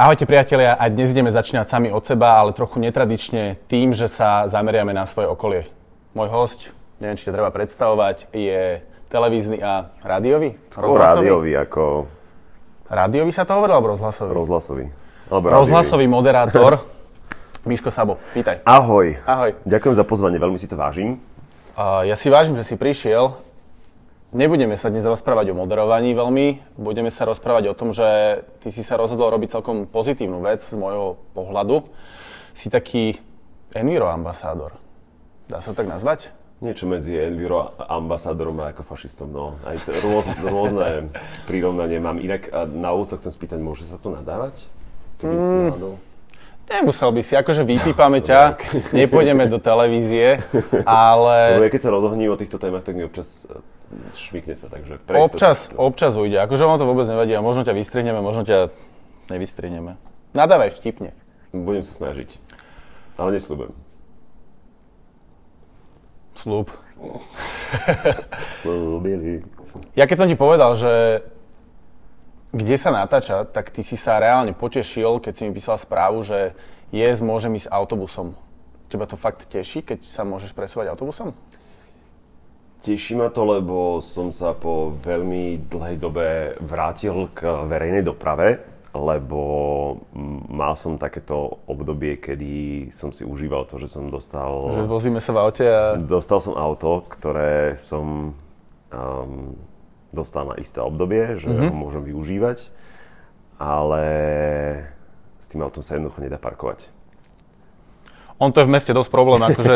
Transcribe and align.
Ahojte 0.00 0.24
priatelia, 0.24 0.80
a 0.80 0.88
dnes 0.88 1.12
ideme 1.12 1.28
začínať 1.28 1.68
sami 1.68 1.88
od 1.92 2.00
seba, 2.00 2.40
ale 2.40 2.56
trochu 2.56 2.80
netradične 2.80 3.60
tým, 3.68 3.92
že 3.92 4.08
sa 4.08 4.48
zameriame 4.48 4.96
na 4.96 5.04
svoje 5.04 5.28
okolie. 5.28 5.68
Môj 6.16 6.28
host, 6.32 6.60
neviem, 7.04 7.20
či 7.20 7.28
ťa 7.28 7.36
treba 7.36 7.52
predstavovať, 7.52 8.32
je 8.32 8.80
televízny 9.12 9.60
a 9.60 9.92
rádiový? 10.00 10.56
Skôr 10.72 11.00
rádiový 11.00 11.52
ako... 11.52 12.08
Rádiový 12.88 13.32
sa 13.32 13.44
to 13.44 13.56
hovorilo, 13.56 13.76
alebo 13.76 13.92
rozhlasový? 13.92 14.32
Rozhlasový. 14.32 14.86
Alebo 15.28 15.46
rozhlasový 15.48 16.06
moderátor. 16.08 16.80
Miško 17.60 17.92
Sabo, 17.92 18.16
vítaj. 18.32 18.64
Ahoj. 18.64 19.20
Ahoj. 19.28 19.52
Ďakujem 19.68 19.92
za 19.92 20.04
pozvanie, 20.08 20.40
veľmi 20.40 20.56
si 20.56 20.64
to 20.64 20.80
vážim. 20.80 21.20
Uh, 21.76 22.08
ja 22.08 22.16
si 22.16 22.32
vážim, 22.32 22.56
že 22.56 22.64
si 22.64 22.72
prišiel. 22.72 23.36
Nebudeme 24.32 24.80
sa 24.80 24.88
dnes 24.88 25.04
rozprávať 25.04 25.52
o 25.52 25.58
moderovaní 25.58 26.16
veľmi, 26.16 26.78
budeme 26.80 27.12
sa 27.12 27.28
rozprávať 27.28 27.68
o 27.68 27.76
tom, 27.76 27.92
že 27.92 28.40
ty 28.64 28.72
si 28.72 28.80
sa 28.80 28.96
rozhodol 28.96 29.28
robiť 29.36 29.60
celkom 29.60 29.84
pozitívnu 29.84 30.40
vec 30.40 30.64
z 30.64 30.72
môjho 30.72 31.20
pohľadu. 31.36 31.84
Si 32.56 32.72
taký 32.72 33.20
enviro 33.76 34.08
ambasádor. 34.08 34.80
Dá 35.44 35.60
sa 35.60 35.76
tak 35.76 35.84
nazvať? 35.84 36.32
Niečo 36.64 36.88
medzi 36.88 37.12
enviro 37.12 37.76
ambasádorom 37.76 38.56
a 38.64 38.72
ako 38.72 38.88
fašistom, 38.88 39.28
no. 39.28 39.60
Aj 39.68 39.76
t- 39.76 39.92
rôz, 40.00 40.24
rôzne 40.40 41.12
prirovnanie 41.50 42.00
mám. 42.00 42.24
Inak 42.24 42.48
na 42.72 42.96
úvod 42.96 43.20
chcem 43.20 43.28
spýtať, 43.28 43.60
môže 43.60 43.84
sa 43.84 44.00
to 44.00 44.16
nadávať? 44.16 44.64
Keby 45.20 45.36
mm. 45.36 46.09
Nemusel 46.70 47.10
by 47.10 47.22
si, 47.26 47.34
akože 47.34 47.66
vypípame 47.66 48.22
ťa, 48.22 48.54
nepôjdeme 48.94 49.50
do 49.50 49.58
televízie, 49.58 50.38
ale... 50.86 51.36
Lebo 51.58 51.66
ja 51.66 51.72
keď 51.74 51.82
sa 51.82 51.90
rozohní 51.90 52.30
o 52.30 52.38
týchto 52.38 52.62
témach, 52.62 52.86
tak 52.86 52.94
mi 52.94 53.02
občas 53.02 53.50
šmikne 54.14 54.54
sa, 54.54 54.70
takže 54.70 55.02
Občas, 55.18 55.66
to. 55.66 55.74
občas 55.74 56.14
ujde. 56.14 56.38
Akože 56.38 56.62
ono 56.62 56.78
to 56.78 56.86
vôbec 56.86 57.10
nevadí 57.10 57.34
a 57.34 57.42
možno 57.42 57.66
ťa 57.66 57.74
vystrihneme, 57.74 58.22
možno 58.22 58.46
ťa 58.46 58.70
nevystrihneme. 59.34 59.98
Nadávaj 60.30 60.70
vtipne. 60.78 61.10
Budem 61.50 61.82
sa 61.82 61.90
snažiť. 61.98 62.38
Ale 63.18 63.34
nesľubujem. 63.34 63.74
Slúb. 66.38 66.70
Slúbili. 68.62 69.42
Ja 69.98 70.06
keď 70.06 70.16
som 70.22 70.28
ti 70.30 70.38
povedal, 70.38 70.70
že 70.78 71.26
kde 72.50 72.76
sa 72.78 72.90
natáča, 72.90 73.46
tak 73.46 73.70
ty 73.70 73.86
si 73.86 73.94
sa 73.94 74.18
reálne 74.18 74.50
potešil, 74.54 75.22
keď 75.22 75.32
si 75.34 75.42
mi 75.46 75.54
písal 75.54 75.78
správu, 75.78 76.26
že 76.26 76.54
yes, 76.90 77.22
môžem 77.22 77.54
ísť 77.54 77.70
autobusom. 77.70 78.34
Teba 78.90 79.06
to 79.06 79.14
fakt 79.14 79.46
teší, 79.46 79.86
keď 79.86 80.02
sa 80.02 80.26
môžeš 80.26 80.50
presúvať 80.50 80.90
autobusom? 80.90 81.30
Teší 82.82 83.14
ma 83.14 83.30
to, 83.30 83.44
lebo 83.44 84.00
som 84.02 84.34
sa 84.34 84.56
po 84.56 84.96
veľmi 85.04 85.68
dlhej 85.68 85.96
dobe 86.00 86.56
vrátil 86.64 87.28
k 87.36 87.68
verejnej 87.68 88.02
doprave, 88.02 88.58
lebo 88.90 89.40
mal 90.50 90.74
som 90.74 90.98
takéto 90.98 91.62
obdobie, 91.70 92.18
kedy 92.18 92.88
som 92.90 93.14
si 93.14 93.22
užíval 93.22 93.70
to, 93.70 93.78
že 93.78 93.94
som 93.94 94.10
dostal... 94.10 94.74
Že 94.74 94.90
vozíme 94.90 95.20
sa 95.22 95.30
v 95.30 95.38
aute 95.38 95.66
a... 95.68 95.94
Dostal 95.94 96.42
som 96.42 96.58
auto, 96.58 97.06
ktoré 97.06 97.78
som 97.78 98.34
um, 98.90 99.54
dostal 100.10 100.46
na 100.46 100.58
isté 100.58 100.82
obdobie, 100.82 101.38
že 101.38 101.46
mm-hmm. 101.46 101.70
ho 101.70 101.74
môžem 101.74 102.02
využívať, 102.02 102.66
ale 103.58 104.02
s 105.38 105.46
tým 105.46 105.62
autom 105.62 105.82
sa 105.82 105.98
jednoducho 105.98 106.22
nedá 106.22 106.38
parkovať. 106.38 106.86
On 108.40 108.50
to 108.50 108.64
je 108.64 108.68
v 108.68 108.74
meste 108.74 108.90
dosť 108.90 109.10
problém, 109.12 109.40
akože... 109.44 109.74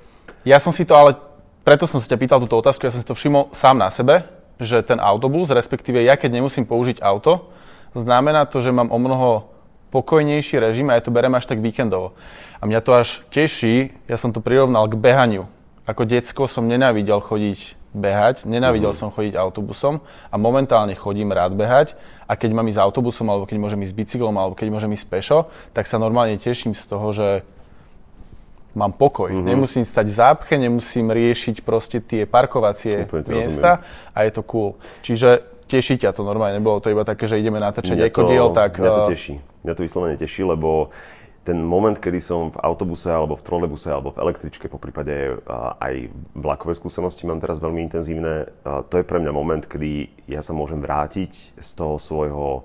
ja 0.52 0.58
som 0.62 0.72
si 0.72 0.86
to 0.88 0.94
ale 0.94 1.18
preto 1.64 1.88
som 1.88 1.96
sa 1.96 2.06
ťa 2.06 2.20
pýtal 2.20 2.38
túto 2.44 2.60
otázku, 2.60 2.84
ja 2.84 2.92
som 2.92 3.00
si 3.00 3.08
to 3.08 3.16
všimol 3.16 3.48
sám 3.56 3.80
na 3.80 3.88
sebe, 3.88 4.28
že 4.60 4.84
ten 4.84 5.00
autobus, 5.00 5.48
respektíve 5.50 5.98
ja 6.04 6.14
keď 6.14 6.38
nemusím 6.38 6.68
použiť 6.68 7.00
auto, 7.00 7.50
znamená 7.96 8.44
to, 8.44 8.60
že 8.60 8.74
mám 8.74 8.92
o 8.92 9.00
mnoho 9.00 9.48
pokojnejší 9.88 10.60
režim 10.60 10.90
a 10.90 10.98
ja 10.98 11.02
to 11.02 11.14
berem 11.14 11.32
až 11.32 11.48
tak 11.48 11.62
víkendovo. 11.62 12.12
A 12.60 12.68
mňa 12.68 12.80
to 12.84 12.92
až 12.92 13.08
teší, 13.30 13.96
ja 14.10 14.20
som 14.20 14.34
to 14.34 14.44
prirovnal 14.44 14.90
k 14.90 14.98
behaniu. 14.98 15.48
Ako 15.88 16.04
decko 16.04 16.50
som 16.50 16.68
nenávidel 16.68 17.20
chodiť 17.22 17.76
behať, 17.94 18.44
nenávidel 18.44 18.90
mm-hmm. 18.90 19.08
som 19.08 19.14
chodiť 19.14 19.38
autobusom 19.38 20.02
a 20.28 20.34
momentálne 20.34 20.98
chodím 20.98 21.30
rád 21.30 21.54
behať 21.54 21.94
a 22.26 22.34
keď 22.34 22.50
mám 22.50 22.66
ísť 22.66 22.82
autobusom, 22.82 23.30
alebo 23.30 23.46
keď 23.46 23.62
môžem 23.62 23.80
ísť 23.86 23.94
bicyklom, 23.94 24.34
alebo 24.34 24.58
keď 24.58 24.68
môžem 24.74 24.90
ísť 24.92 25.06
pešo, 25.06 25.38
tak 25.70 25.86
sa 25.86 26.02
normálne 26.02 26.34
teším 26.34 26.74
z 26.74 26.84
toho, 26.90 27.08
že 27.14 27.28
mám 28.74 28.90
pokoj. 28.90 29.30
Mm-hmm. 29.30 29.46
Nemusím 29.46 29.86
stať 29.86 30.06
v 30.10 30.14
zápche, 30.18 30.54
nemusím 30.58 31.14
riešiť 31.14 31.62
proste 31.62 32.02
tie 32.02 32.26
parkovacie 32.26 33.06
Úplne 33.06 33.30
miesta 33.30 33.78
rozumiem. 33.78 34.10
a 34.10 34.18
je 34.26 34.30
to 34.34 34.42
cool. 34.42 34.70
Čiže 35.06 35.28
teší 35.70 35.94
ťa 36.02 36.10
to 36.12 36.26
normálne, 36.26 36.58
nebolo 36.58 36.82
to 36.82 36.90
iba 36.90 37.06
také, 37.06 37.30
že 37.30 37.38
ideme 37.38 37.62
natáčať 37.62 37.96
ekodiel, 38.10 38.50
tak... 38.50 38.82
Mňa 38.82 38.90
to 38.90 39.02
eh, 39.06 39.12
teší. 39.14 39.34
Mňa 39.64 39.72
to 39.78 39.82
vyslovene 39.86 40.16
teší, 40.18 40.42
lebo 40.44 40.90
ten 41.44 41.60
moment, 41.60 41.94
kedy 41.94 42.18
som 42.24 42.48
v 42.50 42.60
autobuse 42.64 43.12
alebo 43.12 43.36
v 43.36 43.44
trolebuse 43.44 43.92
alebo 43.92 44.16
v 44.16 44.20
električke, 44.24 44.66
po 44.72 44.80
prípade 44.80 45.12
eh, 45.12 45.36
aj 45.78 46.08
vlakové 46.32 46.72
skúsenosti 46.74 47.28
mám 47.28 47.38
teraz 47.38 47.60
veľmi 47.60 47.84
intenzívne, 47.84 48.48
to 48.64 48.94
je 48.98 49.04
pre 49.04 49.20
mňa 49.20 49.32
moment, 49.32 49.62
kedy 49.62 50.24
ja 50.26 50.40
sa 50.40 50.56
môžem 50.56 50.80
vrátiť 50.80 51.60
z 51.60 51.70
toho 51.76 52.00
svojho 52.00 52.64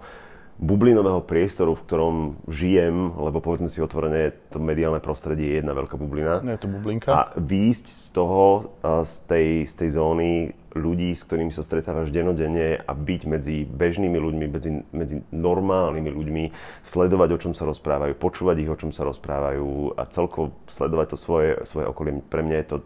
bublinového 0.60 1.24
priestoru, 1.24 1.72
v 1.80 1.86
ktorom 1.88 2.16
žijem, 2.52 3.16
lebo 3.16 3.40
povedzme 3.40 3.72
si 3.72 3.80
otvorene, 3.80 4.36
to 4.52 4.60
mediálne 4.60 5.00
prostredie 5.00 5.56
je 5.56 5.58
jedna 5.64 5.72
veľká 5.72 5.96
bublina. 5.96 6.44
Je 6.44 6.60
to 6.60 6.68
bublinka. 6.68 7.08
A 7.08 7.20
výjsť 7.40 7.88
z 7.88 8.04
toho, 8.12 8.76
z 8.84 9.16
tej, 9.32 9.48
z 9.64 9.74
tej 9.80 9.90
zóny 9.96 10.32
ľudí, 10.76 11.16
s 11.16 11.24
ktorými 11.26 11.56
sa 11.56 11.64
stretávaš 11.64 12.12
denodenne 12.12 12.76
a 12.76 12.92
byť 12.92 13.22
medzi 13.26 13.64
bežnými 13.66 14.20
ľuďmi, 14.20 14.46
medzi, 14.52 14.72
medzi 14.92 15.16
normálnymi 15.32 16.12
ľuďmi, 16.12 16.44
sledovať, 16.84 17.30
o 17.34 17.42
čom 17.42 17.54
sa 17.56 17.64
rozprávajú, 17.64 18.14
počúvať 18.20 18.56
ich, 18.60 18.70
o 18.70 18.78
čom 18.78 18.92
sa 18.92 19.08
rozprávajú 19.08 19.96
a 19.96 20.04
celkovo 20.12 20.54
sledovať 20.68 21.16
to 21.16 21.18
svoje, 21.18 21.50
svoje 21.64 21.88
okolie. 21.88 22.20
Pre 22.28 22.44
mňa 22.44 22.58
je 22.60 22.68
to 22.68 22.78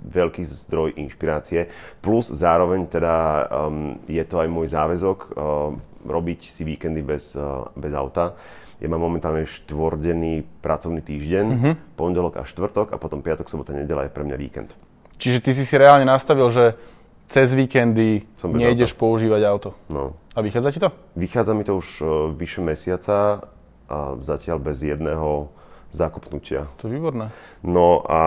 veľký 0.00 0.42
zdroj 0.48 0.96
inšpirácie. 0.96 1.68
Plus 2.00 2.32
zároveň 2.32 2.88
teda 2.88 3.46
um, 3.46 4.00
je 4.08 4.24
to 4.24 4.40
aj 4.40 4.48
môj 4.48 4.66
záväzok 4.72 5.18
um, 5.28 5.89
robiť 6.04 6.48
si 6.48 6.62
víkendy 6.64 7.02
bez, 7.04 7.36
eh, 7.36 7.44
bez 7.76 7.92
auta. 7.92 8.36
Ja 8.80 8.88
mám 8.88 9.04
momentálne 9.04 9.44
štvordenný 9.44 10.48
pracovný 10.64 11.04
týždeň, 11.04 11.46
uh-huh. 11.52 11.74
pondelok 12.00 12.40
a 12.40 12.48
štvrtok 12.48 12.92
a 12.92 12.96
potom 12.96 13.20
piatok, 13.20 13.52
sobota, 13.52 13.76
nedela 13.76 14.08
je 14.08 14.12
pre 14.12 14.24
mňa 14.24 14.36
víkend. 14.40 14.72
Čiže 15.20 15.44
ty 15.44 15.50
si 15.52 15.68
si 15.68 15.76
reálne 15.76 16.08
nastavil, 16.08 16.48
že 16.48 16.80
cez 17.28 17.52
víkendy 17.52 18.24
nejdeš 18.40 18.96
auto. 18.96 19.00
používať 19.04 19.42
auto. 19.44 19.70
No. 19.92 20.16
A 20.32 20.40
vychádza 20.40 20.72
ti 20.72 20.80
to? 20.80 20.90
Vychádza 21.12 21.52
mi 21.52 21.62
to 21.68 21.76
už 21.76 21.88
uh, 22.00 22.08
vyše 22.32 22.64
mesiaca 22.64 23.44
a 23.84 24.16
zatiaľ 24.24 24.58
bez 24.64 24.80
jedného 24.80 25.52
zakopnutia. 25.92 26.72
To 26.80 26.88
je 26.88 26.96
výborné. 26.96 27.34
No 27.60 28.00
a 28.08 28.20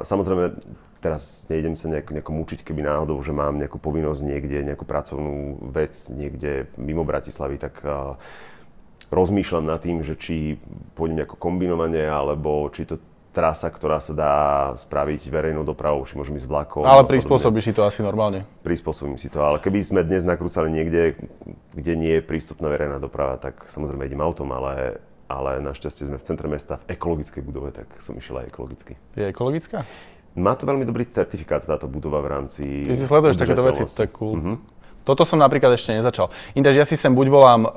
samozrejme 0.00 0.56
teraz 0.98 1.46
nejdem 1.46 1.74
sa 1.78 1.86
nejako, 1.90 2.10
nejako 2.18 2.32
mučiť, 2.32 2.60
keby 2.66 2.82
náhodou, 2.82 3.18
že 3.22 3.34
mám 3.34 3.58
nejakú 3.58 3.78
povinnosť 3.78 4.20
niekde, 4.22 4.66
nejakú 4.66 4.84
pracovnú 4.84 5.62
vec 5.70 5.94
niekde 6.10 6.66
mimo 6.78 7.06
Bratislavy, 7.06 7.56
tak 7.58 7.80
uh, 7.82 8.18
rozmýšľam 9.08 9.64
nad 9.66 9.80
tým, 9.80 10.02
že 10.02 10.18
či 10.18 10.58
pôjdem 10.98 11.22
nejako 11.22 11.36
kombinovanie, 11.38 12.04
alebo 12.04 12.68
či 12.74 12.84
to 12.84 12.98
trasa, 13.32 13.70
ktorá 13.70 14.02
sa 14.02 14.12
dá 14.16 14.34
spraviť 14.74 15.30
verejnou 15.30 15.62
dopravou, 15.62 16.02
či 16.02 16.18
môžem 16.18 16.34
ísť 16.42 16.48
vlakom. 16.50 16.82
Ale 16.82 17.06
prispôsobíš 17.06 17.70
si 17.70 17.72
to 17.76 17.86
asi 17.86 18.02
normálne. 18.02 18.42
Prispôsobím 18.66 19.14
si 19.14 19.30
to, 19.30 19.38
ale 19.38 19.62
keby 19.62 19.78
sme 19.84 20.00
dnes 20.02 20.26
nakrúcali 20.26 20.66
niekde, 20.72 21.14
kde 21.76 21.92
nie 21.94 22.18
je 22.18 22.26
prístupná 22.26 22.66
verejná 22.66 22.98
doprava, 22.98 23.38
tak 23.38 23.70
samozrejme 23.70 24.10
idem 24.10 24.18
autom, 24.18 24.50
ale 24.50 24.98
ale 25.28 25.60
našťastie 25.60 26.08
sme 26.08 26.16
v 26.16 26.24
centre 26.24 26.48
mesta 26.48 26.80
v 26.88 26.96
ekologickej 26.96 27.44
budove, 27.44 27.70
tak 27.76 27.84
som 28.00 28.16
išiel 28.16 28.40
aj 28.42 28.48
ekologicky. 28.48 28.96
Je 29.12 29.28
ekologická? 29.28 29.84
Má 30.38 30.54
to 30.54 30.64
veľmi 30.64 30.86
dobrý 30.86 31.10
certifikát 31.10 31.66
táto 31.66 31.90
budova 31.90 32.22
v 32.22 32.28
rámci 32.30 32.62
Ty 32.86 32.94
si 32.94 33.04
sleduješ 33.04 33.36
takéto 33.36 33.66
veci, 33.66 33.82
to 33.82 34.02
je 34.06 34.10
cool. 34.14 34.34
Mm-hmm. 34.38 34.56
Toto 35.08 35.24
som 35.24 35.40
napríklad 35.40 35.72
ešte 35.72 35.96
nezačal. 35.96 36.28
Ináč 36.52 36.74
ja 36.76 36.84
si 36.84 36.92
sem 36.92 37.16
buď 37.16 37.26
volám 37.32 37.64
uh, 37.64 37.72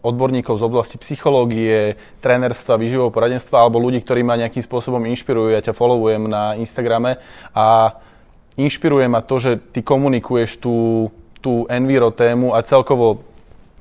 odborníkov 0.00 0.56
z 0.56 0.64
oblasti 0.64 0.96
psychológie, 0.96 2.00
trénerstva, 2.24 2.80
výživového 2.80 3.12
poradenstva 3.12 3.60
alebo 3.60 3.76
ľudí, 3.84 4.00
ktorí 4.00 4.24
ma 4.24 4.40
nejakým 4.40 4.64
spôsobom 4.64 5.04
inšpirujú. 5.12 5.52
Ja 5.52 5.60
ťa 5.60 5.76
followujem 5.76 6.24
na 6.24 6.56
Instagrame 6.56 7.20
a 7.52 8.00
inšpiruje 8.56 9.12
ma 9.12 9.20
to, 9.20 9.36
že 9.36 9.60
ty 9.76 9.84
komunikuješ 9.84 10.56
tú, 10.56 11.08
tú 11.44 11.68
enviro 11.68 12.08
tému 12.08 12.56
a 12.56 12.64
celkovo 12.64 13.28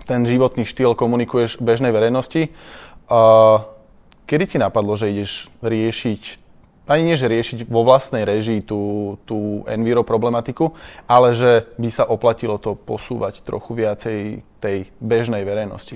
ten 0.04 0.27
životný 0.27 0.68
štýl 0.68 0.92
komunikuješ 0.92 1.63
bežnej 1.63 1.95
verejnosti. 1.95 2.51
Uh, 3.07 3.63
kedy 4.27 4.56
ti 4.56 4.57
napadlo, 4.59 5.00
že 5.00 5.07
ideš 5.07 5.48
riešiť 5.63 6.43
ani 6.83 7.01
nie, 7.07 7.15
že 7.15 7.31
riešiť 7.31 7.59
vo 7.71 7.88
vlastnej 7.88 8.27
režii 8.27 8.63
tú, 8.63 9.15
tú 9.24 9.63
enviro 9.71 10.03
problematiku, 10.03 10.75
ale 11.07 11.31
že 11.31 11.69
by 11.80 11.89
sa 11.91 12.03
oplatilo 12.03 12.59
to 12.59 12.75
posúvať 12.75 13.44
trochu 13.44 13.71
viacej 13.77 14.18
tej 14.59 14.91
bežnej 15.00 15.47
verejnosti? 15.47 15.95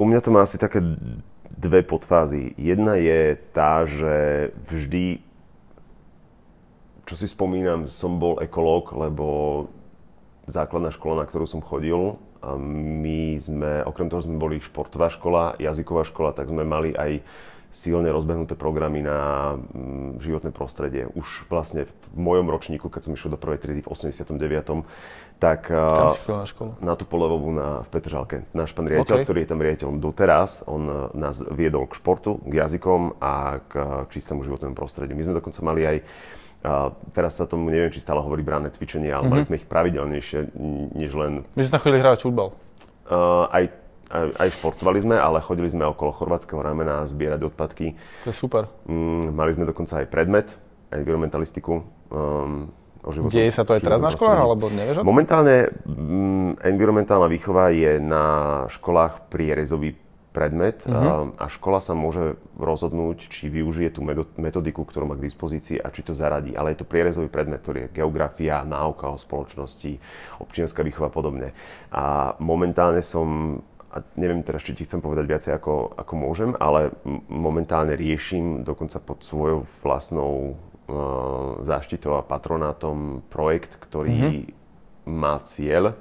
U 0.00 0.06
mňa 0.08 0.20
to 0.24 0.32
má 0.32 0.46
asi 0.46 0.56
také 0.56 0.80
dve 1.52 1.82
podfázy. 1.82 2.54
Jedna 2.54 2.94
je 2.96 3.34
tá, 3.50 3.82
že 3.84 4.48
vždy 4.70 5.26
čo 7.08 7.16
si 7.16 7.24
spomínam, 7.24 7.88
som 7.88 8.20
bol 8.20 8.36
ekológ, 8.44 8.92
lebo 8.92 9.26
základná 10.44 10.92
škola, 10.92 11.24
na 11.24 11.26
ktorú 11.28 11.48
som 11.48 11.64
chodil, 11.64 12.20
my 12.60 13.40
sme, 13.40 13.80
okrem 13.88 14.12
toho 14.12 14.20
sme 14.20 14.36
boli 14.36 14.60
športová 14.60 15.08
škola, 15.08 15.56
jazyková 15.56 16.04
škola, 16.04 16.36
tak 16.36 16.52
sme 16.52 16.68
mali 16.68 16.92
aj 16.92 17.24
silne 17.68 18.08
rozbehnuté 18.08 18.56
programy 18.56 19.04
na 19.04 19.54
mm, 19.56 20.24
životné 20.24 20.50
prostredie. 20.50 21.06
Už 21.12 21.46
vlastne 21.52 21.86
v 21.86 22.18
mojom 22.18 22.48
ročníku, 22.48 22.88
keď 22.88 23.08
som 23.08 23.14
išiel 23.14 23.36
do 23.36 23.40
prvej 23.40 23.60
triedy 23.60 23.84
v 23.84 23.90
89 23.92 24.34
tak 25.38 25.70
si 25.70 26.18
na 26.26 26.42
školu? 26.50 26.82
Na 26.82 26.98
tú 26.98 27.06
polevovú 27.06 27.54
na, 27.54 27.86
v 27.86 27.88
Petržalke. 27.94 28.42
Náš 28.50 28.74
pán 28.74 28.90
riaditeľ, 28.90 29.22
okay. 29.22 29.24
ktorý 29.24 29.38
je 29.46 29.50
tam 29.54 29.62
riaditeľom 29.62 29.96
doteraz, 30.02 30.66
on 30.66 30.82
e, 30.82 30.94
nás 31.14 31.46
viedol 31.54 31.86
k 31.86 31.94
športu, 31.94 32.42
k 32.42 32.58
jazykom 32.58 33.22
a 33.22 33.62
k 33.62 33.72
čistému 34.10 34.42
životnému 34.42 34.74
prostrediu. 34.74 35.14
My 35.14 35.30
sme 35.30 35.38
dokonca 35.38 35.62
mali 35.62 35.86
aj 35.86 35.98
a 36.58 36.90
teraz 37.14 37.38
sa 37.38 37.46
tomu 37.46 37.70
neviem, 37.70 37.94
či 37.94 38.02
stále 38.02 38.18
hovorí 38.18 38.42
bráne 38.42 38.66
cvičenie, 38.74 39.14
ale 39.14 39.22
mm-hmm. 39.22 39.30
mali 39.30 39.46
sme 39.46 39.58
ich 39.62 39.70
pravidelnejšie, 39.70 40.38
než 40.98 41.14
len... 41.14 41.46
My 41.54 41.62
sme 41.62 41.78
chodili 41.78 42.02
hrávať 42.02 42.26
futbal. 42.26 42.50
Uh, 43.06 43.46
aj 43.54 43.70
aj, 44.08 44.48
športovali 44.56 44.98
sme, 45.04 45.16
ale 45.20 45.44
chodili 45.44 45.68
sme 45.68 45.84
okolo 45.84 46.16
chorvátskeho 46.16 46.60
ramena 46.60 47.04
zbierať 47.04 47.40
odpadky. 47.52 47.92
To 48.24 48.32
je 48.32 48.36
super. 48.36 48.66
Mm, 48.88 49.36
mali 49.36 49.52
sme 49.52 49.68
dokonca 49.68 50.00
aj 50.00 50.06
predmet, 50.08 50.48
environmentalistiku. 50.88 51.84
Um, 52.08 52.72
o 53.04 53.12
životom, 53.12 53.32
Deje 53.32 53.52
sa 53.52 53.68
to 53.68 53.76
aj 53.76 53.84
teraz 53.84 54.00
na 54.00 54.08
školách, 54.08 54.40
alebo 54.40 54.72
nevieš 54.72 55.04
Momentálne 55.04 55.70
mm, 55.84 56.64
environmentálna 56.64 57.28
výchova 57.28 57.70
je 57.70 58.00
na 58.00 58.24
školách 58.72 59.28
prierezový 59.28 59.94
predmet 60.28 60.84
uh-huh. 60.86 61.34
a 61.34 61.44
škola 61.50 61.82
sa 61.82 61.98
môže 61.98 62.38
rozhodnúť, 62.60 63.26
či 63.26 63.50
využije 63.50 63.96
tú 63.96 64.06
metodiku, 64.38 64.86
ktorú 64.86 65.10
má 65.10 65.14
k 65.18 65.26
dispozícii 65.26 65.82
a 65.82 65.90
či 65.90 66.06
to 66.06 66.14
zaradí. 66.14 66.54
Ale 66.54 66.76
je 66.76 66.84
to 66.84 66.86
prierezový 66.86 67.26
predmet, 67.26 67.64
ktorý 67.64 67.88
je 67.88 67.98
geografia, 67.98 68.62
náuka 68.62 69.10
o 69.10 69.18
spoločnosti, 69.18 69.98
občianská 70.38 70.86
výchova 70.86 71.10
a 71.10 71.14
podobne. 71.14 71.48
A 71.90 72.36
momentálne 72.38 73.02
som 73.02 73.58
a 73.88 74.04
neviem 74.20 74.44
teraz, 74.44 74.60
či 74.60 74.76
ti 74.76 74.84
chcem 74.84 75.00
povedať 75.00 75.24
viacej 75.24 75.52
ako, 75.56 75.96
ako 75.96 76.14
môžem, 76.16 76.50
ale 76.60 76.92
momentálne 77.32 77.96
riešim 77.96 78.60
dokonca 78.60 79.00
pod 79.00 79.24
svojou 79.24 79.64
vlastnou 79.80 80.52
uh, 80.52 81.64
záštitou 81.64 82.20
a 82.20 82.26
patronátom 82.26 83.24
projekt, 83.32 83.80
ktorý 83.80 84.44
mm-hmm. 84.44 85.08
má 85.08 85.40
cieľ 85.48 85.96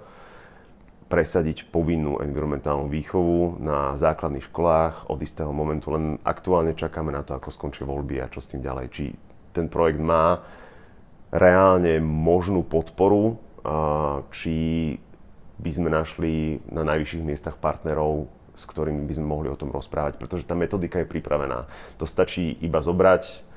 presadiť 1.07 1.71
povinnú 1.71 2.19
environmentálnu 2.19 2.91
výchovu 2.91 3.63
na 3.63 3.95
základných 3.95 4.51
školách 4.51 5.07
od 5.07 5.19
istého 5.23 5.55
momentu. 5.55 5.95
Len 5.95 6.19
aktuálne 6.27 6.75
čakáme 6.75 7.15
na 7.15 7.23
to, 7.23 7.31
ako 7.31 7.47
skončí 7.47 7.87
voľby 7.87 8.19
a 8.19 8.27
čo 8.27 8.43
s 8.43 8.51
tým 8.51 8.59
ďalej. 8.59 8.85
Či 8.91 9.03
ten 9.55 9.71
projekt 9.71 10.03
má 10.03 10.43
reálne 11.31 12.03
možnú 12.03 12.67
podporu, 12.67 13.39
či 14.35 14.55
by 15.57 15.71
sme 15.73 15.89
našli 15.89 16.61
na 16.69 16.85
najvyšších 16.85 17.25
miestach 17.25 17.57
partnerov, 17.57 18.29
s 18.57 18.65
ktorými 18.65 19.05
by 19.05 19.13
sme 19.17 19.27
mohli 19.27 19.47
o 19.49 19.57
tom 19.57 19.69
rozprávať, 19.73 20.17
pretože 20.17 20.45
tá 20.45 20.57
metodika 20.57 21.01
je 21.01 21.09
pripravená. 21.09 21.69
To 22.01 22.05
stačí 22.09 22.57
iba 22.61 22.81
zobrať 22.81 23.47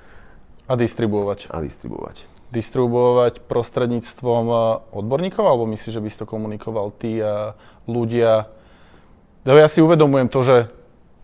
a 0.71 0.79
distribuovať. 0.79 1.51
A 1.51 1.59
distribuovať. 1.59 2.23
Distribuovať 2.55 3.43
prostredníctvom 3.51 4.45
eh, 4.47 4.59
odborníkov, 4.95 5.43
alebo 5.43 5.67
myslíš, 5.67 5.99
že 5.99 6.03
by 6.03 6.09
si 6.09 6.21
to 6.23 6.31
komunikoval 6.31 6.95
ty 6.95 7.19
a 7.19 7.59
ľudia? 7.91 8.47
Lebo 9.43 9.59
ja 9.59 9.67
si 9.67 9.83
uvedomujem 9.83 10.31
to, 10.31 10.47
že 10.47 10.57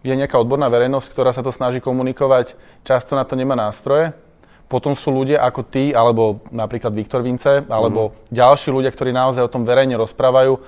je 0.03 0.15
nejaká 0.19 0.35
odborná 0.39 0.67
verejnosť, 0.67 1.09
ktorá 1.15 1.31
sa 1.31 1.47
to 1.47 1.55
snaží 1.55 1.79
komunikovať, 1.79 2.59
často 2.83 3.15
na 3.15 3.23
to 3.23 3.39
nemá 3.39 3.55
nástroje, 3.55 4.19
potom 4.67 4.99
sú 4.99 5.15
ľudia 5.15 5.47
ako 5.47 5.63
ty, 5.71 5.95
alebo 5.95 6.43
napríklad 6.51 6.91
Viktor 6.91 7.23
Vince, 7.23 7.63
alebo 7.71 8.11
mm. 8.11 8.35
ďalší 8.35 8.69
ľudia, 8.75 8.91
ktorí 8.91 9.15
naozaj 9.15 9.47
o 9.47 9.53
tom 9.53 9.63
verejne 9.63 9.95
rozprávajú. 9.95 10.59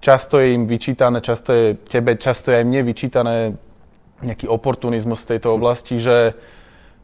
Často 0.00 0.40
je 0.40 0.56
im 0.56 0.64
vyčítané, 0.64 1.20
často 1.20 1.52
je 1.52 1.76
tebe, 1.76 2.16
často 2.16 2.52
je 2.52 2.60
aj 2.60 2.66
mne 2.68 2.80
vyčítané 2.84 3.36
nejaký 4.24 4.48
oportunizmus 4.48 5.24
v 5.24 5.36
tejto 5.36 5.52
oblasti, 5.52 6.00
že 6.00 6.32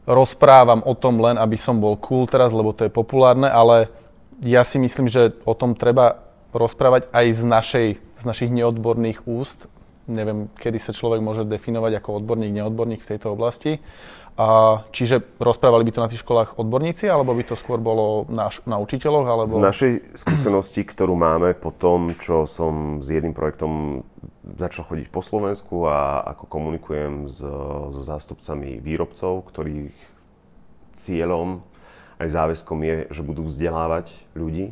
rozprávam 0.09 0.81
o 0.81 0.93
tom 0.97 1.21
len, 1.21 1.37
aby 1.37 1.53
som 1.53 1.77
bol 1.77 1.93
cool 2.01 2.25
teraz, 2.25 2.49
lebo 2.49 2.73
to 2.73 2.89
je 2.89 2.91
populárne, 2.91 3.45
ale 3.45 3.93
ja 4.41 4.65
si 4.65 4.81
myslím, 4.81 5.05
že 5.05 5.37
o 5.45 5.53
tom 5.53 5.77
treba 5.77 6.25
rozprávať 6.49 7.13
aj 7.13 7.25
z, 7.29 7.43
našej, 7.45 7.87
z 8.17 8.23
našich 8.25 8.49
neodborných 8.49 9.25
úst. 9.29 9.69
Neviem, 10.09 10.51
kedy 10.59 10.81
sa 10.81 10.91
človek 10.91 11.23
môže 11.23 11.47
definovať 11.47 12.01
ako 12.01 12.19
odborník, 12.19 12.51
neodborník 12.51 12.99
v 13.05 13.09
tejto 13.15 13.37
oblasti 13.37 13.79
a, 14.33 14.81
čiže 14.89 15.21
rozprávali 15.37 15.85
by 15.85 15.91
to 15.93 16.03
na 16.03 16.09
tých 16.09 16.25
školách 16.25 16.57
odborníci, 16.57 17.05
alebo 17.05 17.37
by 17.37 17.45
to 17.45 17.53
skôr 17.53 17.77
bolo 17.77 18.25
na, 18.33 18.49
na 18.65 18.81
učiteľoch? 18.81 19.27
Alebo... 19.29 19.53
Z 19.53 19.61
našej 19.61 19.93
skúsenosti, 20.17 20.81
ktorú 20.81 21.13
máme 21.13 21.53
po 21.53 21.69
tom, 21.69 22.17
čo 22.17 22.49
som 22.49 23.05
s 23.05 23.13
jedným 23.13 23.37
projektom 23.37 24.01
začal 24.57 24.89
chodiť 24.89 25.07
po 25.13 25.21
Slovensku 25.21 25.85
a 25.85 26.25
ako 26.33 26.49
komunikujem 26.49 27.29
s, 27.29 27.45
so 27.93 28.01
zástupcami 28.01 28.81
výrobcov, 28.81 29.45
ktorých 29.53 29.95
cieľom 30.97 31.61
aj 32.17 32.27
záväzkom 32.29 32.79
je, 32.83 32.97
že 33.11 33.21
budú 33.21 33.45
vzdelávať 33.45 34.13
ľudí, 34.33 34.71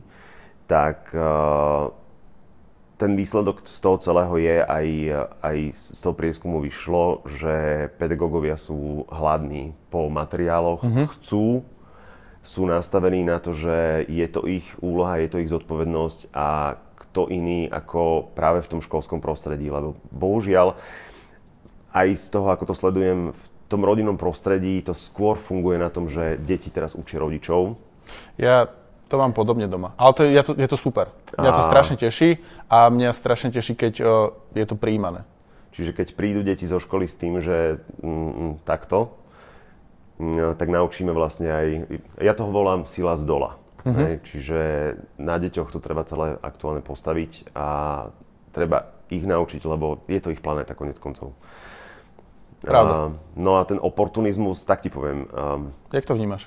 tak 0.66 1.12
uh, 1.12 1.92
ten 3.02 3.18
výsledok 3.18 3.66
z 3.66 3.78
toho 3.82 3.98
celého 3.98 4.34
je, 4.38 4.58
aj, 4.62 4.88
aj 5.42 5.58
z 5.74 6.00
toho 6.06 6.14
prieskumu 6.14 6.62
vyšlo, 6.62 7.26
že 7.26 7.90
pedagógovia 7.98 8.62
sú 8.62 9.10
hladní 9.10 9.74
po 9.90 10.06
materiáloch, 10.06 10.86
mm-hmm. 10.86 11.08
chcú, 11.18 11.66
sú 12.46 12.62
nastavení 12.70 13.26
na 13.26 13.42
to, 13.42 13.58
že 13.58 14.06
je 14.06 14.28
to 14.30 14.46
ich 14.46 14.70
úloha, 14.86 15.18
je 15.18 15.34
to 15.34 15.42
ich 15.42 15.50
zodpovednosť 15.50 16.30
a 16.38 16.78
kto 16.78 17.26
iný 17.34 17.66
ako 17.74 18.30
práve 18.38 18.62
v 18.62 18.78
tom 18.78 18.86
školskom 18.86 19.18
prostredí, 19.18 19.74
lebo 19.74 19.98
bohužiaľ 20.14 20.78
aj 21.98 22.08
z 22.22 22.26
toho, 22.30 22.54
ako 22.54 22.70
to 22.70 22.76
sledujem 22.78 23.34
v 23.34 23.46
tom 23.66 23.82
rodinnom 23.82 24.16
prostredí, 24.22 24.78
to 24.86 24.94
skôr 24.94 25.42
funguje 25.42 25.82
na 25.82 25.90
tom, 25.90 26.06
že 26.06 26.38
deti 26.38 26.70
teraz 26.70 26.94
učia 26.94 27.18
rodičov. 27.18 27.82
Ja 28.38 28.70
to 29.10 29.20
mám 29.20 29.36
podobne 29.36 29.68
doma. 29.68 29.92
Ale 30.00 30.12
to 30.16 30.22
je, 30.24 30.30
je, 30.38 30.44
to, 30.46 30.52
je 30.56 30.68
to 30.70 30.78
super. 30.80 31.12
Mňa 31.38 31.52
to 31.56 31.64
strašne 31.64 31.96
teší 31.96 32.44
a 32.68 32.92
mňa 32.92 33.16
strašne 33.16 33.50
teší, 33.56 33.74
keď 33.80 33.94
uh, 34.04 34.36
je 34.52 34.66
to 34.68 34.76
príjmané. 34.76 35.24
Čiže 35.72 35.96
keď 35.96 36.08
prídu 36.20 36.44
deti 36.44 36.68
zo 36.68 36.84
školy 36.84 37.08
s 37.08 37.16
tým, 37.16 37.40
že 37.40 37.80
mm, 38.04 38.12
mm 38.12 38.54
takto, 38.68 39.16
mm, 40.20 40.60
tak 40.60 40.68
naučíme 40.68 41.16
vlastne 41.16 41.48
aj, 41.48 41.68
ja 42.20 42.34
toho 42.36 42.52
volám 42.52 42.84
sila 42.84 43.16
z 43.16 43.24
dola. 43.24 43.56
Mm-hmm. 43.82 44.08
Čiže 44.28 44.60
na 45.18 45.42
deťoch 45.42 45.74
to 45.74 45.80
treba 45.82 46.06
celé 46.06 46.38
aktuálne 46.38 46.86
postaviť 46.86 47.56
a 47.58 47.68
treba 48.54 48.94
ich 49.10 49.26
naučiť, 49.26 49.62
lebo 49.66 50.06
je 50.06 50.20
to 50.22 50.30
ich 50.30 50.44
planéta 50.44 50.78
konec 50.78 51.02
koncov. 51.02 51.34
Pravda. 52.62 52.94
A, 52.94 53.00
no 53.42 53.58
a 53.58 53.66
ten 53.66 53.82
oportunizmus, 53.82 54.62
tak 54.70 54.86
ti 54.86 54.94
poviem. 54.94 55.26
Um, 55.34 55.74
Jak 55.90 56.06
to 56.06 56.14
vnímaš? 56.14 56.46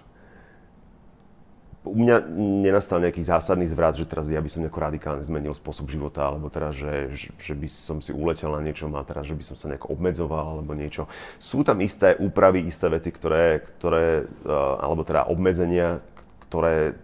U 1.84 1.92
mňa 1.92 2.24
nenastal 2.64 2.96
nejaký 2.96 3.20
zásadný 3.20 3.68
zvrat, 3.68 3.92
že 3.92 4.08
teraz 4.08 4.32
ja 4.32 4.40
by 4.40 4.48
som 4.48 4.64
nejako 4.64 4.80
radikálne 4.80 5.20
zmenil 5.20 5.52
spôsob 5.52 5.92
života, 5.92 6.24
alebo 6.24 6.48
teraz, 6.48 6.80
že, 6.80 7.12
že 7.36 7.52
by 7.52 7.68
som 7.68 8.00
si 8.00 8.08
uletel 8.16 8.56
na 8.56 8.64
niečom 8.64 8.88
a 8.96 9.04
teraz, 9.04 9.28
že 9.28 9.36
by 9.36 9.44
som 9.44 9.56
sa 9.60 9.68
nejako 9.68 9.92
obmedzoval, 9.92 10.58
alebo 10.58 10.72
niečo. 10.72 11.04
Sú 11.36 11.60
tam 11.60 11.84
isté 11.84 12.16
úpravy, 12.16 12.64
isté 12.64 12.88
veci, 12.88 13.12
ktoré, 13.12 13.60
ktoré 13.76 14.24
eh, 14.24 14.74
alebo 14.80 15.04
teda 15.04 15.28
obmedzenia, 15.28 16.00
ktoré 16.48 16.96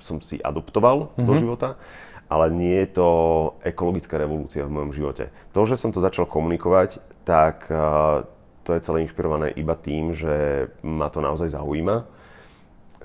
som 0.00 0.24
si 0.24 0.40
adoptoval 0.40 1.12
mm-hmm. 1.12 1.28
do 1.28 1.32
mhm. 1.36 1.40
života, 1.44 1.68
ale 2.32 2.48
nie 2.48 2.88
je 2.88 2.96
to 2.96 3.08
ekologická 3.60 4.16
revolúcia 4.16 4.64
v 4.64 4.72
mojom 4.72 4.96
živote. 4.96 5.28
To, 5.52 5.68
že 5.68 5.76
som 5.76 5.92
to 5.92 6.00
začal 6.00 6.24
komunikovať, 6.24 7.04
tak 7.28 7.68
eh, 7.68 8.24
to 8.64 8.72
je 8.72 8.80
celé 8.80 9.04
inšpirované 9.04 9.52
iba 9.60 9.76
tým, 9.76 10.16
že 10.16 10.66
ma 10.80 11.12
to 11.12 11.20
naozaj 11.20 11.52
zaujíma 11.52 12.21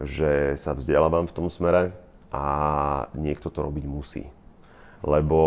že 0.06 0.60
sa 0.60 0.78
vzdelávam 0.78 1.26
v 1.26 1.36
tom 1.36 1.48
smere 1.48 1.96
a 2.30 2.46
niekto 3.16 3.50
to 3.50 3.64
robiť 3.66 3.86
musí. 3.88 4.24
Lebo 5.06 5.40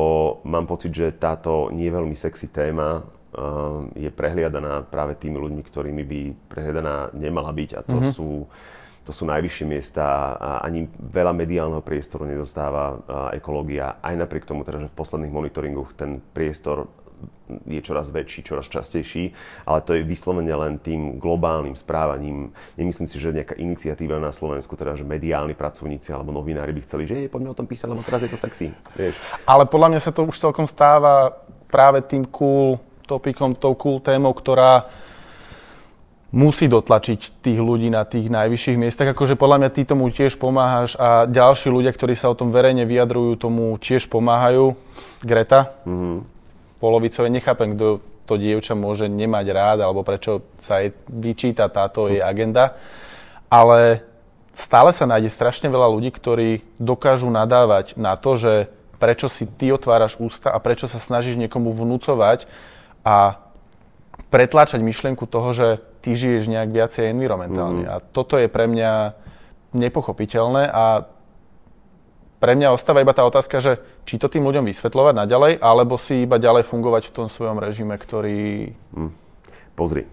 mám 0.47 0.67
pocit, 0.71 0.95
že 0.95 1.15
táto 1.15 1.75
nie 1.75 1.91
veľmi 1.91 2.15
sexy 2.15 2.49
téma 2.55 3.03
uh, 3.03 3.85
je 3.99 4.11
prehliadaná 4.11 4.87
práve 4.87 5.19
tými 5.19 5.37
ľuďmi, 5.39 5.63
ktorými 5.67 6.03
by 6.07 6.21
prehliadaná 6.51 7.13
nemala 7.15 7.51
byť 7.51 7.71
a 7.75 7.81
to 7.83 7.97
mm-hmm. 7.99 8.15
sú 8.15 8.31
to 9.01 9.17
sú 9.17 9.25
najvyššie 9.27 9.67
miesta 9.67 10.37
a 10.37 10.51
ani 10.61 10.85
veľa 10.93 11.33
mediálneho 11.33 11.81
priestoru 11.81 12.29
nedostáva 12.29 13.01
ekológia. 13.33 13.97
Aj 13.99 14.13
napriek 14.13 14.45
tomu, 14.45 14.61
teda, 14.63 14.87
že 14.87 14.93
v 14.93 14.99
posledných 15.03 15.33
monitoringoch 15.33 15.97
ten 15.97 16.21
priestor 16.37 16.87
je 17.67 17.81
čoraz 17.83 18.11
väčší, 18.15 18.47
čoraz 18.47 18.71
častejší, 18.71 19.35
ale 19.67 19.83
to 19.83 19.99
je 19.99 20.07
vyslovene 20.07 20.55
len 20.55 20.79
tým 20.79 21.19
globálnym 21.19 21.75
správaním. 21.75 22.55
Nemyslím 22.79 23.11
si, 23.11 23.19
že 23.19 23.35
nejaká 23.35 23.59
iniciatíva 23.59 24.23
na 24.23 24.31
Slovensku, 24.31 24.79
teda 24.79 24.95
že 24.95 25.03
mediálni 25.03 25.59
pracovníci 25.59 26.15
alebo 26.15 26.31
novinári 26.31 26.71
by 26.71 26.81
chceli, 26.87 27.05
že 27.11 27.27
je, 27.27 27.33
poďme 27.33 27.51
o 27.51 27.59
tom 27.59 27.67
písať, 27.67 27.91
lebo 27.91 28.07
teraz 28.07 28.23
je 28.23 28.31
to 28.31 28.39
sexy. 28.39 28.71
Vieš. 28.95 29.19
Ale 29.45 29.67
podľa 29.67 29.89
mňa 29.97 30.01
sa 30.01 30.15
to 30.15 30.27
už 30.27 30.39
celkom 30.39 30.71
stáva 30.71 31.35
práve 31.67 32.03
tým 32.07 32.23
cool 32.31 32.79
topikom, 33.07 33.59
tou 33.59 33.75
cool 33.75 33.99
témou, 33.99 34.31
ktorá 34.31 34.87
musí 36.31 36.71
dotlačiť 36.71 37.43
tých 37.43 37.59
ľudí 37.59 37.91
na 37.91 38.07
tých 38.07 38.31
najvyšších 38.31 38.79
miestach. 38.79 39.11
Akože 39.11 39.35
podľa 39.35 39.67
mňa 39.67 39.71
ty 39.75 39.83
tomu 39.83 40.07
tiež 40.15 40.39
pomáhaš 40.39 40.95
a 40.95 41.27
ďalší 41.27 41.75
ľudia, 41.75 41.91
ktorí 41.91 42.15
sa 42.15 42.31
o 42.31 42.39
tom 42.39 42.55
verejne 42.55 42.87
vyjadrujú, 42.87 43.35
tomu 43.35 43.75
tiež 43.83 44.07
pomáhajú. 44.07 44.79
Greta, 45.27 45.75
mm-hmm. 45.83 46.40
Polovicové, 46.81 47.29
nechápem, 47.29 47.77
kto 47.77 48.01
to 48.25 48.35
dievča 48.41 48.73
môže 48.73 49.07
nemať 49.07 49.47
rád, 49.53 49.79
alebo 49.85 50.01
prečo 50.01 50.43
sa 50.57 50.81
jej 50.81 50.97
vyčíta 51.07 51.69
táto 51.69 52.09
jej 52.09 52.25
agenda. 52.25 52.79
Ale 53.53 54.01
stále 54.55 54.95
sa 54.95 55.05
nájde 55.05 55.29
strašne 55.29 55.69
veľa 55.69 55.91
ľudí, 55.91 56.11
ktorí 56.15 56.65
dokážu 56.81 57.29
nadávať 57.29 57.99
na 58.01 58.17
to, 58.17 58.39
že 58.41 58.53
prečo 59.01 59.27
si 59.33 59.49
ty 59.49 59.73
otváraš 59.73 60.21
ústa 60.21 60.53
a 60.53 60.63
prečo 60.63 60.85
sa 60.85 61.01
snažíš 61.01 61.41
niekomu 61.41 61.73
vnúcovať 61.73 62.45
a 63.03 63.41
pretláčať 64.29 64.85
myšlienku 64.85 65.25
toho, 65.25 65.51
že 65.57 65.69
ty 66.05 66.13
žiješ 66.15 66.47
nejak 66.53 66.71
viacej 66.71 67.11
environmentálne. 67.11 67.89
Mm. 67.89 67.93
A 67.93 67.97
toto 67.99 68.37
je 68.37 68.47
pre 68.47 68.69
mňa 68.69 69.17
nepochopiteľné 69.73 70.69
a 70.69 71.09
pre 72.41 72.57
mňa 72.57 72.73
ostáva 72.73 73.05
iba 73.05 73.13
tá 73.13 73.23
otázka, 73.29 73.61
že 73.61 73.85
či 74.09 74.17
to 74.17 74.33
tým 74.33 74.49
ľuďom 74.49 74.65
vysvetľovať 74.65 75.15
naďalej, 75.15 75.53
alebo 75.61 76.01
si 76.01 76.25
iba 76.25 76.41
ďalej 76.41 76.65
fungovať 76.65 77.13
v 77.13 77.15
tom 77.15 77.27
svojom 77.29 77.61
režime, 77.61 77.93
ktorý... 77.95 78.73
Mm. 78.97 79.13
Pozri. 79.77 80.09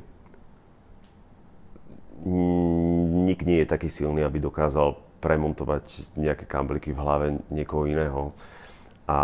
Nik 3.24 3.48
nie 3.48 3.64
je 3.64 3.72
taký 3.72 3.88
silný, 3.88 4.28
aby 4.28 4.44
dokázal 4.44 5.00
premontovať 5.24 6.16
nejaké 6.20 6.44
kambliky 6.44 6.92
v 6.92 7.00
hlave 7.00 7.28
niekoho 7.48 7.88
iného. 7.88 8.36
A, 9.08 9.16
a 9.16 9.22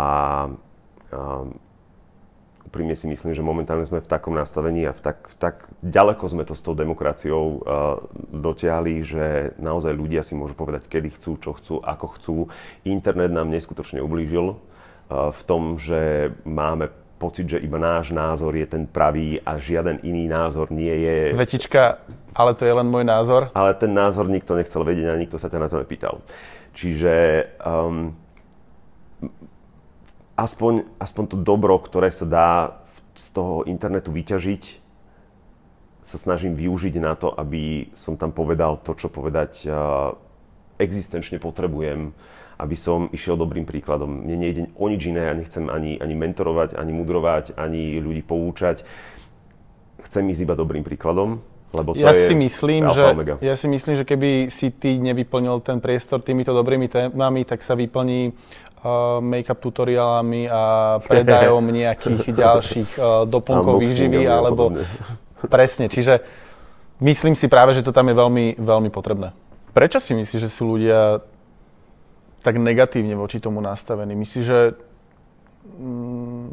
úprimne 2.74 2.98
si 2.98 3.06
myslím, 3.06 3.38
že 3.38 3.46
momentálne 3.46 3.86
sme 3.86 4.02
v 4.02 4.10
takom 4.10 4.34
nastavení 4.34 4.82
a 4.82 4.90
v 4.90 4.98
tak, 4.98 5.30
v 5.30 5.36
tak 5.38 5.54
ďaleko 5.78 6.26
sme 6.26 6.42
to 6.42 6.58
s 6.58 6.66
tou 6.66 6.74
demokraciou 6.74 7.42
uh, 7.46 8.02
dotiahli, 8.34 8.94
že 9.06 9.54
naozaj 9.62 9.94
ľudia 9.94 10.26
si 10.26 10.34
môžu 10.34 10.58
povedať, 10.58 10.90
kedy 10.90 11.14
chcú, 11.14 11.38
čo 11.38 11.54
chcú, 11.54 11.78
ako 11.78 12.06
chcú. 12.18 12.36
Internet 12.82 13.30
nám 13.30 13.54
neskutočne 13.54 14.02
ublížil 14.02 14.58
uh, 14.58 15.30
v 15.30 15.40
tom, 15.46 15.78
že 15.78 16.34
máme 16.42 16.90
pocit, 17.22 17.46
že 17.46 17.62
iba 17.62 17.78
náš 17.78 18.10
názor 18.10 18.58
je 18.58 18.66
ten 18.66 18.90
pravý 18.90 19.38
a 19.46 19.54
žiaden 19.54 20.02
iný 20.02 20.26
názor 20.26 20.74
nie 20.74 20.90
je... 20.90 21.30
Vetička, 21.30 22.02
ale 22.34 22.58
to 22.58 22.66
je 22.66 22.74
len 22.74 22.90
môj 22.90 23.06
názor. 23.06 23.54
Ale 23.54 23.70
ten 23.78 23.94
názor 23.94 24.26
nikto 24.26 24.58
nechcel 24.58 24.82
vedieť 24.82 25.14
a 25.14 25.20
nikto 25.22 25.38
sa 25.38 25.46
ťa 25.46 25.62
na 25.62 25.70
to 25.70 25.78
nepýtal. 25.78 26.26
Čiže 26.74 27.14
um, 27.62 28.18
aspoň, 30.34 30.86
aspoň 30.98 31.24
to 31.30 31.36
dobro, 31.40 31.78
ktoré 31.78 32.10
sa 32.10 32.26
dá 32.26 32.50
z 33.14 33.26
toho 33.30 33.62
internetu 33.66 34.10
vyťažiť, 34.10 34.62
sa 36.04 36.20
snažím 36.20 36.52
využiť 36.52 36.94
na 37.00 37.16
to, 37.16 37.32
aby 37.32 37.88
som 37.96 38.20
tam 38.20 38.34
povedal 38.34 38.76
to, 38.84 38.92
čo 38.92 39.08
povedať 39.08 39.64
existenčne 40.76 41.40
potrebujem, 41.40 42.12
aby 42.60 42.76
som 42.76 43.08
išiel 43.10 43.40
dobrým 43.40 43.64
príkladom. 43.64 44.26
Mne 44.26 44.36
nejde 44.36 44.62
o 44.76 44.86
nič 44.86 45.02
iné, 45.10 45.32
ja 45.32 45.34
nechcem 45.34 45.66
ani, 45.72 45.98
ani 45.98 46.14
mentorovať, 46.14 46.76
ani 46.76 46.92
mudrovať, 46.92 47.44
ani 47.56 47.98
ľudí 47.98 48.22
poučať. 48.22 48.84
Chcem 50.04 50.28
ísť 50.28 50.44
iba 50.44 50.54
dobrým 50.54 50.84
príkladom, 50.84 51.40
lebo 51.74 51.90
to 51.90 51.98
ja 51.98 52.14
je 52.14 52.30
si 52.30 52.34
myslím, 52.38 52.86
že, 52.94 53.02
Ja 53.42 53.58
si 53.58 53.66
myslím, 53.66 53.98
že 53.98 54.06
keby 54.06 54.46
si 54.46 54.70
ty 54.70 55.02
nevyplnil 55.02 55.58
ten 55.66 55.82
priestor 55.82 56.22
týmito 56.22 56.54
dobrými 56.54 56.86
témami, 56.86 57.42
tak 57.42 57.66
sa 57.66 57.74
vyplní 57.74 58.30
make-up 59.24 59.58
tutoriálami 59.64 60.48
a 60.48 60.62
predajom 61.00 61.64
nejakých 61.64 62.24
ďalších 62.44 62.90
uh, 63.00 63.24
doplnkov 63.24 63.80
výživy, 63.80 64.28
alebo 64.28 64.72
presne, 65.54 65.88
čiže 65.88 66.20
myslím 67.00 67.32
si 67.32 67.48
práve, 67.48 67.72
že 67.72 67.84
to 67.84 67.96
tam 67.96 68.12
je 68.12 68.16
veľmi, 68.16 68.46
veľmi 68.60 68.90
potrebné. 68.92 69.32
Prečo 69.74 69.98
si 69.98 70.14
myslíš, 70.14 70.40
že 70.46 70.52
sú 70.52 70.76
ľudia 70.76 71.24
tak 72.44 72.60
negatívne 72.60 73.16
voči 73.16 73.40
tomu 73.40 73.64
nastavení? 73.64 74.12
Myslíš, 74.14 74.44
že 74.44 74.60
mm, 75.80 76.46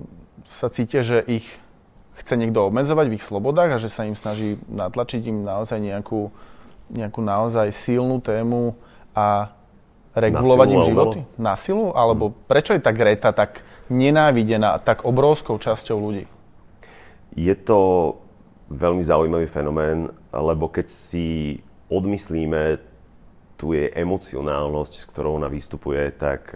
sa 0.48 0.72
cítia, 0.72 1.04
že 1.04 1.22
ich 1.28 1.46
chce 2.18 2.40
niekto 2.40 2.66
obmedzovať 2.66 3.06
v 3.12 3.16
ich 3.20 3.28
slobodách 3.28 3.76
a 3.76 3.82
že 3.82 3.92
sa 3.92 4.08
im 4.08 4.16
snaží 4.16 4.56
natlačiť 4.72 5.22
im 5.28 5.44
naozaj 5.44 5.80
nejakú, 5.80 6.32
nejakú 6.90 7.20
naozaj 7.22 7.70
silnú 7.76 8.24
tému 8.24 8.74
a 9.12 9.52
regulovať 10.16 10.68
im 10.72 10.84
životy? 10.84 11.20
Na 11.40 11.56
silu? 11.56 11.96
Alebo 11.96 12.32
prečo 12.48 12.76
je 12.76 12.84
tá 12.84 12.92
Greta 12.92 13.32
tak 13.32 13.64
nenávidená 13.88 14.80
tak 14.84 15.04
obrovskou 15.08 15.60
časťou 15.60 15.98
ľudí? 16.00 16.26
Je 17.36 17.56
to 17.56 18.16
veľmi 18.72 19.04
zaujímavý 19.04 19.48
fenomén, 19.48 20.12
lebo 20.32 20.68
keď 20.72 20.88
si 20.88 21.60
odmyslíme 21.92 22.80
tú 23.60 23.76
jej 23.76 23.92
emocionálnosť, 23.94 24.94
s 25.04 25.08
ktorou 25.12 25.38
ona 25.38 25.52
vystupuje, 25.52 26.12
tak 26.16 26.56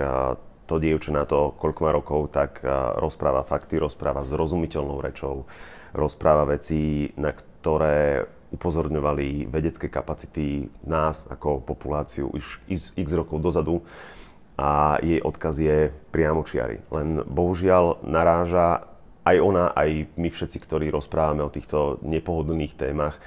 to 0.66 0.76
dievča 0.82 1.14
na 1.14 1.30
to, 1.30 1.54
koľko 1.60 1.80
má 1.86 1.92
rokov, 1.94 2.34
tak 2.34 2.64
rozpráva 2.98 3.46
fakty, 3.46 3.78
rozpráva 3.78 4.26
zrozumiteľnou 4.26 4.98
rečou, 5.04 5.46
rozpráva 5.94 6.58
veci, 6.58 7.14
na 7.16 7.30
ktoré 7.36 8.26
upozorňovali 8.54 9.50
vedecké 9.50 9.90
kapacity 9.90 10.70
nás 10.86 11.26
ako 11.32 11.64
populáciu 11.66 12.30
už 12.30 12.62
x 12.70 13.10
rokov 13.16 13.42
dozadu 13.42 13.82
a 14.56 15.02
jej 15.04 15.20
odkaz 15.20 15.56
je 15.60 15.92
priamo 16.14 16.48
čiary. 16.48 16.80
Len 16.94 17.26
bohužiaľ 17.28 18.06
naráža 18.08 18.88
aj 19.26 19.38
ona, 19.42 19.74
aj 19.74 20.16
my 20.16 20.30
všetci, 20.30 20.58
ktorí 20.62 20.94
rozprávame 20.94 21.42
o 21.42 21.52
týchto 21.52 21.98
nepohodlných 22.06 22.78
témach, 22.78 23.18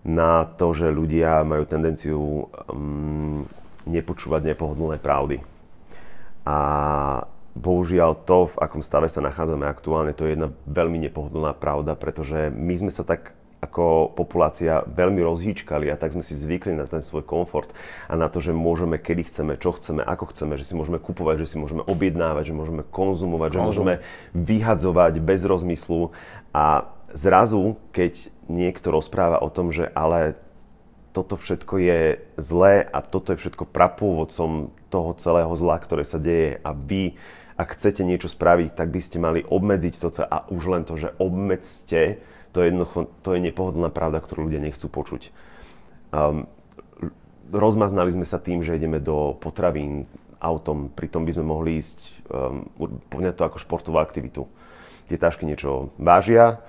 na 0.00 0.48
to, 0.48 0.72
že 0.72 0.88
ľudia 0.88 1.44
majú 1.44 1.68
tendenciu 1.68 2.48
um, 2.72 3.44
nepočúvať 3.84 4.54
nepohodlné 4.54 4.96
pravdy. 4.96 5.44
A 6.48 6.58
bohužiaľ 7.52 8.24
to, 8.24 8.48
v 8.48 8.60
akom 8.64 8.80
stave 8.80 9.12
sa 9.12 9.20
nachádzame 9.20 9.68
aktuálne, 9.68 10.16
to 10.16 10.24
je 10.24 10.38
jedna 10.38 10.48
veľmi 10.64 10.96
nepohodlná 11.10 11.52
pravda, 11.52 11.92
pretože 11.98 12.48
my 12.48 12.74
sme 12.80 12.92
sa 12.94 13.04
tak 13.04 13.36
ako 13.60 14.16
populácia 14.16 14.80
veľmi 14.88 15.20
rozhýčkali 15.20 15.92
a 15.92 16.00
tak 16.00 16.16
sme 16.16 16.24
si 16.24 16.32
zvykli 16.32 16.72
na 16.72 16.88
ten 16.88 17.04
svoj 17.04 17.28
komfort 17.28 17.68
a 18.08 18.16
na 18.16 18.32
to, 18.32 18.40
že 18.40 18.56
môžeme 18.56 18.96
kedy 18.96 19.28
chceme, 19.28 19.60
čo 19.60 19.76
chceme, 19.76 20.00
ako 20.00 20.32
chceme, 20.32 20.56
že 20.56 20.64
si 20.64 20.72
môžeme 20.72 20.96
kupovať, 20.96 21.44
že 21.44 21.54
si 21.54 21.56
môžeme 21.60 21.84
objednávať, 21.84 22.50
že 22.50 22.54
môžeme 22.56 22.82
konzumovať, 22.88 23.50
Konzum. 23.52 23.60
že 23.60 23.66
môžeme 23.68 23.94
vyhadzovať 24.32 25.20
bez 25.20 25.44
rozmyslu 25.44 26.16
a 26.56 26.88
zrazu, 27.12 27.76
keď 27.92 28.32
niekto 28.48 28.88
rozpráva 28.88 29.38
o 29.44 29.52
tom, 29.52 29.70
že 29.70 29.92
ale 29.92 30.40
toto 31.12 31.36
všetko 31.36 31.74
je 31.84 32.00
zlé 32.38 32.86
a 32.86 33.02
toto 33.02 33.34
je 33.34 33.40
všetko 33.44 33.68
prapôvodcom 33.68 34.72
toho 34.88 35.10
celého 35.18 35.52
zla, 35.52 35.76
ktoré 35.82 36.06
sa 36.06 36.16
deje 36.16 36.62
a 36.62 36.70
vy, 36.72 37.18
ak 37.60 37.76
chcete 37.76 38.06
niečo 38.06 38.30
spraviť, 38.30 38.72
tak 38.72 38.88
by 38.88 39.00
ste 39.02 39.20
mali 39.20 39.44
obmedziť 39.44 39.94
to 40.00 40.08
a 40.24 40.48
už 40.48 40.62
len 40.70 40.82
to, 40.86 40.96
že 40.96 41.12
obmedzte 41.20 42.22
to 42.50 42.62
je 42.62 42.66
jednoducho, 42.72 42.98
to 43.22 43.36
je 43.36 43.40
nepohodlná 43.50 43.90
pravda, 43.90 44.18
ktorú 44.18 44.50
ľudia 44.50 44.62
nechcú 44.62 44.86
počuť. 44.90 45.30
Um, 46.10 46.50
rozmaznali 47.50 48.14
sme 48.14 48.26
sa 48.26 48.42
tým, 48.42 48.62
že 48.66 48.74
ideme 48.74 48.98
do 48.98 49.38
potravín 49.38 50.10
autom, 50.40 50.88
pritom 50.90 51.22
by 51.28 51.32
sme 51.36 51.44
mohli 51.46 51.78
ísť, 51.78 51.98
um, 52.32 52.66
poňať 53.12 53.34
to 53.36 53.42
ako 53.46 53.58
športovú 53.60 53.98
aktivitu. 54.00 54.48
Tie 55.06 55.18
tašky 55.18 55.44
niečo 55.44 55.90
vážia, 55.98 56.62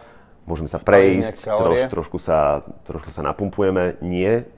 môžeme 0.50 0.68
sa 0.68 0.82
prejsť, 0.82 1.46
troš, 1.46 1.80
trošku, 1.88 2.18
sa, 2.18 2.66
trošku 2.84 3.14
sa 3.14 3.22
napumpujeme. 3.22 4.02
Nie, 4.02 4.50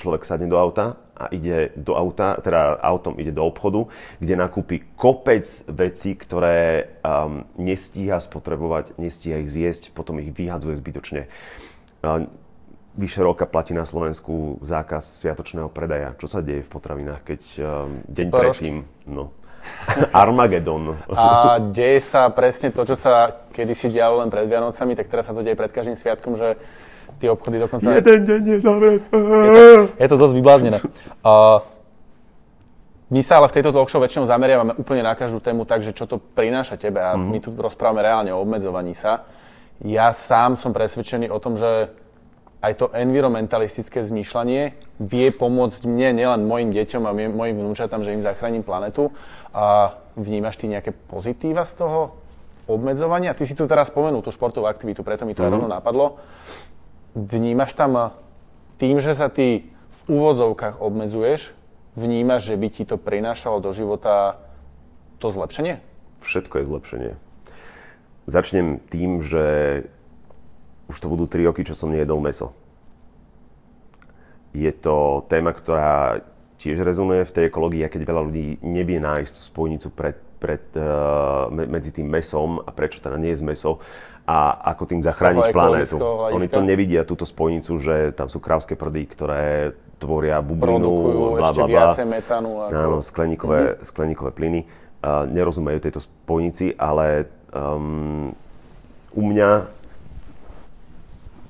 človek 0.00 0.24
sadne 0.24 0.48
do 0.48 0.56
auta 0.56 0.96
a 1.12 1.28
ide 1.28 1.76
do 1.76 1.92
auta, 1.92 2.40
teda 2.40 2.80
autom 2.80 3.20
ide 3.20 3.36
do 3.36 3.44
obchodu, 3.44 3.84
kde 4.16 4.34
nakúpi 4.40 4.80
kopec 4.96 5.44
vecí, 5.68 6.16
ktoré 6.16 6.88
um, 7.04 7.44
nestíha 7.60 8.16
spotrebovať, 8.16 8.96
nestíha 8.96 9.44
ich 9.44 9.52
zjesť, 9.52 9.92
potom 9.92 10.16
ich 10.16 10.32
vyhadzuje 10.32 10.80
zbytočne. 10.80 11.28
Uh, 12.00 12.24
vyše 12.96 13.20
roka 13.20 13.44
platí 13.44 13.76
na 13.76 13.84
Slovensku 13.84 14.58
zákaz 14.64 15.20
sviatočného 15.20 15.68
predaja. 15.68 16.16
Čo 16.16 16.26
sa 16.26 16.40
deje 16.40 16.64
v 16.64 16.72
potravinách, 16.72 17.22
keď 17.22 17.40
um, 17.60 18.00
deň 18.08 18.28
predtým... 18.32 18.76
No, 19.04 19.36
Armagedon. 20.24 20.96
A 21.12 21.60
deje 21.60 22.00
sa 22.00 22.32
presne 22.32 22.72
to, 22.72 22.82
čo 22.88 22.96
sa 22.96 23.44
kedysi 23.52 23.92
dialo 23.92 24.24
len 24.24 24.32
pred 24.32 24.48
Vianocami, 24.48 24.96
tak 24.96 25.12
teraz 25.12 25.28
sa 25.28 25.36
to 25.36 25.44
deje 25.44 25.56
pred 25.56 25.70
každým 25.70 25.96
sviatkom, 26.00 26.34
že 26.40 26.56
tie 27.20 27.28
obchody 27.28 27.60
dokonca... 27.60 27.84
Jeden 28.00 28.20
deň 28.24 28.40
je 28.48 28.58
Je 30.00 30.08
to 30.08 30.16
dosť 30.16 30.34
vybláznené. 30.34 30.78
Uh, 31.20 31.60
my 33.10 33.20
sa 33.26 33.42
ale 33.42 33.50
v 33.50 33.56
tejto 33.58 33.74
talk 33.74 33.90
show 33.90 33.98
väčšinou 33.98 34.24
zameriavame 34.30 34.78
úplne 34.78 35.02
na 35.02 35.18
každú 35.18 35.42
tému 35.42 35.66
tak, 35.66 35.82
že 35.82 35.90
čo 35.90 36.06
to 36.06 36.22
prináša 36.22 36.78
tebe 36.78 37.02
a 37.02 37.18
mm-hmm. 37.18 37.28
my 37.28 37.38
tu 37.42 37.48
rozprávame 37.58 38.06
reálne 38.06 38.30
o 38.30 38.38
obmedzovaní 38.38 38.94
sa. 38.94 39.26
Ja 39.82 40.14
sám 40.14 40.54
som 40.54 40.70
presvedčený 40.70 41.26
o 41.26 41.42
tom, 41.42 41.58
že 41.58 41.90
aj 42.62 42.72
to 42.76 42.86
environmentalistické 42.94 44.04
zmýšľanie 44.04 44.78
vie 45.02 45.28
pomôcť 45.32 45.90
mne, 45.90 46.22
nielen 46.22 46.46
mojim 46.46 46.70
deťom 46.70 47.02
a 47.08 47.16
mojim 47.16 47.56
vnúčatám, 47.58 48.04
že 48.06 48.14
im 48.14 48.22
zachránim 48.22 48.62
planetu. 48.62 49.10
A 49.50 49.96
vnímaš 50.14 50.60
ty 50.60 50.70
nejaké 50.70 50.94
pozitíva 50.94 51.66
z 51.66 51.82
toho 51.82 52.14
obmedzovania? 52.70 53.34
Ty 53.34 53.42
si 53.42 53.58
tu 53.58 53.66
teraz 53.66 53.90
spomenul 53.90 54.22
tú 54.22 54.30
športovú 54.30 54.70
aktivitu, 54.70 55.02
preto 55.02 55.26
mi 55.26 55.34
to 55.34 55.42
mm-hmm. 55.42 55.48
aj 55.48 55.50
mhm. 55.50 55.56
rovno 55.58 55.68
napadlo 55.72 56.06
vnímaš 57.14 57.74
tam 57.74 58.14
tým, 58.80 59.02
že 59.02 59.12
sa 59.14 59.28
ty 59.28 59.68
v 59.70 60.00
úvodzovkách 60.08 60.80
obmedzuješ, 60.80 61.52
vnímaš, 61.98 62.50
že 62.50 62.56
by 62.56 62.68
ti 62.70 62.82
to 62.86 62.96
prinášalo 62.96 63.60
do 63.60 63.70
života 63.74 64.40
to 65.20 65.28
zlepšenie? 65.28 65.82
Všetko 66.22 66.62
je 66.62 66.64
zlepšenie. 66.64 67.12
Začnem 68.30 68.78
tým, 68.88 69.20
že 69.24 69.46
už 70.88 70.96
to 70.98 71.06
budú 71.10 71.26
3 71.26 71.50
roky, 71.50 71.62
čo 71.62 71.74
som 71.74 71.90
nejedol 71.90 72.22
meso. 72.22 72.54
Je 74.50 74.70
to 74.74 75.26
téma, 75.30 75.54
ktorá 75.54 76.24
tiež 76.58 76.82
rezonuje 76.82 77.24
v 77.24 77.34
tej 77.34 77.44
ekológii, 77.48 77.86
keď 77.86 78.02
veľa 78.04 78.22
ľudí 78.26 78.46
nevie 78.60 78.98
nájsť 78.98 79.32
tú 79.32 79.40
spojnicu 79.40 79.88
pred, 79.94 80.16
pred, 80.42 80.64
uh, 80.76 81.48
medzi 81.48 81.94
tým 81.94 82.10
mesom 82.10 82.60
a 82.60 82.70
prečo 82.74 83.00
teda 83.00 83.16
nie 83.16 83.32
je 83.32 83.46
meso 83.46 83.80
a 84.30 84.62
ako 84.74 84.82
tým 84.86 85.02
zachrániť 85.02 85.50
planétu. 85.50 85.98
Oni 86.30 86.46
to 86.46 86.62
nevidia, 86.62 87.02
túto 87.02 87.26
spojnicu, 87.26 87.82
že 87.82 88.14
tam 88.14 88.30
sú 88.30 88.38
krávské 88.38 88.78
prdy, 88.78 89.02
ktoré 89.10 89.74
tvoria 89.98 90.38
bublinu, 90.38 91.34
bla, 91.34 91.50
bla, 91.50 91.66
bla. 91.66 91.90
metánu. 92.06 92.62
Ako... 92.62 92.70
Áno, 92.70 92.96
skleníkové, 93.02 93.58
mm-hmm. 93.58 93.86
skleníkové 93.90 94.30
plyny. 94.30 94.60
Uh, 95.00 95.24
nerozumejú 95.32 95.80
tejto 95.80 96.00
spojnici, 96.04 96.76
ale 96.76 97.26
um, 97.50 98.30
u 99.16 99.22
mňa 99.24 99.66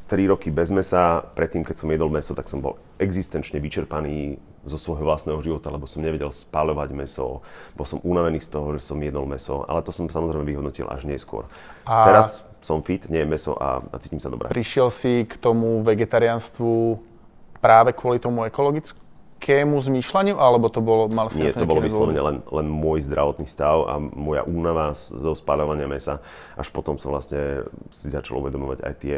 3 0.07 0.31
roky 0.31 0.49
bez 0.55 0.71
mesa, 0.71 1.23
predtým, 1.35 1.67
keď 1.67 1.77
som 1.83 1.91
jedol 1.91 2.11
meso, 2.11 2.33
tak 2.33 2.47
som 2.47 2.63
bol 2.63 2.79
existenčne 2.99 3.59
vyčerpaný 3.59 4.39
zo 4.67 4.79
svojho 4.79 5.03
vlastného 5.03 5.39
života, 5.43 5.71
lebo 5.71 5.87
som 5.91 6.03
nevedel 6.03 6.31
spáľovať 6.31 6.91
meso, 6.95 7.43
bol 7.75 7.87
som 7.87 7.99
unavený 8.03 8.39
z 8.39 8.49
toho, 8.51 8.75
že 8.79 8.87
som 8.87 8.99
jedol 9.03 9.27
meso, 9.27 9.67
ale 9.67 9.83
to 9.83 9.91
som 9.91 10.07
samozrejme 10.07 10.47
vyhodnotil 10.47 10.87
až 10.91 11.07
neskôr. 11.07 11.47
A 11.87 12.07
Teraz 12.07 12.50
som 12.61 12.85
fit, 12.85 13.05
nie 13.09 13.25
meso 13.25 13.57
a, 13.57 13.81
a 13.81 13.97
cítim 14.01 14.21
sa 14.21 14.29
dobre. 14.29 14.53
Prišiel 14.53 14.89
si 14.93 15.25
k 15.25 15.37
tomu 15.41 15.81
vegetariánstvu 15.81 17.01
práve 17.61 17.93
kvôli 17.93 18.21
tomu 18.21 18.45
ekologickému 18.49 19.77
zmýšľaniu, 19.77 20.37
alebo 20.37 20.73
to 20.73 20.81
bolo, 20.81 21.09
mal 21.09 21.29
si 21.29 21.45
Nie, 21.45 21.53
to, 21.53 21.69
bolo 21.69 21.85
vyslovene 21.85 22.21
len, 22.21 22.37
len 22.45 22.67
môj 22.69 23.05
zdravotný 23.05 23.49
stav 23.49 23.85
a 23.89 24.01
moja 24.01 24.45
únava 24.45 24.93
zo 24.97 25.33
spáľovania 25.37 25.89
mesa. 25.89 26.25
Až 26.57 26.73
potom 26.73 26.97
som 26.97 27.13
vlastne 27.13 27.65
si 27.93 28.09
začal 28.13 28.41
uvedomovať 28.41 28.79
aj 28.85 28.95
tie 29.01 29.17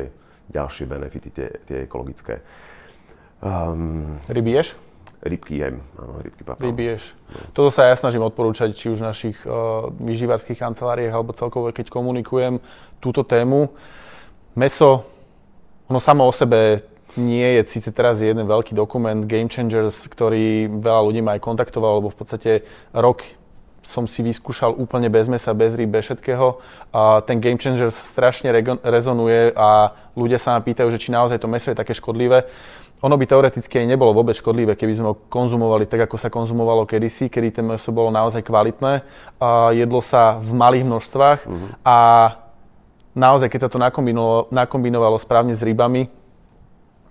ďalšie 0.51 0.85
benefity, 0.91 1.29
tie, 1.31 1.49
tie 1.67 1.77
ekologické. 1.87 2.43
Um, 3.43 4.23
ryby 4.31 4.55
ješ? 4.63 4.79
Rybky 5.23 5.55
jem, 5.63 5.79
áno, 5.95 6.19
rybky 6.19 6.43
papám. 6.43 6.67
Ryby 6.67 6.85
ješ. 6.99 7.15
No. 7.31 7.55
Toto 7.55 7.71
sa 7.71 7.87
ja 7.87 7.95
snažím 7.95 8.27
odporúčať, 8.27 8.75
či 8.75 8.91
už 8.91 9.07
v 9.07 9.09
našich 9.09 9.39
uh, 9.47 9.87
vyživárských 10.03 10.59
kanceláriách, 10.59 11.15
alebo 11.15 11.31
celkovo, 11.31 11.71
keď 11.71 11.95
komunikujem 11.95 12.59
túto 12.99 13.23
tému. 13.23 13.71
Meso, 14.59 15.07
ono 15.87 16.03
samo 16.03 16.27
o 16.27 16.35
sebe 16.35 16.83
nie 17.15 17.45
je, 17.61 17.79
síce 17.79 17.95
teraz 17.95 18.19
je 18.19 18.35
jeden 18.35 18.49
veľký 18.49 18.75
dokument 18.75 19.23
Game 19.23 19.47
Changers, 19.47 20.11
ktorý 20.11 20.67
veľa 20.81 21.01
ľudí 21.07 21.21
ma 21.23 21.39
aj 21.39 21.45
kontaktoval, 21.45 22.03
lebo 22.03 22.11
v 22.11 22.19
podstate 22.19 22.51
rok 22.91 23.23
som 23.83 24.07
si 24.07 24.23
vyskúšal 24.23 24.73
úplne 24.79 25.11
bez 25.11 25.27
mesa, 25.27 25.51
bez 25.53 25.75
rýb, 25.75 25.91
bez 25.91 26.07
všetkého. 26.07 26.63
A 26.95 27.21
ten 27.27 27.43
Game 27.43 27.59
Changer 27.59 27.91
strašne 27.91 28.55
rezonuje 28.81 29.53
a 29.59 29.93
ľudia 30.15 30.39
sa 30.39 30.55
ma 30.57 30.63
pýtajú, 30.63 30.89
že 30.89 31.03
či 31.03 31.11
naozaj 31.11 31.43
to 31.43 31.51
meso 31.51 31.69
je 31.69 31.77
také 31.77 31.93
škodlivé. 31.93 32.47
Ono 33.03 33.19
by 33.19 33.27
teoreticky 33.27 33.83
aj 33.83 33.91
nebolo 33.91 34.15
vôbec 34.15 34.39
škodlivé, 34.39 34.79
keby 34.79 34.95
sme 34.95 35.11
ho 35.11 35.19
konzumovali 35.27 35.91
tak, 35.91 36.07
ako 36.07 36.15
sa 36.15 36.31
konzumovalo 36.31 36.87
kedysi, 36.87 37.27
kedy 37.27 37.59
ten 37.59 37.67
meso 37.67 37.91
bolo 37.91 38.15
naozaj 38.15 38.47
kvalitné. 38.47 39.03
A 39.43 39.75
jedlo 39.75 39.99
sa 39.99 40.39
v 40.39 40.55
malých 40.55 40.87
množstvách 40.87 41.41
uh-huh. 41.43 41.69
a 41.83 41.99
naozaj, 43.19 43.51
keď 43.51 43.67
sa 43.67 43.71
to 43.75 43.83
nakombinovalo, 43.83 44.55
nakombinovalo 44.55 45.19
správne 45.19 45.51
s 45.59 45.67
rybami, 45.67 46.07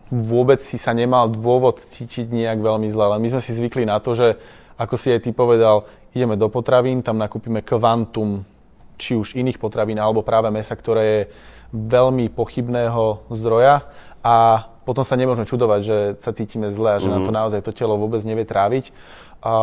vôbec 0.08 0.64
si 0.64 0.80
sa 0.80 0.96
nemal 0.96 1.28
dôvod 1.28 1.84
cítiť 1.84 2.32
nejak 2.32 2.64
veľmi 2.64 2.88
zle. 2.88 3.12
Ale 3.12 3.20
my 3.20 3.28
sme 3.28 3.42
si 3.44 3.52
zvykli 3.52 3.84
na 3.84 4.00
to, 4.00 4.16
že 4.16 4.40
ako 4.80 4.96
si 4.96 5.12
aj 5.12 5.28
ty 5.28 5.36
povedal, 5.36 5.88
ideme 6.16 6.40
do 6.40 6.48
potravín, 6.48 7.04
tam 7.04 7.20
nakúpime 7.20 7.60
kvantum 7.60 8.48
či 8.96 9.20
už 9.20 9.36
iných 9.36 9.60
potravín 9.60 10.00
alebo 10.00 10.24
práve 10.24 10.48
mesa, 10.54 10.72
ktoré 10.72 11.04
je 11.04 11.22
veľmi 11.74 12.32
pochybného 12.32 13.28
zdroja 13.34 13.88
a 14.22 14.68
potom 14.86 15.06
sa 15.06 15.14
nemôžeme 15.20 15.46
čudovať, 15.46 15.80
že 15.82 15.98
sa 16.22 16.32
cítime 16.34 16.74
zle 16.74 16.96
a 16.96 17.00
že 17.00 17.10
mm-hmm. 17.10 17.22
na 17.22 17.26
to 17.26 17.32
mhm. 17.32 17.38
naozaj 17.38 17.60
to 17.62 17.72
telo 17.76 17.96
vôbec 17.98 18.22
nevie 18.26 18.46
tráviť. 18.48 18.90
A, 19.42 19.54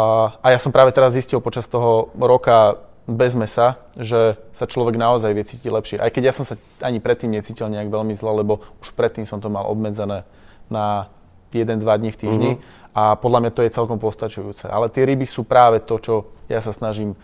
a 0.42 0.46
ja 0.50 0.58
som 0.58 0.74
práve 0.74 0.90
teraz 0.90 1.14
zistil 1.14 1.38
počas 1.38 1.70
toho 1.70 2.10
roka 2.18 2.82
bez 3.08 3.32
mesa, 3.32 3.80
že 3.96 4.36
sa 4.52 4.68
človek 4.68 5.00
naozaj 5.00 5.32
vie 5.32 5.46
cítiť 5.46 5.70
lepšie. 5.70 5.96
Aj 5.96 6.12
keď 6.12 6.22
ja 6.28 6.34
som 6.34 6.44
sa 6.44 6.60
ani 6.84 7.00
predtým 7.00 7.32
necítil 7.32 7.70
nejak 7.72 7.88
veľmi 7.88 8.12
zle, 8.12 8.42
lebo 8.42 8.60
už 8.84 8.92
predtým 8.92 9.24
som 9.24 9.40
to 9.40 9.48
mal 9.48 9.64
obmedzené 9.64 10.28
na 10.68 11.08
1-2 11.56 11.80
dní 11.80 12.10
v 12.12 12.20
týždni. 12.20 12.52
Mm-hmm 12.56 12.76
a 12.98 13.14
podľa 13.14 13.46
mňa 13.46 13.52
to 13.54 13.62
je 13.62 13.70
celkom 13.70 14.02
postačujúce. 14.02 14.66
Ale 14.66 14.90
tie 14.90 15.06
ryby 15.06 15.22
sú 15.22 15.46
práve 15.46 15.78
to, 15.78 16.02
čo 16.02 16.14
ja 16.50 16.58
sa 16.58 16.74
snažím 16.74 17.14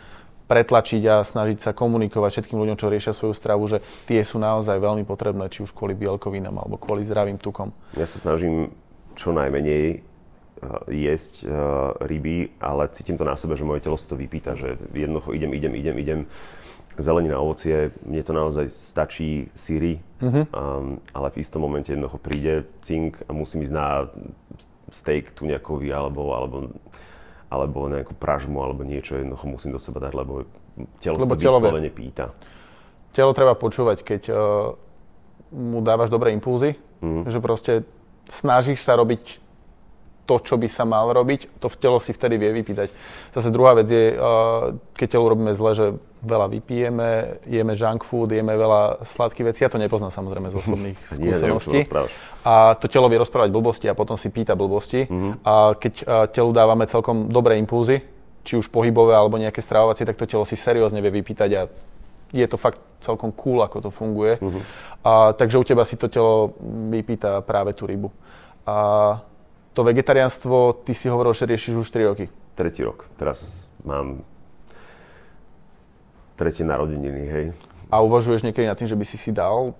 pretlačiť 0.44 1.02
a 1.08 1.24
snažiť 1.24 1.58
sa 1.64 1.70
komunikovať 1.72 2.40
všetkým 2.40 2.58
ľuďom, 2.60 2.76
čo 2.76 2.92
riešia 2.92 3.16
svoju 3.16 3.32
stravu, 3.32 3.64
že 3.64 3.80
tie 4.04 4.20
sú 4.20 4.36
naozaj 4.36 4.76
veľmi 4.76 5.08
potrebné, 5.08 5.48
či 5.48 5.64
už 5.64 5.72
kvôli 5.72 5.96
bielkovinám 5.96 6.54
alebo 6.60 6.76
kvôli 6.76 7.04
zdravým 7.04 7.40
tukom. 7.40 7.72
Ja 7.96 8.04
sa 8.04 8.20
snažím 8.20 8.76
čo 9.16 9.32
najmenej 9.32 9.84
eh, 9.94 10.00
jesť 10.92 11.34
uh, 11.44 11.50
ryby, 12.04 12.60
ale 12.60 12.92
cítim 12.92 13.16
to 13.16 13.24
na 13.24 13.38
sebe, 13.38 13.56
že 13.56 13.64
moje 13.64 13.84
telo 13.84 13.96
si 13.96 14.04
to 14.04 14.18
vypýta, 14.18 14.58
že 14.58 14.76
jednoducho 14.92 15.32
idem, 15.32 15.50
idem, 15.56 15.72
idem, 15.72 15.96
idem 15.96 16.20
zelenina, 16.98 17.42
ovocie, 17.42 17.90
mne 18.06 18.22
to 18.22 18.32
naozaj 18.32 18.66
stačí 18.70 19.50
syry, 19.58 19.98
uh-huh. 20.22 20.46
um, 20.54 21.02
ale 21.10 21.34
v 21.34 21.42
istom 21.42 21.66
momente 21.66 21.90
jednoducho 21.90 22.22
príde 22.22 22.70
cink 22.86 23.18
a 23.26 23.34
musím 23.34 23.66
ísť 23.66 23.74
na 23.74 24.06
steak 24.94 25.34
tuňakový 25.34 25.90
alebo, 25.90 26.30
alebo, 26.30 26.56
alebo 27.52 27.86
nejakú 27.86 28.16
pražmu 28.16 28.58
alebo 28.62 28.82
niečo 28.82 29.20
jednoducho 29.20 29.46
musím 29.46 29.76
do 29.76 29.80
seba 29.80 30.00
dať, 30.02 30.12
lebo 30.16 30.48
telo 30.98 31.20
lebo 31.20 31.36
to 31.36 31.44
vyslovene 31.44 31.90
pýta. 31.92 32.34
Telo 33.14 33.30
treba 33.30 33.54
počúvať, 33.54 34.02
keď 34.02 34.22
uh, 34.32 34.36
mu 35.54 35.78
dávaš 35.84 36.10
dobré 36.10 36.34
impulzy, 36.34 36.74
mm. 36.98 37.30
že 37.30 37.38
proste 37.38 37.72
snažíš 38.26 38.82
sa 38.82 38.98
robiť 38.98 39.43
to, 40.24 40.40
čo 40.40 40.56
by 40.56 40.68
sa 40.68 40.88
mal 40.88 41.12
robiť, 41.12 41.60
to 41.60 41.68
v 41.68 41.76
telo 41.76 42.00
si 42.00 42.16
vtedy 42.16 42.40
vie 42.40 42.50
vypýtať. 42.56 42.88
Zase 43.32 43.52
druhá 43.52 43.76
vec 43.76 43.88
je, 43.92 44.16
keď 44.96 45.08
telo 45.08 45.28
robíme 45.28 45.52
zle, 45.52 45.70
že 45.76 45.86
veľa 46.24 46.48
vypijeme, 46.48 47.08
jeme 47.44 47.76
junk 47.76 48.08
food, 48.08 48.32
jeme 48.32 48.56
veľa 48.56 49.04
sladkých 49.04 49.52
vecí. 49.52 49.60
Ja 49.62 49.70
to 49.72 49.76
nepoznám 49.76 50.08
samozrejme 50.08 50.48
z 50.48 50.56
osobných 50.64 50.98
skúseností. 51.04 51.84
a 52.44 52.76
to 52.76 52.88
telo 52.88 53.08
vie 53.08 53.20
rozprávať 53.20 53.48
blbosti 53.52 53.86
a 53.88 53.96
potom 53.96 54.16
si 54.16 54.28
pýta 54.28 54.56
blbosti. 54.56 55.08
Mm-hmm. 55.08 55.32
A 55.44 55.76
keď 55.76 55.94
telu 56.32 56.50
dávame 56.52 56.84
celkom 56.88 57.28
dobré 57.28 57.56
impulzy, 57.60 58.04
či 58.44 58.60
už 58.60 58.68
pohybové 58.68 59.16
alebo 59.16 59.40
nejaké 59.40 59.64
stravovacie, 59.64 60.04
tak 60.04 60.20
to 60.20 60.28
telo 60.28 60.44
si 60.44 60.56
seriózne 60.56 61.00
vie 61.00 61.20
vypýtať 61.20 61.50
a 61.56 61.62
je 62.34 62.46
to 62.50 62.60
fakt 62.60 62.82
celkom 63.00 63.32
cool, 63.32 63.64
ako 63.64 63.88
to 63.88 63.90
funguje. 63.94 64.36
Mm-hmm. 64.36 64.62
A, 65.04 65.32
takže 65.32 65.56
u 65.60 65.64
teba 65.64 65.88
si 65.88 65.96
to 65.96 66.12
telo 66.12 66.52
vypýta 66.92 67.40
práve 67.40 67.72
tú 67.72 67.88
rybu. 67.88 68.12
A 68.68 68.76
to 69.74 69.82
vegetariánstvo, 69.82 70.86
ty 70.86 70.94
si 70.94 71.10
hovoril, 71.10 71.34
že 71.34 71.50
riešiš 71.50 71.74
už 71.82 71.88
3 71.90 72.10
roky. 72.14 72.30
Tretí 72.54 72.86
rok. 72.86 73.10
Teraz 73.18 73.66
mám 73.82 74.22
tretie 76.38 76.62
narodeniny, 76.62 77.22
hej. 77.26 77.46
A 77.90 78.00
uvažuješ 78.02 78.46
niekedy 78.46 78.70
nad 78.70 78.78
tým, 78.78 78.86
že 78.86 78.98
by 78.98 79.04
si 79.06 79.18
si 79.18 79.30
dal 79.34 79.74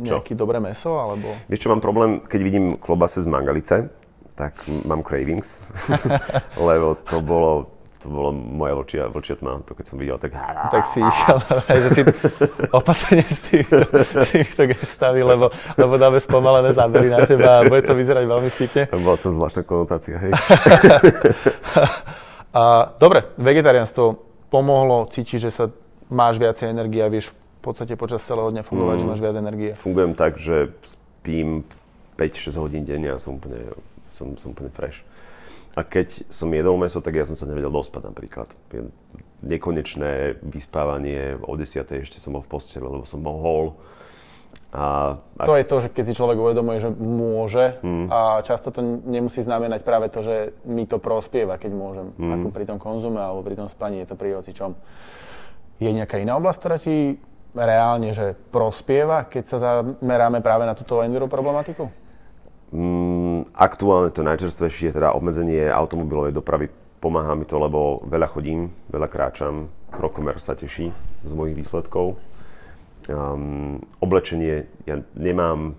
nejaké 0.00 0.32
dobré 0.32 0.56
meso, 0.56 0.96
alebo... 0.96 1.36
Vieš 1.52 1.68
čo, 1.68 1.72
mám 1.72 1.84
problém, 1.84 2.24
keď 2.24 2.40
vidím 2.40 2.66
klobase 2.80 3.20
z 3.20 3.28
mangalice, 3.28 3.92
tak 4.32 4.56
mám 4.88 5.04
cravings, 5.04 5.60
lebo 6.56 6.96
to 6.96 7.20
bolo 7.20 7.68
to 8.02 8.10
bolo 8.10 8.34
moja 8.34 8.74
vlčia, 8.74 9.02
vlčia 9.06 9.38
tma, 9.38 9.62
to 9.62 9.78
keď 9.78 9.84
som 9.86 9.96
videl, 9.96 10.18
tak... 10.18 10.34
Tak 10.74 10.84
si 10.90 10.98
išiel, 10.98 11.38
že 11.70 11.88
si 11.94 12.02
opatrne 12.78 13.22
z 13.22 13.40
týchto 14.26 14.66
gestaví, 14.66 15.22
lebo, 15.22 15.54
lebo 15.78 15.94
dáme 15.94 16.18
spomalené 16.18 16.74
zábery 16.74 17.14
na 17.14 17.22
teba 17.22 17.62
a 17.62 17.66
bude 17.66 17.86
to 17.86 17.94
vyzerať 17.94 18.24
veľmi 18.26 18.50
vtipne. 18.50 18.82
Bola 18.90 19.18
to 19.22 19.30
zvláštna 19.30 19.62
konotácia, 19.62 20.18
hej. 20.18 20.32
a, 22.58 22.90
dobre, 22.98 23.30
vegetariánstvo 23.38 24.18
pomohlo, 24.50 25.06
cítiš, 25.14 25.48
že 25.48 25.50
sa 25.54 25.64
máš 26.10 26.42
viacej 26.42 26.68
energie 26.68 27.00
a 27.00 27.08
vieš 27.08 27.30
v 27.30 27.70
podstate 27.70 27.94
počas 27.94 28.26
celého 28.26 28.50
dňa 28.50 28.66
fungovať, 28.66 28.96
mm, 28.98 29.00
že 29.00 29.06
máš 29.06 29.20
viac 29.22 29.36
energie. 29.38 29.70
Fungujem 29.78 30.12
tak, 30.18 30.42
že 30.42 30.74
spím 30.82 31.62
5-6 32.18 32.58
hodín 32.58 32.82
denne 32.82 33.14
a 33.14 33.22
som 33.22 33.38
úplne, 33.38 33.70
som, 34.10 34.34
som 34.36 34.50
úplne 34.50 34.68
fresh. 34.74 35.06
A 35.72 35.80
keď 35.88 36.28
som 36.28 36.52
jedol 36.52 36.76
meso, 36.76 37.00
tak 37.00 37.16
ja 37.16 37.24
som 37.24 37.32
sa 37.32 37.48
nevedel 37.48 37.72
dospať 37.72 38.12
napríklad. 38.12 38.48
Nekonečné 39.40 40.42
vyspávanie, 40.44 41.40
o 41.40 41.56
10. 41.56 42.04
ešte 42.04 42.20
som 42.20 42.36
bol 42.36 42.44
v 42.44 42.50
posteli, 42.52 42.84
lebo 42.84 43.08
som 43.08 43.24
bol 43.24 43.36
hol. 43.40 43.66
A, 44.72 45.16
a... 45.36 45.44
To 45.44 45.56
je 45.56 45.68
to, 45.68 45.76
že 45.84 45.88
keď 45.92 46.04
si 46.08 46.16
človek 46.16 46.36
uvedomuje, 46.40 46.80
že 46.80 46.88
môže 46.92 47.76
mm. 47.84 48.08
a 48.08 48.40
často 48.40 48.72
to 48.72 48.80
nemusí 48.84 49.44
znamenať 49.44 49.84
práve 49.84 50.08
to, 50.08 50.24
že 50.24 50.36
mi 50.64 50.88
to 50.88 50.96
prospieva, 50.96 51.60
keď 51.60 51.72
môžem. 51.76 52.08
Mm. 52.16 52.40
Ako 52.40 52.48
pri 52.52 52.64
tom 52.64 52.78
konzume 52.80 53.20
alebo 53.20 53.44
pri 53.44 53.56
tom 53.56 53.68
spaní, 53.68 54.00
je 54.04 54.12
to 54.12 54.16
pri 54.16 54.32
čom. 54.52 54.72
Je 55.76 55.92
nejaká 55.92 56.16
iná 56.20 56.40
oblasť, 56.40 56.58
ktorá 56.60 56.76
ti 56.80 57.20
reálne, 57.52 58.16
že 58.16 58.32
prospieva, 58.48 59.28
keď 59.28 59.44
sa 59.44 59.56
zameráme 59.60 60.40
práve 60.40 60.64
na 60.64 60.72
túto 60.72 61.04
enviro 61.04 61.28
problematiku? 61.28 61.92
Mm, 62.72 63.01
aktuálne 63.56 64.10
to 64.12 64.24
najčerstvejšie 64.24 64.90
je 64.90 64.96
teda 64.96 65.12
obmedzenie 65.12 65.68
automobilovej 65.68 66.32
dopravy. 66.36 66.66
Pomáha 67.02 67.34
mi 67.34 67.42
to, 67.44 67.58
lebo 67.58 68.02
veľa 68.06 68.28
chodím, 68.30 68.70
veľa 68.88 69.08
kráčam, 69.10 69.66
krokomer 69.90 70.38
sa 70.38 70.54
teší 70.54 70.94
z 71.26 71.32
mojich 71.34 71.58
výsledkov. 71.58 72.14
Um, 73.10 73.82
oblečenie, 73.98 74.70
ja 74.86 75.02
nemám 75.18 75.74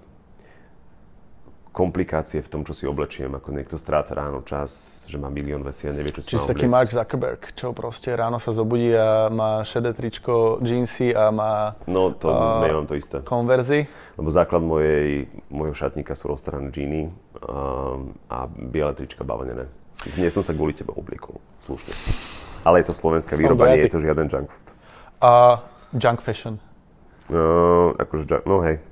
komplikácie 1.74 2.46
v 2.46 2.52
tom, 2.54 2.62
čo 2.62 2.78
si 2.78 2.86
oblečiem, 2.86 3.34
ako 3.34 3.50
niekto 3.50 3.82
stráca 3.82 4.14
ráno 4.14 4.46
čas, 4.46 5.04
že 5.10 5.18
má 5.18 5.34
milión 5.34 5.66
vecí 5.66 5.90
a 5.90 5.92
nevie, 5.92 6.14
čo 6.14 6.22
si 6.22 6.38
Čiže 6.38 6.54
taký 6.54 6.70
Mark 6.70 6.94
Zuckerberg, 6.94 7.50
čo 7.58 7.74
proste 7.74 8.14
ráno 8.14 8.38
sa 8.38 8.54
zobudí 8.54 8.94
a 8.94 9.34
má 9.34 9.66
šedé 9.66 9.98
tričko, 9.98 10.62
jeansy 10.62 11.18
a 11.18 11.34
má... 11.34 11.74
No, 11.90 12.14
to 12.14 12.30
uh, 12.30 12.62
nemám 12.62 12.86
to 12.86 12.94
isté. 12.94 13.26
Konverzy? 13.26 13.90
Lebo 14.14 14.30
základ 14.30 14.62
mojej, 14.62 15.26
mojho 15.50 15.74
šatníka 15.74 16.14
sú 16.14 16.30
roztarané 16.30 16.70
džíny 16.70 17.10
a 18.29 18.38
biele 18.47 18.93
trička 18.93 19.23
bavlnené. 19.23 19.67
Nie 20.19 20.32
som 20.34 20.43
sa 20.43 20.51
kvôli 20.51 20.75
tebe 20.75 20.91
obliekol, 20.91 21.39
slušne. 21.63 21.93
Ale 22.63 22.84
je 22.84 22.91
to 22.91 22.95
slovenská 22.95 23.36
výroba, 23.36 23.71
nie 23.75 23.88
je 23.88 23.93
to 23.95 24.03
žiaden 24.03 24.27
junk 24.32 24.51
food. 24.51 24.67
A 25.23 25.29
uh, 25.29 25.53
junk 25.95 26.19
fashion. 26.23 26.60
No, 27.32 27.95
akože, 27.95 28.43
no 28.43 28.60
hej. 28.67 28.84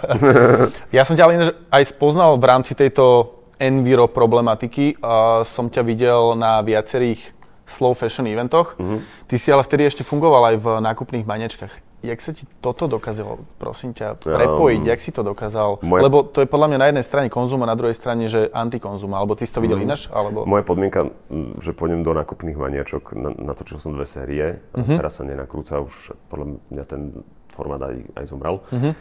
ja 0.96 1.04
som 1.04 1.12
ťa 1.12 1.24
ale 1.28 1.52
aj 1.68 1.84
spoznal 1.92 2.40
v 2.40 2.44
rámci 2.48 2.72
tejto 2.72 3.36
enviro 3.60 4.08
problematiky. 4.08 4.96
Uh, 4.96 5.44
som 5.44 5.68
ťa 5.68 5.84
videl 5.84 6.40
na 6.40 6.64
viacerých 6.64 7.20
slow 7.68 7.92
fashion 7.92 8.24
eventoch. 8.24 8.80
Uh-huh. 8.80 9.04
Ty 9.28 9.34
si 9.36 9.52
ale 9.52 9.60
vtedy 9.60 9.84
ešte 9.84 10.02
fungoval 10.02 10.54
aj 10.54 10.56
v 10.56 10.66
nákupných 10.80 11.28
maniečkách. 11.28 11.89
Jak 12.00 12.16
sa 12.24 12.32
ti 12.32 12.48
toto 12.64 12.88
dokázalo, 12.88 13.44
prosím 13.60 13.92
ťa, 13.92 14.16
prepojiť? 14.24 14.80
Um, 14.80 14.88
Jak 14.88 15.00
si 15.04 15.12
to 15.12 15.20
dokázal? 15.20 15.84
Moje... 15.84 16.00
Lebo 16.00 16.24
to 16.24 16.40
je 16.40 16.48
podľa 16.48 16.72
mňa 16.72 16.78
na 16.80 16.86
jednej 16.88 17.04
strane 17.04 17.28
konzum 17.28 17.60
a 17.60 17.68
na 17.68 17.76
druhej 17.76 17.92
strane, 17.92 18.24
že 18.24 18.48
antikonzum. 18.48 19.12
Alebo 19.12 19.36
ty 19.36 19.44
si 19.44 19.52
to 19.52 19.60
videl 19.60 19.76
uh-huh. 19.76 19.92
ináč? 19.92 20.08
Alebo... 20.08 20.48
Moja 20.48 20.64
podmienka, 20.64 21.12
že 21.60 21.76
pôjdem 21.76 22.00
do 22.00 22.16
nákupných 22.16 22.56
maniačok, 22.56 23.12
na, 23.12 23.36
natočil 23.52 23.76
som 23.76 23.92
dve 23.92 24.08
série. 24.08 24.64
Uh-huh. 24.72 24.96
Teraz 24.96 25.20
sa 25.20 25.28
nenakrúca 25.28 25.84
už, 25.84 26.16
podľa 26.32 26.56
mňa 26.72 26.84
ten 26.88 27.20
formát 27.52 27.84
aj, 27.84 27.96
aj 28.16 28.24
zomrel. 28.32 28.64
Uh-huh. 28.72 28.92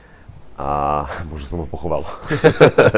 A 0.60 0.68
možno 1.32 1.46
som 1.48 1.60
ho 1.64 1.68
pochoval. 1.72 2.04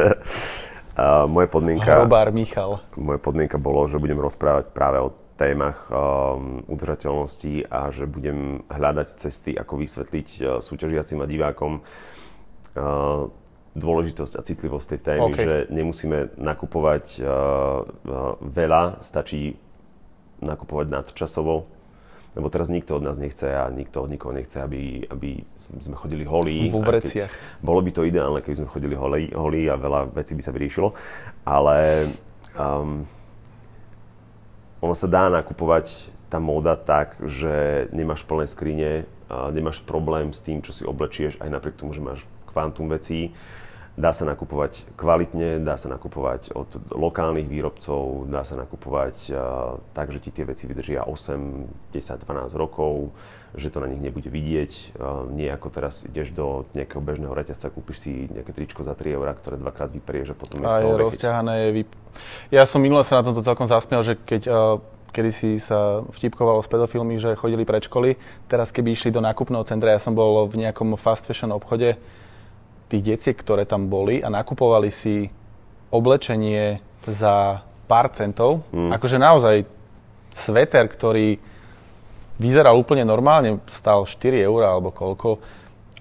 a 1.01 1.29
moje 1.29 1.45
podmienka... 1.45 2.01
Hrobár 2.01 2.33
Michal. 2.33 2.81
Moje 2.97 3.21
podmienka 3.21 3.61
bolo, 3.61 3.85
že 3.85 4.01
budem 4.01 4.17
rozprávať 4.17 4.73
práve 4.73 4.97
o 4.97 5.13
témach 5.41 5.89
um, 5.89 6.62
udržateľnosti 6.69 7.65
a 7.65 7.89
že 7.89 8.06
budem 8.06 8.62
hľadať 8.69 9.08
cesty, 9.17 9.58
ako 9.58 9.82
vysvetliť 9.82 10.27
uh, 10.38 10.45
súťažiacim 10.62 11.17
a 11.17 11.25
divákom 11.25 11.82
uh, 11.82 13.25
dôležitosť 13.73 14.34
a 14.38 14.45
citlivosť 14.45 14.88
tej 14.93 15.01
témy, 15.01 15.32
okay. 15.34 15.45
že 15.47 15.56
nemusíme 15.73 16.38
nakupovať 16.38 17.06
uh, 17.17 17.25
uh, 17.25 18.38
veľa, 18.38 19.01
stačí 19.01 19.58
nakupovať 20.45 20.88
nadčasovo 20.93 21.82
lebo 22.32 22.47
teraz 22.47 22.71
nikto 22.71 22.95
od 22.95 23.04
nás 23.04 23.19
nechce 23.19 23.43
a 23.43 23.67
nikto 23.67 24.08
od 24.08 24.10
nikoho 24.10 24.32
nechce, 24.32 24.56
aby, 24.63 25.04
aby 25.12 25.43
sme 25.60 25.99
chodili 25.99 26.23
holí. 26.23 26.71
Vo 26.71 26.80
vreciach. 26.80 27.60
Bolo 27.60 27.84
by 27.84 27.91
to 27.91 28.08
ideálne, 28.08 28.39
keby 28.39 28.63
sme 28.63 28.71
chodili 28.71 28.95
holí, 28.95 29.36
holí 29.36 29.67
a 29.67 29.75
veľa 29.75 30.15
vecí 30.15 30.32
by 30.39 30.43
sa 30.43 30.56
vyriešilo, 30.56 30.95
ale 31.43 32.08
um, 32.56 33.04
ono 34.81 34.97
sa 34.97 35.07
dá 35.07 35.29
nakupovať 35.29 36.09
tá 36.27 36.41
móda 36.41 36.73
tak, 36.73 37.19
že 37.21 37.87
nemáš 37.93 38.25
plné 38.25 38.49
skrine, 38.49 38.91
nemáš 39.53 39.83
problém 39.85 40.33
s 40.33 40.41
tým, 40.41 40.65
čo 40.65 40.73
si 40.73 40.83
oblečieš, 40.87 41.37
aj 41.37 41.49
napriek 41.53 41.77
tomu, 41.77 41.93
že 41.93 42.01
máš 42.01 42.19
kvantum 42.49 42.89
vecí 42.91 43.31
Dá 43.91 44.15
sa 44.15 44.23
nakupovať 44.23 44.88
kvalitne, 44.95 45.60
dá 45.60 45.75
sa 45.75 45.91
nakupovať 45.91 46.56
od 46.56 46.95
lokálnych 46.95 47.43
výrobcov, 47.43 48.23
dá 48.32 48.47
sa 48.47 48.56
nakupovať 48.56 49.17
uh, 49.36 49.84
tak, 49.91 50.15
že 50.15 50.23
ti 50.23 50.32
tie 50.32 50.47
veci 50.47 50.63
vydržia 50.63 51.04
8, 51.04 51.91
10, 51.91 52.23
12 52.23 52.56
rokov, 52.56 53.12
že 53.51 53.67
to 53.67 53.84
na 53.84 53.91
nich 53.91 53.99
nebude 53.99 54.32
vidieť. 54.32 54.95
Uh, 54.95 55.27
nie 55.27 55.51
ako 55.51 55.67
teraz 55.75 56.08
ideš 56.08 56.32
do 56.32 56.63
nejakého 56.71 57.04
bežného 57.04 57.36
reťazca, 57.36 57.67
kúpiš 57.67 58.08
si 58.08 58.32
nejaké 58.32 58.56
tričko 58.56 58.88
za 58.88 58.95
3 58.95 59.12
eurá, 59.12 59.36
ktoré 59.36 59.60
dvakrát 59.60 59.91
vyperieš 59.91 60.32
a 60.32 60.39
potom 60.39 60.63
je 60.63 60.71
z 60.71 60.88
toho 60.88 60.95
je 60.95 61.04
rozťahané. 61.12 61.54
Je 61.60 61.69
vyp... 61.84 61.89
Ja 62.47 62.63
som 62.63 62.80
minule 62.80 63.04
sa 63.04 63.19
na 63.19 63.27
tomto 63.27 63.43
celkom 63.43 63.67
zasmiel, 63.67 64.08
že 64.08 64.15
keď 64.15 64.41
uh, 64.47 64.80
kedy 65.12 65.32
si 65.36 65.49
sa 65.60 66.01
vtipkovalo 66.08 66.63
s 66.63 66.71
pedofilmi, 66.71 67.19
že 67.19 67.36
chodili 67.36 67.67
pred 67.67 67.84
školy. 67.84 68.15
Teraz 68.47 68.71
keby 68.71 68.95
išli 68.95 69.12
do 69.12 69.19
nákupného 69.19 69.67
centra, 69.67 69.91
ja 69.91 69.99
som 69.99 70.15
bol 70.15 70.47
v 70.47 70.63
nejakom 70.63 70.95
fast 70.95 71.27
fashion 71.27 71.51
obchode, 71.51 71.99
tých 72.91 73.15
detiek, 73.15 73.38
ktoré 73.39 73.63
tam 73.63 73.88
boli 73.88 74.19
a 74.19 74.27
nakupovali 74.27 74.91
si 74.91 75.32
oblečenie 75.91 76.84
za 77.08 77.63
pár 77.88 78.12
centov. 78.12 78.67
Mm. 78.75 78.91
Akože 78.95 79.17
naozaj 79.19 79.56
sveter, 80.32 80.88
ktorý 80.88 81.39
vyzeral 82.39 82.75
úplne 82.75 83.04
normálne, 83.04 83.60
stal 83.67 84.04
4 84.08 84.43
eur 84.43 84.62
alebo 84.63 84.91
koľko. 84.91 85.39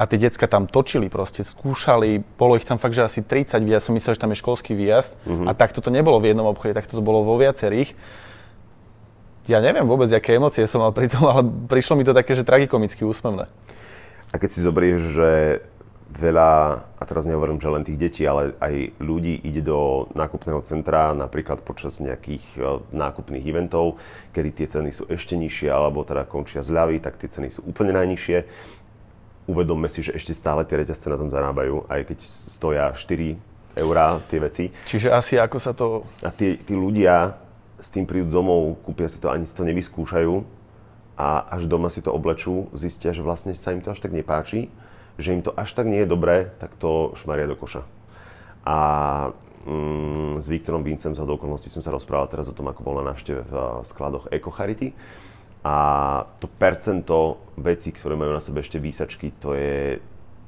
A 0.00 0.08
tie 0.08 0.16
decka 0.16 0.48
tam 0.48 0.64
točili 0.64 1.12
proste, 1.12 1.44
skúšali, 1.44 2.24
bolo 2.40 2.56
ich 2.56 2.64
tam 2.64 2.80
fakt, 2.80 2.96
že 2.96 3.04
asi 3.04 3.20
30, 3.20 3.60
ja 3.68 3.84
som 3.84 3.92
myslel, 3.92 4.16
že 4.16 4.22
tam 4.22 4.32
je 4.32 4.40
školský 4.40 4.72
výjazd. 4.72 5.12
Mm-hmm. 5.28 5.46
A 5.46 5.52
takto 5.52 5.84
to 5.84 5.92
nebolo 5.92 6.16
v 6.16 6.32
jednom 6.32 6.48
obchode, 6.48 6.72
takto 6.72 6.96
to 6.96 7.04
bolo 7.04 7.20
vo 7.20 7.36
viacerých. 7.36 7.92
Ja 9.44 9.60
neviem 9.60 9.84
vôbec, 9.84 10.08
aké 10.08 10.40
emócie 10.40 10.64
som 10.64 10.80
mal 10.80 10.96
pri 10.96 11.12
tom, 11.12 11.28
ale 11.28 11.44
prišlo 11.44 12.00
mi 12.00 12.06
to 12.08 12.16
také, 12.16 12.32
že 12.32 12.48
tragikomicky 12.48 13.04
úsmevné. 13.04 13.52
A 14.32 14.34
keď 14.40 14.48
si 14.48 14.64
zoberieš, 14.64 15.00
že 15.12 15.30
veľa, 16.10 16.50
a 16.98 17.02
teraz 17.06 17.30
nehovorím, 17.30 17.62
že 17.62 17.70
len 17.70 17.86
tých 17.86 18.00
detí, 18.00 18.22
ale 18.26 18.58
aj 18.58 18.98
ľudí 18.98 19.38
ide 19.46 19.62
do 19.62 20.10
nákupného 20.18 20.60
centra 20.66 21.14
napríklad 21.14 21.62
počas 21.62 22.02
nejakých 22.02 22.44
e, 22.58 22.62
nákupných 22.90 23.46
eventov, 23.46 24.02
kedy 24.34 24.50
tie 24.50 24.66
ceny 24.66 24.90
sú 24.90 25.06
ešte 25.06 25.38
nižšie, 25.38 25.70
alebo 25.70 26.02
teda 26.02 26.26
končia 26.26 26.66
zľavy, 26.66 26.98
tak 26.98 27.16
tie 27.22 27.30
ceny 27.30 27.48
sú 27.54 27.62
úplne 27.62 27.94
najnižšie. 27.94 28.38
Uvedomme 29.46 29.86
si, 29.86 30.02
že 30.02 30.14
ešte 30.14 30.34
stále 30.34 30.66
tie 30.66 30.82
reťazce 30.82 31.06
na 31.10 31.18
tom 31.18 31.30
zarábajú, 31.30 31.86
aj 31.86 32.00
keď 32.10 32.18
stoja 32.26 32.84
4 32.94 33.78
eurá 33.78 34.18
tie 34.26 34.38
veci. 34.42 34.64
Čiže 34.90 35.14
asi 35.14 35.38
ako 35.38 35.58
sa 35.62 35.72
to... 35.74 36.02
A 36.26 36.34
tí, 36.34 36.58
tí 36.58 36.74
ľudia 36.74 37.38
s 37.78 37.88
tým 37.94 38.04
prídu 38.04 38.28
domov, 38.28 38.82
kúpia 38.82 39.06
si 39.06 39.22
to, 39.22 39.30
ani 39.30 39.46
si 39.46 39.54
to 39.54 39.62
nevyskúšajú 39.62 40.34
a 41.16 41.48
až 41.54 41.70
doma 41.70 41.88
si 41.88 42.02
to 42.02 42.10
oblečú, 42.10 42.68
zistia, 42.76 43.14
že 43.14 43.24
vlastne 43.24 43.54
sa 43.54 43.72
im 43.72 43.80
to 43.80 43.94
až 43.94 44.02
tak 44.02 44.12
nepáči 44.12 44.68
že 45.20 45.36
im 45.36 45.44
to 45.44 45.52
až 45.54 45.76
tak 45.76 45.86
nie 45.86 46.02
je 46.02 46.08
dobré, 46.08 46.50
tak 46.58 46.74
to 46.80 47.14
šmaria 47.20 47.46
do 47.46 47.54
koša. 47.54 47.84
A 48.64 48.76
mm, 49.68 50.40
s 50.40 50.46
Viktorom 50.48 50.82
Vincem 50.82 51.12
za 51.12 51.22
do 51.22 51.36
okolností 51.36 51.68
som 51.68 51.84
sa 51.84 51.94
rozprával 51.94 52.32
teraz 52.32 52.48
o 52.48 52.56
tom, 52.56 52.68
ako 52.72 52.80
bol 52.82 52.96
na 52.98 53.12
návšteve 53.14 53.40
v 53.44 53.54
skladoch 53.84 54.32
Eco 54.32 54.50
Charity. 54.50 54.96
A 55.60 55.76
to 56.40 56.48
percento 56.48 57.52
vecí, 57.60 57.92
ktoré 57.92 58.16
majú 58.16 58.32
na 58.32 58.40
sebe 58.40 58.64
ešte 58.64 58.80
výsačky, 58.80 59.36
to 59.36 59.52
je, 59.52 60.00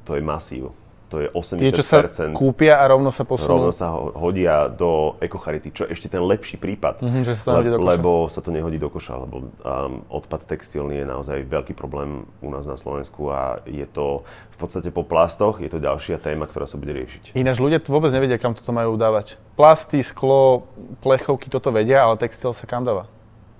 to 0.08 0.16
je 0.16 0.22
masív 0.24 0.72
to 1.12 1.20
je 1.20 1.28
80%. 1.28 1.60
Tie, 1.60 1.76
čo 1.76 1.84
sa 1.84 2.00
kúpia 2.32 2.80
a 2.80 2.88
rovno 2.88 3.12
sa 3.12 3.28
posunú. 3.28 3.68
Rovno 3.68 3.72
sa 3.76 3.92
hodia 3.92 4.72
do 4.72 5.20
ekocharity, 5.20 5.68
čo 5.68 5.84
je 5.84 5.92
ešte 5.92 6.08
ten 6.08 6.24
lepší 6.24 6.56
prípad. 6.56 7.04
Mm-hmm, 7.04 7.22
že 7.28 7.32
sa 7.36 7.52
to 7.52 7.60
le- 7.60 7.68
do 7.68 7.78
koša. 7.84 7.92
Lebo 8.00 8.10
sa 8.32 8.40
to 8.40 8.48
nehodí 8.48 8.80
do 8.80 8.88
koša, 8.88 9.20
lebo 9.20 9.36
um, 9.44 10.00
odpad 10.08 10.48
textilný 10.48 11.04
je 11.04 11.06
naozaj 11.06 11.44
veľký 11.44 11.76
problém 11.76 12.24
u 12.40 12.48
nás 12.48 12.64
na 12.64 12.80
Slovensku 12.80 13.28
a 13.28 13.60
je 13.68 13.84
to 13.84 14.24
v 14.24 14.56
podstate 14.56 14.88
po 14.88 15.04
plastoch, 15.04 15.60
je 15.60 15.68
to 15.68 15.76
ďalšia 15.76 16.16
téma, 16.16 16.48
ktorá 16.48 16.64
sa 16.64 16.80
bude 16.80 16.96
riešiť. 16.96 17.36
Ináč 17.36 17.60
ľudia 17.60 17.76
vôbec 17.84 18.08
nevedia, 18.08 18.40
kam 18.40 18.56
toto 18.56 18.72
majú 18.72 18.96
dávať. 18.96 19.36
Plasty, 19.52 20.00
sklo, 20.00 20.64
plechovky, 21.04 21.52
toto 21.52 21.68
vedia, 21.68 22.08
ale 22.08 22.16
textil 22.16 22.56
sa 22.56 22.64
kam 22.64 22.88
dáva? 22.88 23.04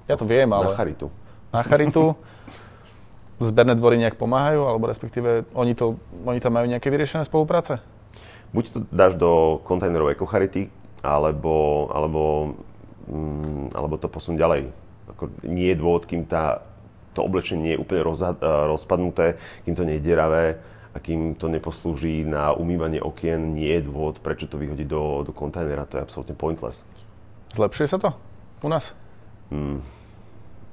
Ja 0.09 0.17
to 0.17 0.25
viem, 0.25 0.49
ale... 0.57 0.73
Na 0.73 0.79
charitu. 0.79 1.07
Na 1.53 1.61
charitu. 1.61 2.17
zberné 3.41 3.75
dvory 3.79 3.97
nejak 3.99 4.21
pomáhajú, 4.21 4.67
alebo 4.69 4.91
respektíve 4.91 5.49
oni, 5.57 5.73
to, 5.73 5.97
oni 6.27 6.39
tam 6.43 6.59
majú 6.59 6.67
nejaké 6.69 6.93
vyriešené 6.93 7.25
spolupráce? 7.25 7.81
Buď 8.53 8.65
to 8.69 8.79
dáš 8.93 9.17
do 9.17 9.63
kontajnerov 9.65 10.13
Ecocharity, 10.13 10.69
alebo, 11.01 11.89
alebo, 11.91 12.23
mm, 13.09 13.73
alebo 13.73 13.95
to 13.97 14.13
posun 14.13 14.37
ďalej. 14.37 14.69
Ako 15.17 15.33
nie 15.49 15.73
je 15.73 15.81
dôvod, 15.81 16.05
kým 16.05 16.29
tá, 16.29 16.63
to 17.17 17.25
oblečenie 17.25 17.63
nie 17.63 17.75
je 17.75 17.83
úplne 17.83 18.05
rozhad, 18.05 18.39
eh, 18.39 18.47
rozpadnuté, 18.47 19.41
kým 19.65 19.75
to 19.75 19.89
nie 19.89 19.99
je 19.99 20.07
deravé 20.07 20.61
a 20.93 21.01
kým 21.01 21.33
to 21.41 21.49
neposlúži 21.49 22.29
na 22.29 22.53
umývanie 22.53 23.01
okien, 23.01 23.57
nie 23.57 23.73
je 23.81 23.89
dôvod, 23.89 24.21
prečo 24.21 24.45
to 24.45 24.61
vyhodiť 24.61 24.85
do, 24.85 25.25
do 25.25 25.33
kontajnera. 25.33 25.89
To 25.89 25.97
je 25.97 26.05
absolútne 26.05 26.37
pointless. 26.37 26.85
Zlepšuje 27.57 27.89
sa 27.89 27.97
to 27.97 28.13
u 28.61 28.69
nás? 28.69 28.93
Mm 29.49 30.02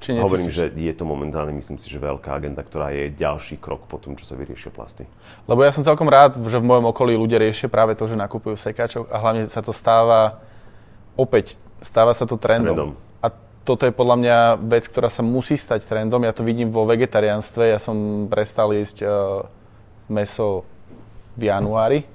či 0.00 0.16
Hovorím, 0.16 0.48
že 0.48 0.72
je 0.72 0.94
to 0.96 1.04
momentálne, 1.04 1.52
myslím 1.52 1.76
si, 1.76 1.92
že 1.92 2.00
veľká 2.00 2.32
agenda, 2.32 2.64
ktorá 2.64 2.88
je 2.88 3.12
ďalší 3.12 3.60
krok 3.60 3.84
po 3.84 4.00
tom, 4.00 4.16
čo 4.16 4.24
sa 4.24 4.32
vyriešia 4.32 4.72
plasty. 4.72 5.04
Lebo 5.44 5.60
ja 5.60 5.68
som 5.76 5.84
celkom 5.84 6.08
rád, 6.08 6.40
že 6.40 6.56
v 6.56 6.64
mojom 6.64 6.88
okolí 6.88 7.12
ľudia 7.20 7.36
riešia 7.36 7.68
práve 7.68 7.92
to, 7.92 8.08
že 8.08 8.16
nakupujú 8.16 8.56
sekáčok 8.56 9.12
a 9.12 9.16
hlavne 9.20 9.44
sa 9.44 9.60
to 9.60 9.76
stáva, 9.76 10.40
opäť, 11.20 11.60
stáva 11.84 12.16
sa 12.16 12.24
to 12.24 12.40
trendom. 12.40 12.72
trendom. 12.72 12.90
A 13.20 13.28
toto 13.60 13.84
je 13.84 13.92
podľa 13.92 14.16
mňa 14.16 14.36
vec, 14.72 14.88
ktorá 14.88 15.12
sa 15.12 15.20
musí 15.20 15.60
stať 15.60 15.84
trendom. 15.84 16.24
Ja 16.24 16.32
to 16.32 16.48
vidím 16.48 16.72
vo 16.72 16.88
vegetariánstve. 16.88 17.68
Ja 17.68 17.76
som 17.76 18.24
prestal 18.32 18.72
jesť 18.72 19.04
uh, 19.04 19.10
meso 20.08 20.64
v 21.36 21.52
januári. 21.52 22.08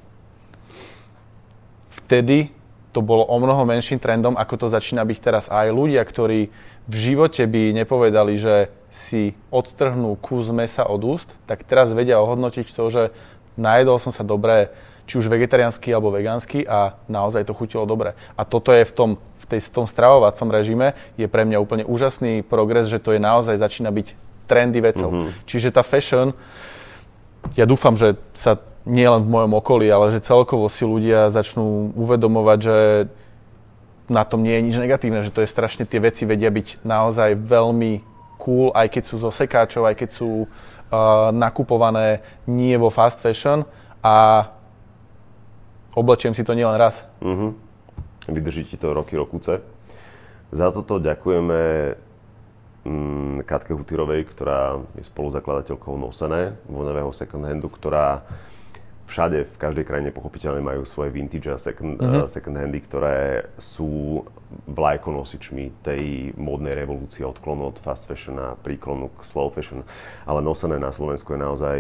Vtedy 1.93 2.49
to 2.95 3.03
bolo 3.03 3.27
o 3.27 3.35
mnoho 3.35 3.67
menším 3.67 3.99
trendom, 3.99 4.39
ako 4.39 4.55
to 4.55 4.67
začína 4.71 5.03
byť 5.03 5.17
teraz. 5.19 5.45
aj 5.51 5.67
ľudia, 5.67 5.99
ktorí 5.99 6.47
v 6.85 6.95
živote 6.95 7.43
by 7.49 7.73
nepovedali, 7.73 8.37
že 8.37 8.69
si 8.93 9.35
odstrhnú 9.51 10.15
kus 10.21 10.53
mesa 10.53 10.87
od 10.87 11.03
úst, 11.03 11.33
tak 11.49 11.67
teraz 11.67 11.91
vedia 11.91 12.21
ohodnotiť 12.21 12.71
to, 12.71 12.83
že 12.87 13.03
najedol 13.59 13.99
som 13.99 14.15
sa 14.15 14.23
dobre, 14.23 14.71
či 15.05 15.21
už 15.21 15.29
vegetariánsky 15.29 15.93
alebo 15.93 16.13
vegánsky 16.13 16.65
a 16.65 16.97
naozaj 17.05 17.45
to 17.45 17.53
chutilo 17.53 17.85
dobre. 17.85 18.17
A 18.33 18.41
toto 18.47 18.73
je 18.73 18.87
v 18.87 18.93
tom, 18.93 19.09
v 19.19 19.45
tej, 19.45 19.61
tom 19.69 19.85
stravovacom 19.85 20.49
režime 20.49 20.97
je 21.19 21.29
pre 21.29 21.45
mňa 21.45 21.61
úplne 21.61 21.83
úžasný 21.85 22.41
progres, 22.41 22.89
že 22.89 23.01
to 23.01 23.13
je 23.13 23.21
naozaj 23.21 23.59
začína 23.59 23.93
byť 23.93 24.07
trendy 24.49 24.79
vecou. 24.81 25.09
Mm-hmm. 25.09 25.31
Čiže 25.45 25.75
tá 25.75 25.85
fashion, 25.85 26.33
ja 27.53 27.69
dúfam, 27.69 27.93
že 27.93 28.17
sa 28.33 28.57
nie 28.85 29.05
len 29.05 29.25
v 29.25 29.33
mojom 29.33 29.53
okolí, 29.57 29.89
ale 29.89 30.13
že 30.13 30.21
celkovo 30.21 30.69
si 30.69 30.85
ľudia 30.85 31.33
začnú 31.33 31.93
uvedomovať, 31.97 32.59
že 32.61 32.77
na 34.05 34.23
tom 34.23 34.45
nie 34.45 34.53
je 34.53 34.65
nič 34.65 34.75
negatívne, 34.77 35.25
že 35.25 35.33
to 35.33 35.41
je 35.41 35.49
strašne, 35.49 35.89
tie 35.89 35.97
veci 35.97 36.29
vedia 36.29 36.53
byť 36.53 36.85
naozaj 36.85 37.41
veľmi 37.41 38.01
cool, 38.37 38.69
aj 38.75 38.93
keď 38.93 39.03
sú 39.05 39.15
zo 39.17 39.31
sekáčov, 39.33 39.89
aj 39.89 39.95
keď 39.97 40.09
sú 40.13 40.45
uh, 40.45 41.33
nakupované 41.33 42.21
nie 42.45 42.75
vo 42.77 42.93
fast 42.93 43.23
fashion 43.25 43.65
a 44.05 44.45
oblečiem 45.97 46.35
si 46.37 46.45
to 46.45 46.53
nielen 46.53 46.77
raz. 46.77 47.07
Mm-hmm. 47.23 47.51
Vydrží 48.29 48.69
ti 48.69 48.77
to 48.77 48.93
roky, 48.93 49.17
rokuce. 49.17 49.61
Za 50.53 50.69
toto 50.69 51.01
ďakujeme 51.01 51.59
mm, 52.85 53.35
Katke 53.49 53.73
Hutyrovej, 53.73 54.29
ktorá 54.29 54.77
je 54.93 55.03
spoluzakladateľkou 55.05 55.97
Nosené, 55.97 56.53
voňavého 56.69 57.09
second 57.09 57.49
handu, 57.49 57.69
ktorá 57.69 58.21
všade, 59.05 59.45
v 59.45 59.57
každej 59.61 59.85
krajine 59.85 60.09
pochopiteľne 60.09 60.65
majú 60.65 60.81
svoje 60.83 61.13
vintage 61.13 61.47
a 61.49 61.61
second, 61.61 62.01
mm-hmm. 62.01 62.25
uh, 62.25 62.29
second 62.29 62.57
handy, 62.57 62.81
ktoré 62.81 63.47
sú 63.61 64.23
vlajkonosičmi 64.65 65.85
tej 65.85 66.33
módnej 66.37 66.73
revolúcie, 66.73 67.21
odklonu 67.21 67.69
od 67.69 67.77
fast 67.77 68.09
fashion 68.09 68.37
a 68.41 68.57
príklonu 68.57 69.13
k 69.13 69.21
slow 69.21 69.53
fashion. 69.53 69.85
Ale 70.25 70.41
nosené 70.41 70.81
na 70.81 70.89
Slovensku 70.89 71.33
je 71.33 71.39
naozaj 71.39 71.79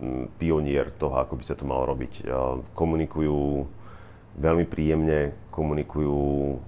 mm, 0.00 0.36
pionier 0.36 0.92
toho, 0.94 1.16
ako 1.20 1.40
by 1.40 1.44
sa 1.44 1.56
to 1.56 1.64
malo 1.64 1.88
robiť. 1.88 2.28
Uh, 2.28 2.60
komunikujú 2.76 3.64
veľmi 4.36 4.68
príjemne, 4.68 5.32
komunikujú 5.48 6.60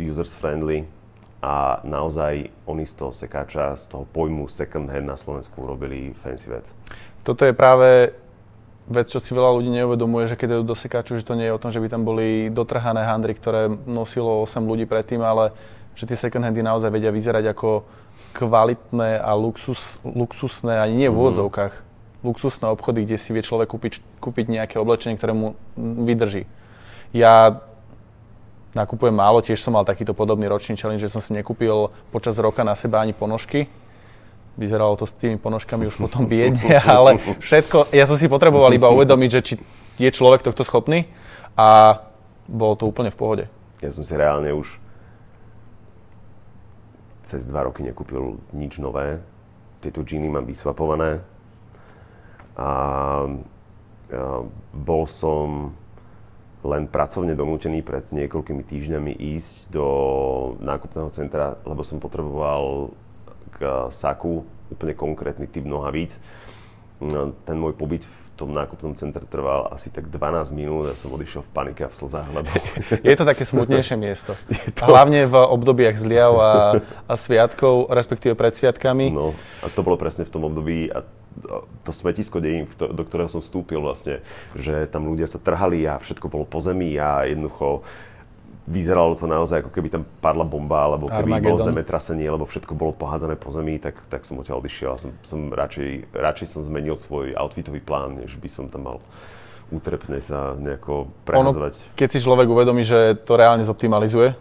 users 0.00 0.32
friendly 0.32 0.88
a 1.44 1.84
naozaj 1.84 2.48
oni 2.64 2.88
z 2.88 2.94
toho 2.96 3.12
sekáča, 3.12 3.76
z 3.76 3.92
toho 3.92 4.04
pojmu 4.08 4.48
second 4.48 4.88
hand 4.88 5.06
na 5.06 5.20
Slovensku 5.20 5.60
urobili 5.60 6.16
fancy 6.24 6.48
vec. 6.48 6.72
Toto 7.20 7.44
je 7.44 7.52
práve 7.52 8.16
vec, 8.86 9.06
čo 9.10 9.18
si 9.18 9.34
veľa 9.34 9.58
ľudí 9.58 9.70
neuvedomuje, 9.70 10.30
že 10.30 10.38
keď 10.38 10.60
idú 10.60 10.74
do 10.74 10.76
sekáču, 10.78 11.18
že 11.18 11.26
to 11.26 11.34
nie 11.34 11.50
je 11.50 11.54
o 11.54 11.62
tom, 11.62 11.74
že 11.74 11.82
by 11.82 11.88
tam 11.90 12.06
boli 12.06 12.48
dotrhané 12.54 13.02
handry, 13.02 13.34
ktoré 13.34 13.66
nosilo 13.84 14.46
8 14.46 14.62
ľudí 14.62 14.86
predtým, 14.86 15.20
ale 15.22 15.50
že 15.98 16.06
tie 16.06 16.18
second 16.18 16.44
handy 16.44 16.62
naozaj 16.62 16.92
vedia 16.92 17.10
vyzerať 17.10 17.56
ako 17.56 17.82
kvalitné 18.36 19.16
a 19.16 19.32
luxus, 19.32 19.98
luxusné, 20.04 20.76
ani 20.76 20.94
nie 21.06 21.08
v 21.08 21.16
mhm. 21.16 21.20
úvodzovkách, 21.24 21.72
mm. 21.72 21.84
luxusné 22.22 22.66
obchody, 22.68 23.08
kde 23.08 23.16
si 23.16 23.32
vie 23.32 23.42
človek 23.42 23.72
kúpiť, 23.72 24.20
kúpiť 24.20 24.46
nejaké 24.52 24.76
oblečenie, 24.76 25.16
ktoré 25.16 25.32
mu 25.32 25.56
vydrží. 25.78 26.44
Ja 27.16 27.64
nakupujem 28.76 29.16
málo, 29.16 29.40
tiež 29.40 29.64
som 29.64 29.72
mal 29.72 29.88
takýto 29.88 30.12
podobný 30.12 30.44
ročný 30.52 30.76
challenge, 30.76 31.00
že 31.00 31.08
som 31.08 31.24
si 31.24 31.32
nekúpil 31.32 31.88
počas 32.12 32.36
roka 32.36 32.60
na 32.60 32.76
seba 32.76 33.00
ani 33.00 33.16
ponožky, 33.16 33.72
Vyzeralo 34.56 34.96
to 34.96 35.04
s 35.04 35.12
tými 35.12 35.36
ponožkami 35.36 35.84
už 35.86 36.00
potom 36.00 36.24
biedne, 36.32 36.80
ale 36.96 37.20
všetko, 37.40 37.92
ja 37.92 38.08
som 38.08 38.16
si 38.16 38.28
potreboval 38.28 38.72
iba 38.72 38.88
uvedomiť, 38.88 39.30
že 39.30 39.40
či 39.44 39.54
je 39.96 40.10
človek 40.12 40.44
tohto 40.44 40.64
schopný 40.64 41.08
a 41.56 42.00
bolo 42.48 42.76
to 42.76 42.84
úplne 42.84 43.08
v 43.12 43.18
pohode. 43.18 43.44
Ja 43.80 43.92
som 43.92 44.04
si 44.04 44.12
reálne 44.16 44.52
už 44.52 44.80
cez 47.26 47.42
dva 47.42 47.66
roky 47.66 47.82
nekúpil 47.82 48.38
nič 48.54 48.78
nové. 48.78 49.18
Tieto 49.82 50.06
džíny 50.06 50.30
mám 50.30 50.46
vysvapované. 50.46 51.20
A, 52.56 52.62
a 52.62 52.68
bol 54.70 55.04
som 55.10 55.74
len 56.62 56.86
pracovne 56.86 57.34
donútený 57.34 57.82
pred 57.82 58.06
niekoľkými 58.14 58.62
týždňami 58.62 59.12
ísť 59.36 59.70
do 59.74 59.86
nákupného 60.62 61.10
centra, 61.14 61.58
lebo 61.66 61.82
som 61.82 61.98
potreboval 62.02 62.94
saku, 63.90 64.44
úplne 64.70 64.92
konkrétny 64.92 65.46
typ 65.46 65.64
nohavíc. 65.64 66.18
No, 66.96 67.36
ten 67.44 67.60
môj 67.60 67.76
pobyt 67.76 68.08
v 68.08 68.16
tom 68.36 68.52
nákupnom 68.52 68.92
centre 68.96 69.24
trval 69.24 69.68
asi 69.72 69.88
tak 69.88 70.12
12 70.12 70.52
minút 70.52 70.92
a 70.92 70.94
som 70.96 71.08
odišiel 71.12 71.40
v 71.44 71.50
panike 71.56 71.82
a 71.84 71.92
v 71.92 71.96
slzách, 71.96 72.28
lebo... 72.36 72.48
Je 73.08 73.16
to 73.16 73.24
také 73.24 73.44
smutnejšie 73.48 73.96
miesto. 74.06 74.36
To... 74.76 74.92
Hlavne 74.92 75.24
v 75.24 75.36
obdobiach 75.36 75.96
zliav 75.96 76.36
a, 76.36 76.52
a 77.08 77.14
sviatkov, 77.16 77.88
respektíve 77.88 78.36
pred 78.36 78.52
sviatkami. 78.52 79.08
No 79.08 79.32
a 79.64 79.72
to 79.72 79.80
bolo 79.80 79.96
presne 79.96 80.28
v 80.28 80.32
tom 80.32 80.44
období 80.44 80.92
a 80.92 81.00
to 81.84 81.92
smetisko 81.92 82.40
dejín, 82.40 82.64
do 82.76 83.02
ktorého 83.04 83.28
som 83.28 83.44
vstúpil 83.44 83.80
vlastne, 83.80 84.24
že 84.56 84.88
tam 84.88 85.08
ľudia 85.08 85.28
sa 85.28 85.36
trhali 85.36 85.84
a 85.84 86.00
všetko 86.00 86.32
bolo 86.32 86.44
po 86.48 86.64
zemi 86.64 86.96
a 86.96 87.28
jednoducho 87.28 87.84
vyzeralo 88.66 89.14
to 89.14 89.30
naozaj, 89.30 89.62
ako 89.62 89.70
keby 89.70 89.88
tam 89.94 90.02
padla 90.18 90.42
bomba, 90.42 90.90
alebo 90.90 91.06
keby 91.06 91.38
Armageddon. 91.38 91.54
bolo 91.54 91.58
zemetrasenie, 91.62 92.26
lebo 92.26 92.44
všetko 92.44 92.74
bolo 92.74 92.92
pohádzané 92.98 93.38
po 93.38 93.54
zemi, 93.54 93.78
tak, 93.78 93.94
tak 94.10 94.26
som 94.26 94.42
odtiaľ 94.42 94.58
odišiel. 94.58 94.98
Som, 94.98 95.10
som 95.22 95.40
radšej, 95.54 96.10
radšej 96.10 96.46
som 96.50 96.66
zmenil 96.66 96.98
svoj 96.98 97.38
outfitový 97.38 97.78
plán, 97.78 98.18
než 98.18 98.34
by 98.42 98.48
som 98.50 98.66
tam 98.66 98.90
mal 98.90 98.98
utrepne 99.70 100.22
sa 100.22 100.54
nejako 100.54 101.10
prehazovať. 101.26 101.74
Ono, 101.74 101.94
keď 101.98 102.08
si 102.10 102.18
človek 102.22 102.46
uvedomí, 102.46 102.86
že 102.86 103.18
to 103.26 103.34
reálne 103.34 103.66
zoptimalizuje, 103.66 104.34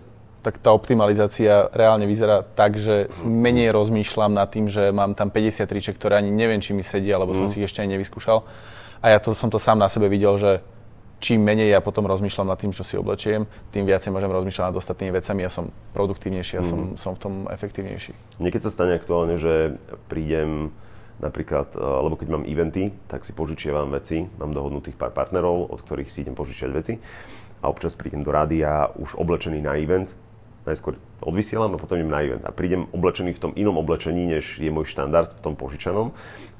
tak 0.45 0.61
tá 0.61 0.69
optimalizácia 0.69 1.73
reálne 1.73 2.05
vyzerá 2.05 2.45
tak, 2.45 2.77
že 2.77 3.09
menej 3.25 3.73
rozmýšľam 3.73 4.37
nad 4.37 4.45
tým, 4.45 4.69
že 4.69 4.93
mám 4.93 5.17
tam 5.17 5.33
50 5.33 5.65
triček, 5.65 5.97
ktoré 5.97 6.21
ani 6.21 6.29
neviem, 6.29 6.61
či 6.61 6.77
mi 6.77 6.85
sedia, 6.85 7.17
lebo 7.17 7.33
mm. 7.33 7.37
som 7.41 7.45
si 7.49 7.57
ich 7.57 7.65
ešte 7.65 7.81
ani 7.81 7.97
nevyskúšal. 7.97 8.45
A 9.01 9.05
ja 9.09 9.17
to, 9.17 9.33
som 9.33 9.49
to 9.49 9.57
sám 9.57 9.81
na 9.81 9.89
sebe 9.89 10.05
videl, 10.05 10.37
že 10.37 10.61
čím 11.19 11.43
menej 11.43 11.71
ja 11.71 11.79
potom 11.79 12.05
rozmýšľam 12.05 12.51
nad 12.51 12.59
tým, 12.59 12.75
čo 12.75 12.83
si 12.83 12.99
oblečiem, 12.99 13.47
tým 13.71 13.87
viacej 13.87 14.11
môžem 14.11 14.31
rozmýšľať 14.31 14.65
nad 14.71 14.77
ostatnými 14.77 15.11
vecami 15.15 15.41
a 15.47 15.49
som 15.49 15.71
produktívnejší 15.95 16.55
a 16.59 16.63
som, 16.63 16.79
mm. 16.93 16.97
som 16.99 17.11
v 17.15 17.19
tom 17.19 17.33
efektívnejší. 17.49 18.39
Niekedy 18.39 18.63
sa 18.63 18.71
stane 18.71 18.95
aktuálne, 18.95 19.39
že 19.39 19.79
prídem 20.11 20.75
napríklad, 21.23 21.75
eh, 21.75 21.79
lebo 21.79 22.19
keď 22.19 22.27
mám 22.31 22.43
eventy, 22.43 22.91
tak 23.07 23.23
si 23.23 23.31
požičiavam 23.31 23.91
veci, 23.95 24.27
mám 24.39 24.51
dohodnutých 24.51 24.99
pár 24.99 25.15
partnerov, 25.15 25.71
od 25.71 25.79
ktorých 25.81 26.11
si 26.11 26.27
idem 26.27 26.35
požičiať 26.35 26.71
veci 26.75 26.99
a 27.63 27.71
občas 27.71 27.95
prídem 27.95 28.21
do 28.21 28.35
rádia 28.35 28.91
už 28.99 29.15
oblečený 29.15 29.63
na 29.63 29.79
event, 29.79 30.11
najskôr 30.67 30.97
odvysielam 31.21 31.77
a 31.77 31.81
potom 31.81 32.01
idem 32.01 32.11
na 32.11 32.21
event 32.25 32.43
a 32.43 32.51
prídem 32.51 32.89
oblečený 32.91 33.37
v 33.37 33.41
tom 33.41 33.51
inom 33.55 33.79
oblečení, 33.79 34.27
než 34.27 34.59
je 34.59 34.67
môj 34.67 34.91
štandard 34.91 35.31
v 35.31 35.43
tom 35.45 35.53
požičanom 35.55 36.11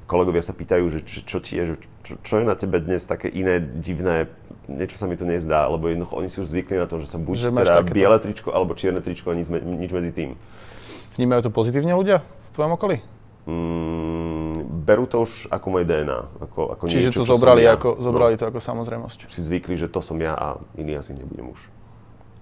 kolegovia 0.06 0.40
sa 0.40 0.54
pýtajú, 0.54 0.84
že 0.88 1.00
čo, 1.02 1.18
čo 1.26 1.38
ti 1.42 1.58
je, 1.58 1.74
čo, 2.06 2.14
čo 2.22 2.34
je 2.40 2.44
na 2.46 2.54
tebe 2.54 2.78
dnes 2.78 3.02
také 3.04 3.26
iné, 3.26 3.58
divné, 3.58 4.30
niečo 4.68 4.98
sa 4.98 5.06
mi 5.06 5.14
to 5.14 5.26
nezdá, 5.26 5.66
lebo 5.70 5.86
jednoducho 5.90 6.14
oni 6.18 6.28
sú 6.30 6.46
už 6.46 6.52
zvykli 6.52 6.76
na 6.78 6.86
to, 6.90 7.02
že 7.02 7.10
sa 7.10 7.18
buď 7.18 7.34
že 7.38 7.50
teda 7.54 7.82
biele 7.86 8.18
tričko 8.18 8.50
alebo 8.50 8.74
čierne 8.74 9.00
tričko 9.02 9.30
a 9.30 9.34
nič, 9.38 9.48
nič 9.50 9.90
medzi 9.90 10.10
tým. 10.12 10.30
Vnímajú 11.16 11.48
to 11.48 11.50
pozitívne 11.54 11.96
ľudia 11.96 12.20
v 12.20 12.48
tvojom 12.52 12.72
okolí? 12.76 12.96
Mm, 13.46 14.82
berú 14.82 15.06
to 15.06 15.22
už 15.22 15.46
ako 15.54 15.66
moje 15.70 15.86
DNA. 15.86 16.18
Ako, 16.42 16.74
ako 16.74 16.82
Čiže 16.90 17.14
niečo, 17.14 17.22
to 17.22 17.30
zobrali, 17.30 17.62
ja. 17.62 17.78
ako, 17.78 18.02
zobrali 18.02 18.34
no, 18.34 18.38
to 18.42 18.46
ako 18.50 18.58
samozrejmosť. 18.58 19.30
Si 19.30 19.40
zvykli, 19.40 19.78
že 19.78 19.86
to 19.86 20.02
som 20.02 20.18
ja 20.18 20.34
a 20.34 20.58
iný 20.74 20.98
asi 20.98 21.14
nebudem 21.14 21.54
už. 21.54 21.60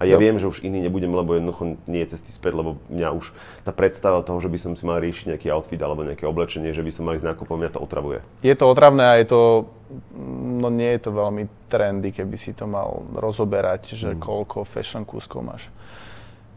A 0.05 0.12
ja 0.12 0.17
no. 0.17 0.23
viem, 0.23 0.37
že 0.37 0.47
už 0.47 0.61
iný 0.61 0.85
nebudem, 0.85 1.09
lebo 1.09 1.33
jednoducho 1.33 1.81
nie 1.88 2.05
je 2.05 2.12
cesty 2.12 2.31
späť, 2.31 2.61
lebo 2.61 2.77
mňa 2.93 3.09
už 3.17 3.33
tá 3.64 3.73
predstava 3.73 4.21
toho, 4.21 4.37
že 4.38 4.53
by 4.53 4.59
som 4.61 4.73
si 4.77 4.85
mal 4.85 5.01
riešiť 5.01 5.33
nejaký 5.33 5.49
outfit 5.49 5.81
alebo 5.81 6.05
nejaké 6.05 6.29
oblečenie, 6.29 6.77
že 6.77 6.85
by 6.85 6.90
som 6.93 7.09
mal 7.09 7.17
ísť 7.17 7.33
nákupom, 7.33 7.57
mňa 7.57 7.73
to 7.73 7.81
otravuje. 7.81 8.21
Je 8.45 8.53
to 8.53 8.69
otravné 8.69 9.05
a 9.05 9.14
je 9.17 9.27
to, 9.33 9.40
no 10.61 10.69
nie 10.69 10.93
je 10.95 11.01
to 11.09 11.11
veľmi 11.17 11.49
trendy, 11.73 12.12
keby 12.12 12.37
si 12.37 12.53
to 12.53 12.69
mal 12.69 13.09
rozoberať, 13.17 13.97
že 13.97 14.12
mm. 14.12 14.21
koľko 14.21 14.69
fashion 14.69 15.09
kúskov 15.09 15.40
máš. 15.40 15.73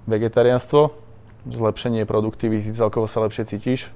Vegetariánstvo, 0.04 0.92
zlepšenie 1.48 2.04
produktivity, 2.04 2.76
celkovo 2.76 3.08
sa 3.08 3.24
lepšie 3.24 3.48
cítiš, 3.48 3.96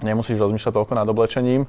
nemusíš 0.00 0.40
rozmýšľať 0.40 0.72
toľko 0.72 0.92
nad 0.96 1.08
oblečením, 1.08 1.68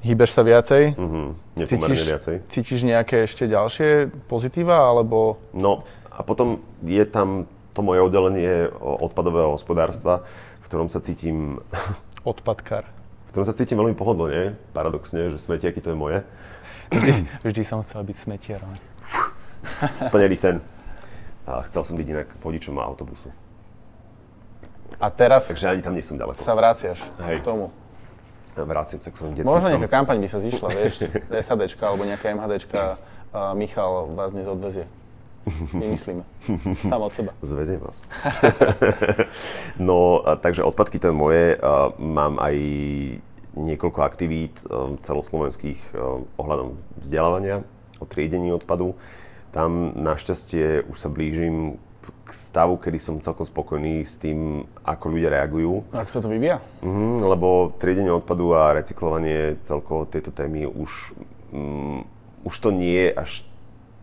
hýbeš 0.00 0.30
sa 0.32 0.42
viacej, 0.42 0.96
mm-hmm, 0.96 1.28
cítiš, 1.68 2.00
viacej. 2.08 2.36
cítiš 2.48 2.80
nejaké 2.88 3.28
ešte 3.28 3.44
ďalšie 3.44 4.08
pozitíva, 4.28 4.88
alebo... 4.88 5.40
No, 5.52 5.84
a 6.10 6.20
potom 6.26 6.60
je 6.82 7.02
tam 7.06 7.46
to 7.72 7.80
moje 7.86 8.02
oddelenie 8.02 8.66
odpadového 8.82 9.54
hospodárstva, 9.54 10.26
v 10.60 10.64
ktorom 10.66 10.88
sa 10.90 10.98
cítim... 10.98 11.62
Odpadkár. 12.26 12.84
V 13.26 13.30
ktorom 13.32 13.46
sa 13.46 13.54
cítim 13.54 13.78
veľmi 13.78 13.94
pohodlne, 13.94 14.58
paradoxne, 14.74 15.32
že 15.32 15.38
smetiaky 15.38 15.78
to 15.80 15.94
je 15.94 15.98
moje. 15.98 16.18
Vždy, 16.90 17.12
vždy 17.46 17.62
som 17.62 17.78
chcel 17.86 18.02
byť 18.02 18.16
smetiarom. 18.18 18.74
Splnený 20.10 20.36
sen. 20.36 20.58
A 21.46 21.62
chcel 21.70 21.86
som 21.86 21.94
byť 21.94 22.06
inak 22.10 22.28
vodičom 22.42 22.74
autobusu. 22.82 23.30
A 24.98 25.06
teraz 25.08 25.48
Takže 25.48 25.70
ani 25.70 25.80
tam 25.80 25.94
nie 25.94 26.02
som 26.02 26.18
ďaleko. 26.18 26.36
sa 26.36 26.52
vraciaš 26.58 27.00
Hej. 27.22 27.40
k 27.40 27.46
tomu. 27.46 27.70
Vrátim 28.58 28.98
sa 28.98 29.08
k 29.08 29.16
svojim 29.16 29.34
detským 29.38 29.48
Možno 29.48 29.72
nejaká 29.72 29.88
kampaň 29.88 30.18
by 30.20 30.28
sa 30.28 30.42
zišla, 30.42 30.68
vieš, 30.74 31.08
SADčka 31.46 31.84
alebo 31.86 32.02
nejaká 32.04 32.34
MHDčka 32.34 32.82
Michal 33.54 34.10
vás 34.18 34.34
dnes 34.34 34.50
odvezie. 34.50 34.90
Vymyslíme. 35.72 36.22
Sám 36.84 37.02
od 37.02 37.14
seba. 37.14 37.32
Zveziem 37.40 37.80
vás. 37.80 38.02
no, 39.78 40.20
takže 40.40 40.62
odpadky 40.62 40.98
to 40.98 41.08
je 41.08 41.16
moje. 41.16 41.44
Mám 41.98 42.36
aj 42.36 42.56
niekoľko 43.56 44.00
aktivít 44.06 44.62
um, 44.70 44.94
celoslovenských 45.00 45.80
um, 45.92 46.28
ohľadom 46.38 46.78
vzdelávania 47.02 47.66
o 47.98 48.06
triedení 48.06 48.54
odpadu. 48.54 48.94
Tam 49.50 49.90
našťastie 49.98 50.86
už 50.86 50.96
sa 50.96 51.10
blížim 51.10 51.82
k 52.00 52.30
stavu, 52.30 52.78
kedy 52.78 52.98
som 53.02 53.18
celkom 53.18 53.42
spokojný 53.42 54.06
s 54.06 54.14
tým, 54.16 54.64
ako 54.86 55.04
ľudia 55.10 55.34
reagujú. 55.34 55.82
Ako 55.90 56.10
sa 56.10 56.22
to 56.22 56.30
vyvíja? 56.30 56.62
Mhm, 56.86 57.26
lebo 57.26 57.74
triedenie 57.76 58.14
odpadu 58.14 58.54
a 58.54 58.78
recyklovanie, 58.78 59.58
celkovo 59.66 60.06
tieto 60.06 60.30
témy 60.30 60.70
už, 60.70 61.12
mm, 61.50 62.00
už 62.46 62.54
to 62.54 62.70
nie 62.70 63.10
je 63.10 63.10
až 63.18 63.30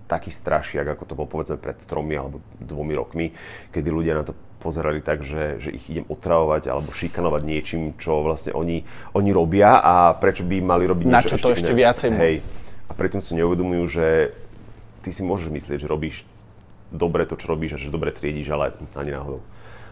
taký 0.08 0.32
strašiak, 0.32 0.88
ako 0.88 1.04
to 1.04 1.13
bol 1.13 1.28
povedzme 1.28 1.60
pred 1.60 1.76
tromi 1.84 2.15
alebo 2.15 2.39
dvomi 2.63 2.93
rokmi, 2.96 3.26
kedy 3.76 3.89
ľudia 3.91 4.15
na 4.15 4.24
to 4.24 4.34
pozerali 4.58 5.06
tak, 5.06 5.22
že, 5.22 5.62
že 5.62 5.70
ich 5.70 5.86
idem 5.88 6.08
otravovať 6.10 6.72
alebo 6.72 6.89
šikanovať 6.89 7.41
niečím, 7.46 7.82
čo 8.00 8.26
vlastne 8.26 8.58
oni, 8.58 8.82
oni 9.13 9.30
robia 9.30 9.78
a 9.78 10.17
prečo 10.17 10.41
by 10.48 10.58
mali 10.63 10.89
robiť 10.89 11.06
Na 11.06 11.22
niečo 11.22 11.38
čo 11.38 11.52
to 11.52 11.54
ešte 11.54 11.72
iné. 11.76 11.86
viacej 11.86 12.10
Hej. 12.17 12.36
A 12.88 12.91
pritom 12.98 13.22
si 13.22 13.38
neuvedomujú, 13.38 13.84
že 13.91 14.08
ty 15.06 15.13
si 15.13 15.22
môžeš 15.22 15.52
myslieť, 15.54 15.86
že 15.86 15.91
robíš 15.91 16.26
dobre 16.89 17.28
to, 17.28 17.36
čo 17.36 17.52
robíš 17.52 17.78
a 17.78 17.82
že 17.82 17.93
dobre 17.93 18.15
triedíš, 18.15 18.50
ale 18.50 18.74
ani 18.96 19.12
náhodou. 19.12 19.43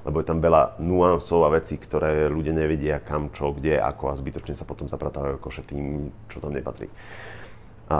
Lebo 0.05 0.21
je 0.21 0.27
tam 0.29 0.37
veľa 0.37 0.77
nuansov 0.79 1.49
a 1.49 1.53
vecí, 1.55 1.81
ktoré 1.81 2.29
ľudia 2.29 2.53
nevedia 2.53 3.01
kam, 3.01 3.33
čo, 3.33 3.51
kde, 3.51 3.81
ako 3.81 4.13
a 4.13 4.19
zbytočne 4.19 4.53
sa 4.53 4.63
potom 4.63 4.85
zapratávajú 4.85 5.41
koše 5.41 5.65
tým, 5.65 6.13
čo 6.29 6.39
tam 6.39 6.53
nepatrí. 6.53 6.87
A 7.89 7.99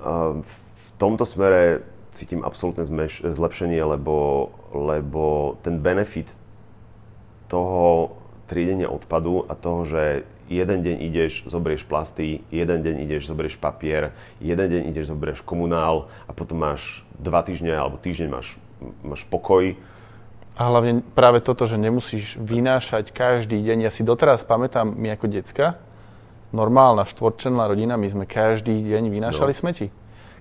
v 0.00 0.88
tomto 1.00 1.24
smere 1.24 1.84
cítim 2.16 2.40
absolútne 2.40 2.88
zlepšenie, 3.20 3.80
lebo, 3.84 4.48
lebo 4.72 5.56
ten 5.60 5.80
benefit 5.84 6.32
toho 7.52 8.16
triedenia 8.48 8.88
odpadu 8.88 9.44
a 9.46 9.52
toho, 9.52 9.84
že 9.84 10.02
jeden 10.46 10.80
deň 10.80 10.96
ideš, 11.02 11.32
zoberieš 11.50 11.84
plasty, 11.84 12.40
jeden 12.54 12.80
deň 12.80 13.02
ideš, 13.02 13.26
zoberieš 13.28 13.58
papier, 13.58 14.14
jeden 14.38 14.66
deň 14.70 14.82
ideš, 14.94 15.10
zoberieš 15.10 15.42
komunál 15.42 16.08
a 16.24 16.32
potom 16.32 16.62
máš 16.62 17.02
dva 17.18 17.42
týždne 17.42 17.74
alebo 17.74 17.98
týždeň 17.98 18.28
máš, 18.30 18.56
máš 19.02 19.26
pokoj. 19.26 19.74
A 20.56 20.62
hlavne 20.72 21.04
práve 21.12 21.44
toto, 21.44 21.68
že 21.68 21.76
nemusíš 21.76 22.40
vynášať 22.40 23.12
každý 23.12 23.60
deň. 23.60 23.84
Ja 23.84 23.92
si 23.92 24.00
doteraz 24.06 24.40
pamätám, 24.40 24.88
my 24.88 25.12
ako 25.12 25.28
decka, 25.28 25.76
normálna 26.54 27.06
štvorčlenná 27.06 27.66
rodina, 27.66 27.98
my 27.98 28.06
sme 28.06 28.24
každý 28.26 28.74
deň 28.82 29.10
vynášali 29.10 29.52
No. 29.52 29.58
smeti. 29.58 29.86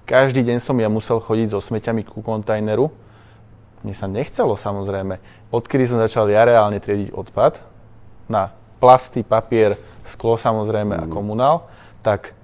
Každý 0.06 0.46
deň 0.46 0.62
som 0.62 0.78
ja 0.78 0.86
musel 0.86 1.18
chodiť 1.18 1.58
so 1.58 1.60
smeťami 1.62 2.06
ku 2.06 2.22
kontajneru. 2.22 2.94
Mne 3.82 3.94
sa 3.98 4.06
nechcelo 4.06 4.54
samozrejme. 4.54 5.18
Odkedy 5.50 5.90
som 5.90 5.98
začal 5.98 6.30
ja 6.30 6.46
reálne 6.46 6.78
triediť 6.78 7.10
odpad 7.14 7.58
na 8.30 8.54
plasty, 8.78 9.26
papier, 9.26 9.78
sklo 10.06 10.38
samozrejme 10.38 10.94
a 10.94 11.06
komunál, 11.10 11.66
tak 12.06 12.38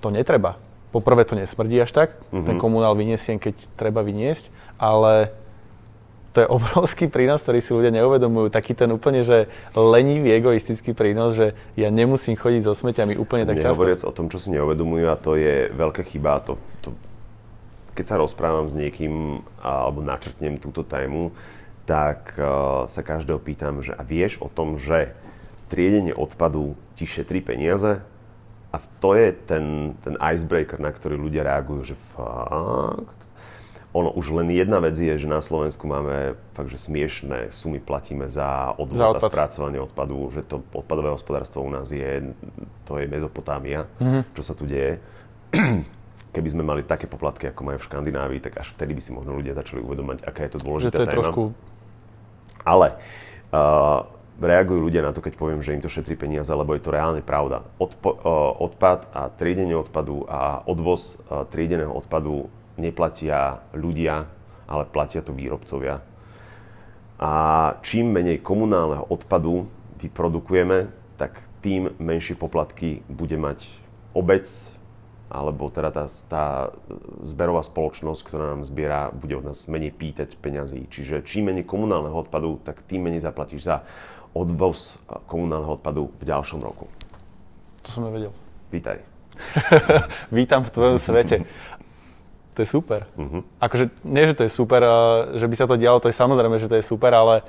to 0.00 0.08
netreba. 0.08 0.56
Poprvé 0.92 1.24
to 1.24 1.36
nesmrdí 1.36 1.80
až 1.80 1.92
tak, 1.92 2.08
ten 2.32 2.56
komunál 2.60 2.92
vyniesiem, 2.96 3.36
keď 3.40 3.68
treba 3.76 4.00
vyniesť, 4.04 4.48
ale 4.76 5.32
to 6.32 6.38
je 6.40 6.48
obrovský 6.48 7.12
prínos, 7.12 7.44
ktorý 7.44 7.60
si 7.60 7.76
ľudia 7.76 7.92
neuvedomujú. 7.92 8.48
Taký 8.48 8.72
ten 8.72 8.88
úplne, 8.88 9.20
že 9.20 9.52
lenivý, 9.76 10.32
egoistický 10.32 10.96
prínos, 10.96 11.36
že 11.36 11.52
ja 11.76 11.92
nemusím 11.92 12.40
chodiť 12.40 12.64
so 12.64 12.72
smeťami 12.72 13.20
úplne 13.20 13.44
tak 13.44 13.60
často. 13.60 13.76
Nehovoriac 13.76 14.02
o 14.08 14.12
tom, 14.16 14.32
čo 14.32 14.40
si 14.40 14.48
neuvedomujú 14.56 15.06
a 15.12 15.16
to 15.20 15.36
je 15.36 15.68
veľká 15.76 16.02
chyba. 16.08 16.40
To, 16.48 16.56
to, 16.80 16.96
keď 17.92 18.04
sa 18.08 18.16
rozprávam 18.16 18.64
s 18.64 18.74
niekým 18.74 19.44
alebo 19.60 20.00
načrtnem 20.00 20.56
túto 20.56 20.80
tému, 20.80 21.36
tak 21.84 22.32
uh, 22.40 22.88
sa 22.88 23.04
každého 23.04 23.36
pýtam, 23.36 23.84
že 23.84 23.92
a 23.92 24.00
vieš 24.00 24.40
o 24.40 24.48
tom, 24.48 24.80
že 24.80 25.12
triedenie 25.68 26.16
odpadu 26.16 26.72
ti 26.96 27.04
šetrí 27.04 27.44
peniaze? 27.44 28.00
A 28.72 28.80
to 29.04 29.12
je 29.12 29.36
ten, 29.36 29.92
ten 30.00 30.16
icebreaker, 30.16 30.80
na 30.80 30.88
ktorý 30.88 31.20
ľudia 31.20 31.44
reagujú, 31.44 31.92
že 31.92 31.96
fakt? 32.16 33.21
Ono 33.92 34.08
už 34.10 34.32
len 34.32 34.48
jedna 34.50 34.78
vec 34.78 34.94
je, 34.94 35.12
že 35.12 35.26
na 35.26 35.38
Slovensku 35.38 35.84
máme 35.84 36.32
fakt, 36.50 36.66
že 36.66 36.80
smiešné 36.80 37.50
sumy 37.50 37.76
platíme 37.76 38.24
za 38.24 38.72
odvoz 38.72 38.96
Za 38.96 39.08
odpad. 39.12 39.28
spracovanie 39.28 39.78
odpadu, 39.78 40.32
že 40.32 40.40
to 40.42 40.64
odpadové 40.70 41.10
hospodárstvo 41.10 41.60
u 41.60 41.68
nás 41.68 41.86
je, 41.86 42.32
to 42.82 42.96
je 42.96 43.04
Mezopotámia, 43.06 43.84
Mhm. 43.98 44.32
čo 44.32 44.42
sa 44.42 44.52
tu 44.52 44.64
deje. 44.64 44.96
Keby 46.32 46.48
sme 46.48 46.62
mali 46.62 46.80
také 46.82 47.04
poplatky, 47.04 47.44
ako 47.46 47.60
majú 47.62 47.76
v 47.76 47.84
Škandinávii, 47.84 48.40
tak 48.40 48.56
až 48.56 48.72
vtedy 48.72 48.92
by 48.92 49.02
si 49.02 49.10
možno 49.10 49.32
ľudia 49.32 49.52
začali 49.52 49.78
uvedomať, 49.78 50.24
aká 50.24 50.40
je 50.42 50.50
to 50.50 50.58
Že 50.58 50.64
dôležitá 50.64 50.90
to 50.90 50.96
je 50.98 51.06
téma. 51.06 51.16
trošku... 51.18 51.42
Ale 52.64 52.86
uh, 53.52 54.08
reagujú 54.38 54.80
ľudia 54.82 55.02
na 55.02 55.10
to, 55.10 55.20
keď 55.20 55.34
poviem, 55.34 55.60
že 55.60 55.74
im 55.74 55.84
to 55.84 55.90
šetrí 55.90 56.14
peniaze, 56.14 56.48
lebo 56.48 56.72
je 56.72 56.80
to 56.80 56.88
reálne 56.88 57.20
pravda. 57.20 57.68
Odpo- 57.76 58.16
uh, 58.16 58.24
odpad 58.58 59.12
a 59.12 59.28
triedenie 59.28 59.74
odpadu 59.74 60.24
a 60.24 60.64
odvoz 60.64 61.20
uh, 61.22 61.44
triedeného 61.44 61.92
odpadu 61.92 62.48
neplatia 62.82 63.62
ľudia, 63.70 64.26
ale 64.66 64.84
platia 64.90 65.22
to 65.22 65.30
výrobcovia. 65.30 66.02
A 67.22 67.32
čím 67.86 68.10
menej 68.10 68.42
komunálneho 68.42 69.06
odpadu 69.06 69.70
vyprodukujeme, 70.02 70.90
tak 71.14 71.38
tým 71.62 71.94
menšie 72.02 72.34
poplatky 72.34 73.06
bude 73.06 73.38
mať 73.38 73.70
obec, 74.10 74.50
alebo 75.30 75.70
teda 75.70 75.94
tá, 75.94 76.04
tá 76.26 76.44
zberová 77.22 77.62
spoločnosť, 77.62 78.20
ktorá 78.26 78.44
nám 78.52 78.66
zbiera, 78.66 79.14
bude 79.14 79.38
od 79.38 79.54
nás 79.54 79.70
menej 79.70 79.94
pýtať 79.94 80.34
peňazí. 80.36 80.90
Čiže 80.90 81.22
čím 81.24 81.54
menej 81.54 81.64
komunálneho 81.64 82.26
odpadu, 82.26 82.58
tak 82.66 82.82
tým 82.84 83.06
menej 83.06 83.22
zaplatíš 83.22 83.70
za 83.70 83.76
odvoz 84.34 85.00
komunálneho 85.30 85.78
odpadu 85.80 86.12
v 86.20 86.24
ďalšom 86.26 86.60
roku. 86.60 86.90
To 87.86 87.88
som 87.88 88.04
nevedel. 88.04 88.34
Vítaj. 88.68 89.00
Vítam 90.38 90.64
v 90.64 90.70
tvojom 90.72 90.98
svete. 91.00 91.48
To 92.52 92.58
je 92.60 92.68
super. 92.68 93.08
Akože, 93.64 93.88
nie, 94.04 94.28
že 94.28 94.36
to 94.36 94.44
je 94.44 94.52
super, 94.52 94.84
že 95.32 95.48
by 95.48 95.56
sa 95.56 95.64
to 95.64 95.80
dialo, 95.80 96.04
to 96.04 96.12
je 96.12 96.16
samozrejme, 96.16 96.60
že 96.60 96.68
to 96.68 96.76
je 96.76 96.84
super, 96.84 97.08
ale 97.16 97.40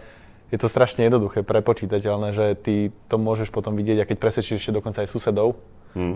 je 0.47 0.55
to 0.55 0.71
strašne 0.71 1.03
jednoduché, 1.03 1.43
prepočítateľné, 1.43 2.31
že 2.31 2.45
ty 2.55 2.93
to 3.11 3.19
môžeš 3.19 3.51
potom 3.51 3.75
vidieť, 3.75 3.99
a 3.99 4.07
keď 4.07 4.17
presvedčíš 4.21 4.63
ešte 4.63 4.77
dokonca 4.77 5.03
aj 5.03 5.09
susedov, 5.11 5.59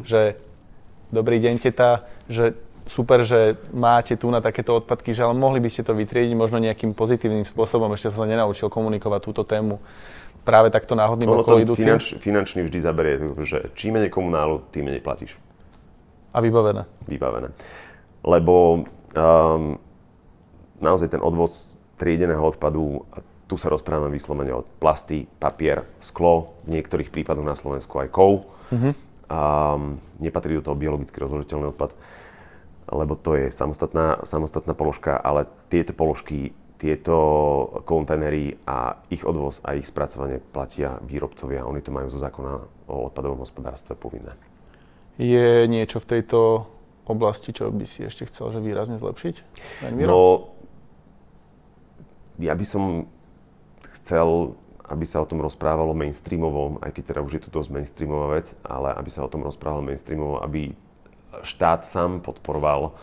že 0.07 0.39
dobrý 1.11 1.41
deň, 1.43 1.59
teta, 1.59 2.07
že 2.31 2.55
super, 2.87 3.27
že 3.27 3.59
máte 3.75 4.15
tu 4.15 4.31
na 4.31 4.39
takéto 4.39 4.79
odpadky, 4.79 5.11
že 5.11 5.27
ale 5.27 5.35
mohli 5.35 5.59
by 5.59 5.67
ste 5.67 5.83
to 5.83 5.91
vytriediť 5.91 6.35
možno 6.39 6.55
nejakým 6.63 6.95
pozitívnym 6.95 7.43
spôsobom. 7.43 7.91
Ešte 7.91 8.15
som 8.15 8.23
sa 8.23 8.31
nenaučil 8.31 8.71
komunikovať 8.71 9.19
túto 9.19 9.43
tému 9.43 9.83
práve 10.47 10.71
takto 10.71 10.95
náhodným 10.95 11.27
Ono 11.27 11.43
okolo 11.43 11.59
idúcim 11.59 11.99
finanč, 11.99 12.15
finančný 12.15 12.63
vždy 12.63 12.79
zaberie, 12.79 13.19
že 13.43 13.67
čím 13.75 13.99
menej 13.99 14.07
komunálu, 14.07 14.63
tým 14.71 14.87
menej 14.87 15.03
platíš. 15.03 15.35
a 16.33 16.39
vybavené. 16.39 16.85
vybavené. 17.09 17.49
Lebo 18.27 18.83
um, 19.15 19.79
naozaj 20.83 21.15
ten 21.15 21.23
odvoz 21.23 21.79
triedeného 21.95 22.43
odpadu, 22.43 23.07
a 23.15 23.23
tu 23.47 23.55
sa 23.55 23.71
rozprávame 23.71 24.11
vyslovene 24.11 24.51
o 24.51 24.67
plasty, 24.83 25.23
papier, 25.39 25.87
sklo, 26.03 26.59
v 26.67 26.75
niektorých 26.75 27.07
prípadoch 27.07 27.47
na 27.47 27.55
Slovensku 27.55 28.03
aj 28.03 28.11
kov. 28.11 28.43
Mm-hmm. 28.75 28.93
Um, 29.31 30.03
nepatrí 30.19 30.59
do 30.59 30.63
toho 30.67 30.75
biologicky 30.75 31.15
rozložiteľný 31.19 31.71
odpad, 31.71 31.95
lebo 32.91 33.15
to 33.15 33.35
je 33.39 33.51
samostatná, 33.51 34.23
samostatná 34.23 34.71
položka, 34.75 35.15
ale 35.19 35.47
tieto 35.71 35.91
položky, 35.91 36.55
tieto 36.79 37.15
kontajnery 37.83 38.59
a 38.63 39.03
ich 39.11 39.23
odvoz 39.23 39.59
a 39.63 39.75
ich 39.75 39.87
spracovanie 39.87 40.39
platia 40.39 40.99
výrobcovia. 41.03 41.67
Oni 41.67 41.83
to 41.83 41.91
majú 41.91 42.07
zo 42.11 42.19
zákona 42.19 42.53
o 42.91 42.95
odpadovom 43.11 43.43
hospodárstve 43.43 43.99
povinné. 43.99 44.35
Je 45.17 45.65
niečo 45.65 45.97
v 45.99 46.09
tejto 46.19 46.69
oblasti, 47.13 47.55
čo 47.55 47.71
by 47.71 47.85
si 47.87 48.03
ešte 48.03 48.27
chcel 48.27 48.51
že 48.51 48.59
výrazne 48.59 48.99
zlepšiť? 48.99 49.35
No, 50.03 50.51
ja 52.37 52.53
by 52.53 52.65
som 52.67 53.07
chcel, 53.99 54.55
aby 54.87 55.05
sa 55.07 55.23
o 55.23 55.29
tom 55.29 55.43
rozprávalo 55.43 55.91
mainstreamovo, 55.97 56.79
aj 56.79 56.91
keď 56.95 57.03
teda 57.15 57.19
už 57.25 57.31
je 57.37 57.41
to 57.43 57.49
dosť 57.51 57.69
mainstreamová 57.73 58.27
vec, 58.39 58.53
ale 58.63 58.93
aby 58.95 59.09
sa 59.11 59.25
o 59.25 59.31
tom 59.31 59.43
rozprávalo 59.43 59.83
mainstreamovo, 59.83 60.39
aby 60.39 60.71
štát 61.43 61.83
sám 61.83 62.23
podporoval 62.23 62.95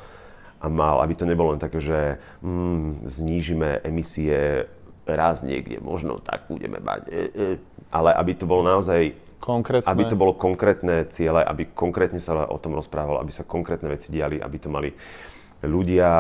a 0.64 0.66
mal, 0.72 1.04
aby 1.04 1.12
to 1.12 1.28
nebolo 1.28 1.52
len 1.52 1.60
také, 1.60 1.78
že 1.82 2.16
mm, 2.40 3.04
znížime 3.04 3.84
emisie 3.84 4.64
raz 5.04 5.44
niekde, 5.44 5.84
možno 5.84 6.16
tak 6.24 6.48
budeme 6.48 6.80
mať, 6.80 7.02
e, 7.12 7.12
e, 7.12 7.46
ale 7.92 8.16
aby 8.16 8.32
to 8.32 8.48
bolo 8.48 8.64
naozaj 8.64 9.12
Konkrétne. 9.44 9.84
aby 9.84 10.08
to 10.08 10.16
bolo 10.16 10.32
konkrétne 10.32 11.04
ciele, 11.12 11.44
aby 11.44 11.68
konkrétne 11.76 12.16
sa 12.16 12.48
o 12.48 12.56
tom 12.56 12.80
rozprávalo, 12.80 13.20
aby 13.20 13.28
sa 13.28 13.44
konkrétne 13.44 13.92
veci 13.92 14.08
diali, 14.08 14.40
aby 14.40 14.56
to 14.56 14.72
mali 14.72 14.88
ľudia 15.60 16.10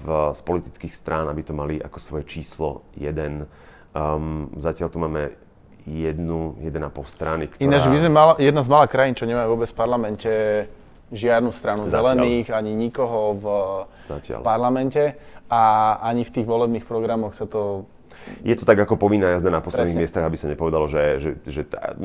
v, 0.00 0.06
z 0.32 0.40
politických 0.40 0.92
strán, 0.92 1.28
aby 1.28 1.44
to 1.44 1.52
mali 1.52 1.76
ako 1.76 2.00
svoje 2.00 2.24
číslo 2.28 2.88
jeden. 2.96 3.44
Um, 3.92 4.48
zatiaľ 4.56 4.88
tu 4.88 4.98
máme 5.02 5.36
jednu, 5.84 6.60
jeden 6.60 6.82
a 6.84 6.90
pol 6.92 7.08
strany, 7.08 7.48
ktorá... 7.50 7.60
Ináč, 7.60 7.88
my 7.88 7.98
sme 7.98 8.10
mala, 8.12 8.32
jedna 8.38 8.62
z 8.62 8.68
malá 8.70 8.86
krajín, 8.86 9.16
čo 9.16 9.28
nemajú 9.28 9.48
vôbec 9.56 9.68
v 9.68 9.76
parlamente 9.76 10.32
žiadnu 11.10 11.50
stranu 11.50 11.84
Zatiaľ. 11.84 12.14
zelených, 12.14 12.46
ani 12.54 12.72
nikoho 12.76 13.34
v, 13.34 13.46
v 14.06 14.40
parlamente 14.46 15.18
a 15.50 15.62
ani 16.06 16.22
v 16.22 16.30
tých 16.30 16.46
volebných 16.46 16.86
programoch 16.86 17.34
sa 17.34 17.44
to... 17.50 17.88
Je 18.44 18.54
to 18.56 18.68
tak 18.68 18.78
ako 18.78 19.00
povinná 19.00 19.32
jazda 19.36 19.50
na 19.50 19.64
posledných 19.64 19.96
Presne. 19.96 20.04
miestach, 20.04 20.24
aby 20.24 20.36
sa 20.36 20.50
nepovedalo, 20.52 20.86
že, 20.86 21.04
že, 21.18 21.30
že 21.48 21.62
tá, 21.64 21.96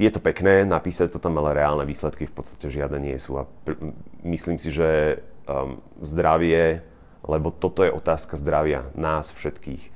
je 0.00 0.10
to 0.10 0.20
pekné 0.22 0.64
napísať 0.64 1.12
to 1.12 1.18
tam, 1.20 1.36
ale 1.38 1.56
reálne 1.56 1.84
výsledky 1.84 2.24
v 2.24 2.34
podstate 2.34 2.72
žiadne 2.72 2.98
nie 2.98 3.16
sú. 3.20 3.36
A 3.36 3.44
pr- 3.66 3.92
myslím 4.24 4.56
si, 4.56 4.72
že 4.72 5.20
um, 5.44 5.82
zdravie, 6.00 6.80
lebo 7.26 7.52
toto 7.52 7.84
je 7.84 7.92
otázka 7.92 8.40
zdravia 8.40 8.88
nás 8.96 9.30
všetkých. 9.30 9.92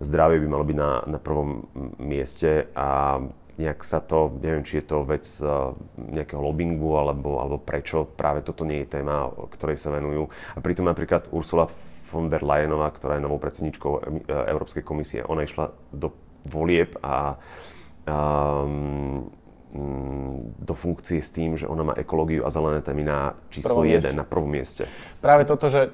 Zdravie 0.00 0.40
by 0.44 0.48
malo 0.48 0.64
byť 0.64 0.76
na, 0.76 0.90
na 1.08 1.18
prvom 1.20 1.68
mieste 1.96 2.68
a 2.76 3.20
nejak 3.56 3.80
sa 3.80 4.04
to, 4.04 4.36
neviem, 4.44 4.64
či 4.68 4.84
je 4.84 4.84
to 4.84 5.08
vec 5.08 5.24
uh, 5.40 5.72
nejakého 5.96 6.40
lobbingu 6.40 6.92
alebo, 7.00 7.40
alebo 7.40 7.56
prečo 7.56 8.04
práve 8.04 8.44
toto 8.44 8.68
nie 8.68 8.84
je 8.84 9.00
téma, 9.00 9.32
ktorej 9.56 9.80
sa 9.80 9.92
venujú. 9.92 10.28
A 10.52 10.60
pritom 10.60 10.84
napríklad 10.84 11.32
Ursula 11.32 11.72
von 12.16 12.32
der 12.32 12.40
Leyenová, 12.40 12.88
ktorá 12.96 13.20
je 13.20 13.26
novou 13.28 13.36
predsedničkou 13.36 13.92
e, 13.92 14.00
Európskej 14.32 14.80
komisie, 14.80 15.20
ona 15.20 15.44
išla 15.44 15.76
do 15.92 16.16
volieb 16.48 16.96
a 17.04 17.36
um, 18.08 19.28
do 20.56 20.72
funkcie 20.72 21.20
s 21.20 21.28
tým, 21.34 21.58
že 21.60 21.68
ona 21.68 21.92
má 21.92 21.94
ekológiu 21.98 22.46
a 22.46 22.54
zelené 22.54 22.80
témy 22.80 23.04
na 23.04 23.36
číslo 23.52 23.84
1, 23.84 24.14
na 24.16 24.24
prvom 24.24 24.48
mieste. 24.48 24.88
Práve 25.20 25.44
toto, 25.44 25.68
že 25.68 25.92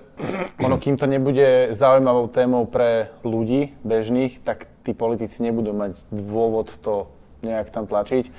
ono, 0.63 0.79
kým 0.79 0.95
to 0.95 1.11
nebude 1.11 1.75
zaujímavou 1.75 2.31
témou 2.31 2.69
pre 2.69 3.11
ľudí 3.27 3.75
bežných, 3.83 4.39
tak 4.45 4.71
tí 4.87 4.95
politici 4.95 5.43
nebudú 5.43 5.75
mať 5.75 5.99
dôvod 6.15 6.71
to 6.79 7.11
nejak 7.43 7.75
tam 7.75 7.91
tlačiť, 7.91 8.31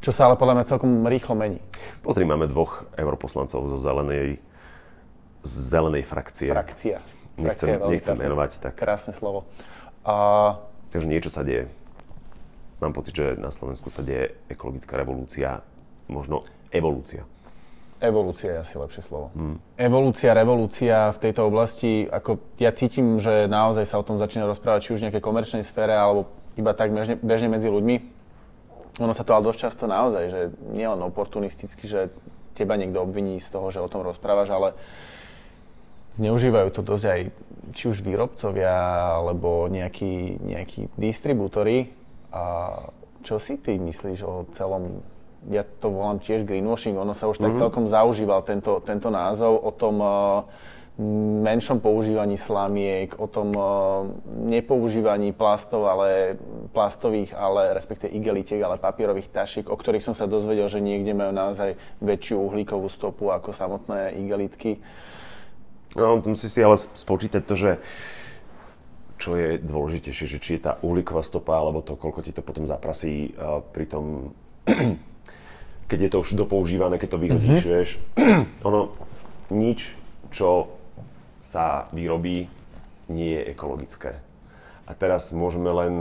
čo 0.00 0.10
sa 0.10 0.30
ale 0.30 0.40
podľa 0.40 0.62
mňa 0.62 0.70
celkom 0.70 1.04
rýchlo 1.04 1.36
mení. 1.36 1.60
Pozri, 2.00 2.24
máme 2.24 2.48
dvoch 2.48 2.88
europoslancov 2.96 3.76
zo 3.76 3.78
zelenej, 3.82 4.40
z 5.42 5.52
zelenej 5.52 6.06
frakcie. 6.06 6.50
Frakcia. 6.50 6.98
Nechcem, 7.38 7.78
Frakcia 7.78 7.90
nechcem 7.90 8.16
menovať. 8.18 8.50
Tak. 8.62 8.72
Krásne 8.78 9.12
slovo. 9.14 9.46
A... 10.06 10.58
Takže 10.90 11.06
niečo 11.06 11.30
sa 11.30 11.42
deje. 11.42 11.70
Mám 12.82 12.94
pocit, 12.98 13.14
že 13.14 13.38
na 13.38 13.54
Slovensku 13.54 13.90
sa 13.94 14.02
deje 14.02 14.34
ekologická 14.50 14.98
revolúcia, 14.98 15.62
možno 16.10 16.42
evolúcia. 16.74 17.22
Evolúcia 18.02 18.58
je 18.58 18.58
asi 18.58 18.74
lepšie 18.82 19.02
slovo. 19.06 19.30
Hmm. 19.38 19.62
Evolúcia, 19.78 20.34
revolúcia 20.34 21.14
v 21.14 21.18
tejto 21.22 21.46
oblasti, 21.46 22.10
ako 22.10 22.42
ja 22.58 22.74
cítim, 22.74 23.22
že 23.22 23.46
naozaj 23.46 23.86
sa 23.86 24.02
o 24.02 24.06
tom 24.06 24.18
začína 24.18 24.50
rozprávať 24.50 24.90
či 24.90 24.92
už 24.98 24.98
v 24.98 25.04
nejakej 25.06 25.22
komerčnej 25.22 25.62
sfére, 25.62 25.94
alebo 25.94 26.26
iba 26.58 26.74
tak 26.74 26.90
bežne, 26.90 27.14
bežne 27.22 27.46
medzi 27.46 27.70
ľuďmi. 27.70 27.96
Ono 29.06 29.14
sa 29.14 29.22
to 29.22 29.38
ale 29.38 29.46
dosť 29.46 29.58
často 29.70 29.84
naozaj, 29.86 30.24
že 30.28 30.40
nie 30.74 30.82
len 30.82 30.98
oportunisticky, 31.06 31.86
že 31.86 32.10
teba 32.58 32.74
niekto 32.74 32.98
obviní 32.98 33.38
z 33.38 33.48
toho, 33.54 33.70
že 33.70 33.78
o 33.78 33.86
tom 33.86 34.02
rozprávaš, 34.02 34.50
ale 34.50 34.68
zneužívajú 36.16 36.68
to 36.72 36.82
dosť 36.84 37.06
aj 37.08 37.20
či 37.72 37.84
už 37.88 38.04
výrobcovia, 38.04 38.74
alebo 39.20 39.66
nejakí, 39.66 40.42
nejakí 40.44 40.92
distribútory. 41.00 41.92
A 42.32 42.74
čo 43.22 43.38
si 43.38 43.56
ty 43.56 43.78
myslíš 43.78 44.20
o 44.26 44.44
celom, 44.52 45.00
ja 45.48 45.64
to 45.64 45.90
volám 45.90 46.20
tiež 46.20 46.44
greenwashing, 46.44 46.98
ono 46.98 47.16
sa 47.16 47.30
už 47.30 47.38
mm-hmm. 47.38 47.46
tak 47.48 47.52
mhm. 47.56 47.60
celkom 47.62 47.84
zaužíval 47.88 48.40
tento, 48.44 48.78
tento 48.84 49.08
názov 49.08 49.56
o 49.58 49.70
tom, 49.72 49.96
uh, 50.02 50.44
menšom 51.42 51.80
používaní 51.80 52.36
slamiek, 52.36 53.16
o 53.16 53.24
tom 53.24 53.56
uh, 53.56 53.64
nepoužívaní 54.28 55.32
plastov, 55.32 55.88
ale 55.88 56.36
plastových, 56.76 57.32
ale 57.32 57.72
respektive 57.72 58.12
igelitiek, 58.12 58.60
ale 58.60 58.76
papierových 58.76 59.32
tašiek, 59.32 59.66
o 59.72 59.76
ktorých 59.76 60.04
som 60.04 60.12
sa 60.12 60.28
dozvedel, 60.28 60.68
že 60.68 60.84
niekde 60.84 61.16
majú 61.16 61.32
naozaj 61.32 61.80
väčšiu 62.04 62.36
uhlíkovú 62.44 62.92
stopu 62.92 63.32
ako 63.32 63.56
samotné 63.56 64.20
igelitky. 64.20 64.84
No, 65.92 66.20
musíš 66.24 66.56
si 66.56 66.60
ale 66.64 66.80
spočítať 66.80 67.42
to, 67.44 67.54
že 67.54 67.70
čo 69.22 69.38
je 69.38 69.60
dôležitejšie, 69.62 70.26
že 70.26 70.38
či 70.42 70.50
je 70.58 70.66
tá 70.66 70.82
uhlíková 70.82 71.22
stopa, 71.22 71.54
alebo 71.54 71.78
to, 71.78 71.94
koľko 71.94 72.26
ti 72.26 72.34
to 72.34 72.42
potom 72.42 72.66
zaprasí 72.66 73.30
uh, 73.38 73.62
pri 73.62 73.86
tom, 73.86 74.34
keď 75.90 75.98
je 76.08 76.10
to 76.10 76.18
už 76.26 76.34
dopoužívané, 76.34 76.98
keď 76.98 77.08
to 77.14 77.22
vyhodíš, 77.22 77.62
mm-hmm. 77.62 77.70
vieš. 77.70 77.90
ono, 78.66 78.90
nič, 79.54 79.94
čo 80.34 80.74
sa 81.38 81.86
vyrobí, 81.94 82.50
nie 83.06 83.30
je 83.38 83.42
ekologické. 83.54 84.18
A 84.88 84.96
teraz 84.98 85.30
môžeme 85.30 85.70
len 85.70 85.92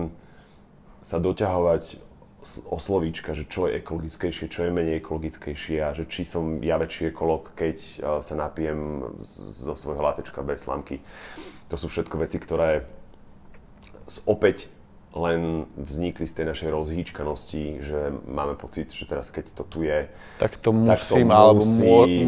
sa 1.05 1.21
doťahovať 1.21 2.10
o 2.41 2.77
slovíčka, 2.81 3.37
že 3.37 3.45
čo 3.45 3.69
je 3.69 3.77
ekologickejšie, 3.77 4.49
čo 4.49 4.65
je 4.65 4.73
menej 4.73 4.97
ekologickejšie 4.97 5.77
a 5.85 5.93
že 5.93 6.09
či 6.09 6.25
som 6.25 6.57
ja 6.65 6.81
väčší 6.81 7.13
ekolog, 7.13 7.53
keď 7.53 7.77
e, 7.77 7.95
sa 8.25 8.33
napijem 8.33 9.13
zo 9.21 9.77
svojho 9.77 10.01
látečka 10.01 10.41
bez 10.41 10.65
slamky. 10.65 11.05
To 11.69 11.77
sú 11.77 11.85
všetko 11.85 12.17
veci, 12.17 12.41
ktoré 12.41 12.89
opäť 14.25 14.67
len 15.11 15.67
vznikli 15.75 16.23
z 16.23 16.39
tej 16.39 16.45
našej 16.55 16.69
rozhýčkanosti, 16.71 17.83
že 17.83 18.15
máme 18.31 18.55
pocit, 18.55 18.95
že 18.95 19.03
teraz 19.03 19.27
keď 19.27 19.51
to 19.51 19.63
tu 19.67 19.83
je, 19.83 20.07
tak 20.39 20.55
to 20.55 20.71
musím, 20.71 20.87
tak 20.87 21.01
to 21.03 21.15
musím 21.19 21.29
alebo 21.35 21.63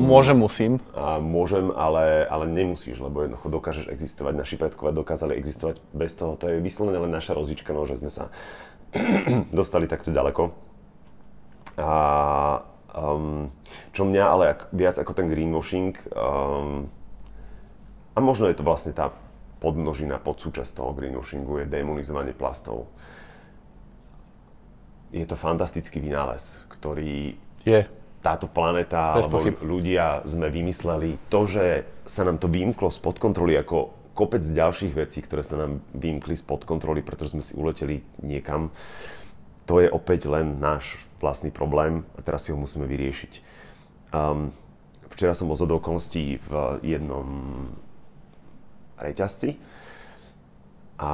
môžem, 0.04 0.38
musím. 0.38 0.74
A 0.92 1.16
môžem, 1.24 1.72
ale, 1.72 2.28
ale 2.28 2.44
nemusíš, 2.52 3.00
lebo 3.00 3.24
jednoducho 3.24 3.48
dokážeš 3.48 3.86
existovať. 3.88 4.36
Naši 4.36 4.56
predkovia 4.60 4.92
dokázali 4.92 5.40
existovať 5.40 5.80
bez 5.96 6.12
toho. 6.12 6.36
To 6.36 6.52
je 6.52 6.60
vyslovene 6.60 7.00
len 7.08 7.12
naša 7.16 7.32
rozhýčkanosť, 7.40 7.88
že 7.88 8.00
sme 8.04 8.12
sa 8.12 8.26
dostali 9.60 9.90
takto 9.90 10.14
ďaleko. 10.14 10.54
A 11.82 11.92
um, 12.94 13.50
čo 13.92 14.06
mňa 14.06 14.24
ale 14.24 14.44
viac 14.74 15.02
ako 15.02 15.12
ten 15.18 15.26
greenwashing, 15.26 15.98
um, 16.14 16.86
a 18.14 18.20
možno 18.22 18.46
je 18.50 18.58
to 18.58 18.66
vlastne 18.66 18.94
tá 18.94 19.10
podmnožina, 19.58 20.22
podsúčasť 20.22 20.78
toho 20.78 20.94
greenwashingu 20.94 21.64
je 21.64 21.72
demonizovanie 21.72 22.36
plastov. 22.36 22.92
Je 25.14 25.24
to 25.26 25.38
fantastický 25.38 26.02
vynález, 26.02 26.62
ktorý 26.74 27.38
je. 27.64 27.80
táto 28.20 28.50
planeta 28.50 29.14
alebo 29.16 29.46
ľudia 29.62 30.26
sme 30.26 30.50
vymysleli. 30.50 31.16
To, 31.30 31.46
že 31.48 31.88
sa 32.04 32.26
nám 32.28 32.42
to 32.42 32.50
vymklo 32.50 32.92
spod 32.92 33.22
kontroly 33.22 33.56
ako 33.56 34.03
kopec 34.14 34.46
ďalších 34.46 34.94
vecí, 34.94 35.20
ktoré 35.26 35.42
sa 35.42 35.58
nám 35.58 35.82
vymkli 35.94 36.38
spod 36.38 36.66
kontroly, 36.70 37.02
pretože 37.02 37.34
sme 37.34 37.44
si 37.44 37.58
uleteli 37.58 38.06
niekam, 38.22 38.70
to 39.66 39.82
je 39.82 39.90
opäť 39.90 40.30
len 40.30 40.62
náš 40.62 41.02
vlastný 41.18 41.50
problém 41.50 42.06
a 42.14 42.22
teraz 42.22 42.46
si 42.46 42.54
ho 42.54 42.58
musíme 42.60 42.86
vyriešiť. 42.86 43.34
Um, 44.14 44.54
včera 45.10 45.34
som 45.34 45.50
bol 45.50 45.58
z 45.58 45.66
v 46.38 46.52
jednom 46.84 47.28
reťazci 49.00 49.58
a 51.02 51.12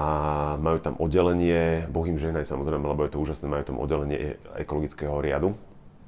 majú 0.60 0.78
tam 0.84 1.00
oddelenie, 1.00 1.88
Bohým 1.88 2.20
ženaj 2.20 2.43
samozrejme, 2.43 2.84
lebo 2.84 3.08
je 3.08 3.14
to 3.16 3.22
úžasné, 3.24 3.47
majú 3.47 3.64
tam 3.64 3.78
oddelenie 3.80 4.36
ekologického 4.60 5.24
riadu 5.24 5.56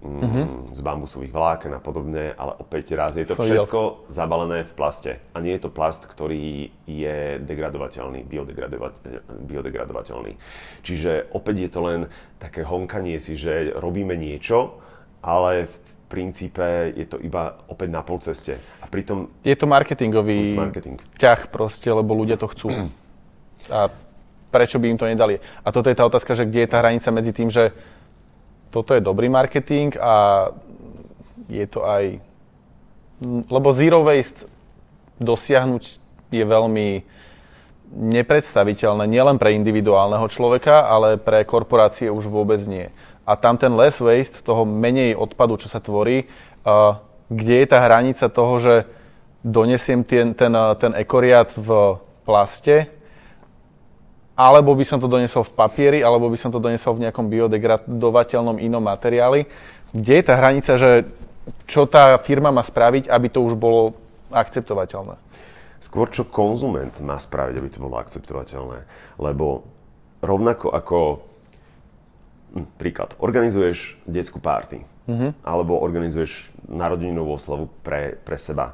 mm-hmm. 0.02 0.74
z 0.74 0.80
bambusových 0.82 1.30
vláken 1.34 1.78
a 1.78 1.82
podobne, 1.82 2.34
ale 2.34 2.58
opäť 2.58 2.98
raz 2.98 3.14
je 3.14 3.26
to 3.26 3.38
všetko 3.38 4.10
zabalené 4.10 4.66
v 4.66 4.74
plaste. 4.74 5.22
A 5.32 5.40
nie 5.40 5.54
je 5.56 5.62
to 5.70 5.72
plast, 5.72 6.10
ktorý 6.10 6.74
je 6.90 7.38
degradovateľný, 7.46 8.26
biodegradovateľný. 9.46 10.34
Čiže 10.82 11.30
opäť 11.32 11.56
je 11.62 11.70
to 11.70 11.82
len 11.86 12.00
také 12.42 12.66
honkanie 12.66 13.22
si, 13.22 13.38
že 13.38 13.72
robíme 13.78 14.18
niečo, 14.18 14.82
ale 15.22 15.70
v 15.70 15.76
princípe 16.10 16.92
je 16.98 17.06
to 17.08 17.22
iba 17.22 17.62
opäť 17.72 17.90
na 17.94 18.02
polceste. 18.04 18.60
A 18.84 18.90
pritom... 18.90 19.32
Je 19.46 19.56
to 19.56 19.70
marketingový 19.70 20.58
marketing. 20.58 21.00
ťah 21.16 21.48
proste, 21.48 21.88
lebo 21.88 22.18
ľudia 22.18 22.36
to 22.36 22.52
chcú. 22.52 22.90
A 23.70 23.88
prečo 24.52 24.82
by 24.82 24.92
im 24.92 25.00
to 25.00 25.08
nedali? 25.08 25.40
A 25.64 25.72
toto 25.72 25.88
je 25.88 25.96
tá 25.96 26.04
otázka, 26.04 26.36
že 26.36 26.44
kde 26.44 26.68
je 26.68 26.70
tá 26.70 26.84
hranica 26.84 27.08
medzi 27.16 27.32
tým, 27.32 27.48
že 27.48 27.72
toto 28.72 28.96
je 28.96 29.04
dobrý 29.04 29.28
marketing 29.28 30.00
a 30.00 30.48
je 31.52 31.68
to 31.68 31.84
aj... 31.84 32.24
Lebo 33.52 33.70
zero 33.76 34.02
waste 34.02 34.50
dosiahnuť 35.22 35.84
je 36.32 36.44
veľmi 36.48 36.88
nepredstaviteľné 37.92 39.04
nielen 39.06 39.36
pre 39.36 39.52
individuálneho 39.54 40.24
človeka, 40.32 40.88
ale 40.88 41.20
pre 41.20 41.44
korporácie 41.44 42.08
už 42.08 42.32
vôbec 42.32 42.64
nie. 42.64 42.88
A 43.28 43.36
tam 43.36 43.60
ten 43.60 43.76
less 43.76 44.00
waste, 44.00 44.42
toho 44.42 44.64
menej 44.64 45.14
odpadu, 45.14 45.60
čo 45.60 45.68
sa 45.68 45.84
tvorí, 45.84 46.26
uh, 46.64 46.98
kde 47.28 47.62
je 47.62 47.68
tá 47.68 47.84
hranica 47.84 48.26
toho, 48.32 48.54
že 48.58 48.76
donesiem 49.44 50.08
ten, 50.08 50.32
ten, 50.34 50.56
ten 50.80 50.92
ekoriad 50.96 51.52
v 51.54 52.00
plaste, 52.24 52.88
alebo 54.42 54.74
by 54.74 54.82
som 54.82 54.98
to 54.98 55.06
donesol 55.06 55.46
v 55.46 55.54
papieri, 55.54 56.00
alebo 56.02 56.26
by 56.26 56.38
som 56.38 56.50
to 56.50 56.58
donesol 56.58 56.98
v 56.98 57.06
nejakom 57.06 57.30
biodegradovateľnom 57.30 58.58
inom 58.58 58.82
materiáli. 58.82 59.46
Kde 59.94 60.14
je 60.18 60.24
tá 60.26 60.34
hranica, 60.42 60.74
že 60.82 61.06
čo 61.70 61.86
tá 61.86 62.18
firma 62.18 62.50
má 62.50 62.66
spraviť, 62.66 63.06
aby 63.06 63.28
to 63.30 63.46
už 63.46 63.54
bolo 63.54 63.94
akceptovateľné? 64.34 65.14
Skôr 65.86 66.10
čo 66.10 66.26
konzument 66.26 66.94
má 67.06 67.22
spraviť, 67.22 67.56
aby 67.58 67.70
to 67.70 67.84
bolo 67.84 68.02
akceptovateľné. 68.02 68.88
Lebo 69.22 69.68
rovnako 70.26 70.74
ako, 70.74 71.00
hm, 72.58 72.66
príklad, 72.82 73.14
organizuješ 73.22 74.02
detskú 74.10 74.42
párty, 74.42 74.82
mm-hmm. 75.06 75.46
alebo 75.46 75.78
organizuješ 75.78 76.50
narodeninovú 76.66 77.38
oslavu 77.38 77.70
pre, 77.86 78.18
pre 78.22 78.38
seba. 78.42 78.74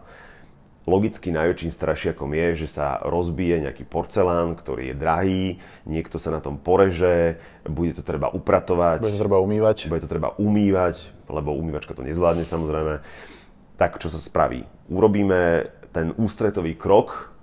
Logicky 0.88 1.36
najväčším 1.36 1.76
strašiakom 1.76 2.32
je, 2.32 2.64
že 2.64 2.68
sa 2.80 2.96
rozbije 3.04 3.60
nejaký 3.60 3.84
porcelán, 3.84 4.56
ktorý 4.56 4.90
je 4.90 4.96
drahý, 4.96 5.44
niekto 5.84 6.16
sa 6.16 6.32
na 6.32 6.40
tom 6.40 6.56
poreže, 6.56 7.44
bude 7.68 7.92
to 7.92 8.08
treba 8.08 8.32
upratovať. 8.32 9.04
Bude 9.04 9.12
to 9.12 9.24
treba 9.28 9.44
umývať. 9.44 9.92
Bude 9.92 10.04
to 10.08 10.08
treba 10.08 10.32
umývať, 10.40 11.12
lebo 11.28 11.52
umývačka 11.60 11.92
to 11.92 12.08
nezvládne 12.08 12.48
samozrejme. 12.48 13.04
Tak 13.76 14.00
čo 14.00 14.08
sa 14.08 14.16
spraví? 14.16 14.64
Urobíme 14.88 15.68
ten 15.92 16.16
ústretový 16.16 16.80
krok 16.80 17.36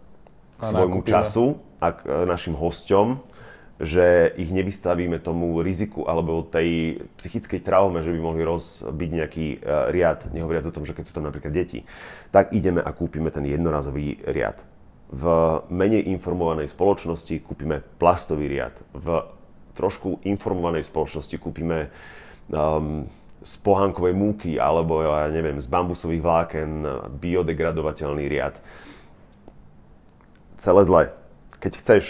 k 0.57 0.63
svojmu 0.65 1.05
času 1.05 1.61
a 1.85 1.93
e, 1.93 2.25
našim 2.25 2.57
hosťom, 2.57 3.34
že 3.83 4.31
ich 4.39 4.55
nevystavíme 4.55 5.19
tomu 5.19 5.59
riziku 5.59 6.07
alebo 6.07 6.47
tej 6.47 7.03
psychickej 7.19 7.59
traume, 7.67 8.07
že 8.07 8.15
by 8.15 8.21
mohli 8.23 8.47
rozbiť 8.47 9.11
nejaký 9.11 9.47
uh, 9.59 9.91
riad, 9.91 10.31
nehovoriac 10.31 10.71
o 10.71 10.75
tom, 10.75 10.87
že 10.87 10.95
keď 10.95 11.11
sú 11.11 11.13
tam 11.19 11.27
napríklad 11.27 11.51
deti, 11.51 11.83
tak 12.31 12.55
ideme 12.55 12.79
a 12.79 12.91
kúpime 12.95 13.35
ten 13.35 13.43
jednorazový 13.43 14.23
riad. 14.31 14.63
V 15.11 15.25
menej 15.75 16.07
informovanej 16.15 16.71
spoločnosti 16.71 17.43
kúpime 17.43 17.83
plastový 17.99 18.47
riad. 18.47 18.75
V 18.95 19.27
trošku 19.75 20.23
informovanej 20.23 20.87
spoločnosti 20.87 21.35
kúpime 21.43 21.91
um, 22.51 23.11
z 23.45 23.55
pohánkovej 23.61 24.15
múky 24.17 24.57
alebo 24.57 25.03
ja 25.05 25.29
neviem, 25.29 25.61
z 25.61 25.69
bambusových 25.69 26.23
vláken 26.25 26.71
biodegradovateľný 27.21 28.25
riad. 28.31 28.57
Celé 30.57 30.83
zle. 30.87 31.03
Keď 31.61 31.73
chceš 31.83 32.05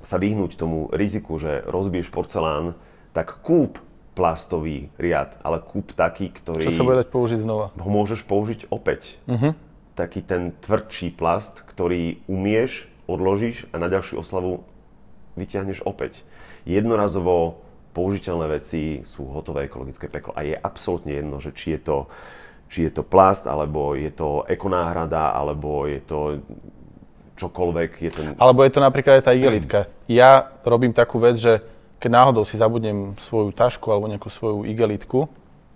sa 0.00 0.16
vyhnúť 0.16 0.56
tomu 0.56 0.88
riziku, 0.92 1.36
že 1.36 1.64
rozbiješ 1.68 2.08
porcelán, 2.08 2.76
tak 3.12 3.40
kúp 3.44 3.80
plastový 4.14 4.90
riad, 5.00 5.38
ale 5.40 5.62
kúp 5.62 5.96
taký, 5.96 6.28
ktorý... 6.28 6.60
Čo 6.60 6.74
sa 6.74 6.84
bude 6.84 7.00
dať 7.00 7.08
použiť 7.08 7.38
znova. 7.40 7.72
Ho 7.78 7.90
môžeš 7.90 8.26
použiť 8.26 8.68
opäť. 8.68 9.16
Uh-huh. 9.24 9.56
Taký 9.94 10.20
ten 10.24 10.52
tvrdší 10.60 11.14
plast, 11.14 11.62
ktorý 11.64 12.20
umieš, 12.26 12.90
odložíš 13.08 13.66
a 13.72 13.80
na 13.80 13.88
ďalšiu 13.88 14.20
oslavu 14.20 14.66
vyťahneš 15.38 15.86
opäť. 15.86 16.22
Jednorazovo 16.68 17.64
použiteľné 17.96 18.46
veci 18.60 19.02
sú 19.02 19.26
hotové 19.30 19.66
ekologické 19.66 20.06
peklo. 20.06 20.34
A 20.36 20.46
je 20.46 20.54
absolútne 20.54 21.16
jedno, 21.16 21.42
že 21.42 21.50
či 21.54 21.74
je 21.78 21.80
to, 21.80 21.96
či 22.70 22.86
je 22.86 22.92
to 22.94 23.02
plast, 23.02 23.50
alebo 23.50 23.98
je 23.98 24.10
to 24.14 24.46
ekonáhrada, 24.46 25.34
alebo 25.34 25.90
je 25.90 26.00
to 26.02 26.18
čokoľvek. 27.40 27.90
Je 28.04 28.10
ten... 28.12 28.26
Alebo 28.36 28.60
je 28.62 28.72
to 28.72 28.80
napríklad 28.84 29.20
aj 29.20 29.24
tá 29.24 29.32
igelitka. 29.32 29.88
Ja 30.04 30.52
robím 30.62 30.92
takú 30.92 31.16
vec, 31.16 31.40
že 31.40 31.64
keď 32.00 32.10
náhodou 32.12 32.44
si 32.44 32.60
zabudnem 32.60 33.16
svoju 33.20 33.52
tašku 33.52 33.88
alebo 33.92 34.08
nejakú 34.08 34.28
svoju 34.28 34.64
igelitku, 34.68 35.28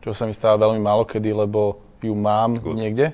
čo 0.05 0.13
sa 0.13 0.29
mi 0.29 0.37
stáva 0.37 0.69
veľmi 0.69 0.81
málo 0.81 1.05
kedy, 1.09 1.33
lebo 1.33 1.81
ju 2.05 2.13
mám 2.13 2.61
Good. 2.61 2.77
niekde, 2.77 3.07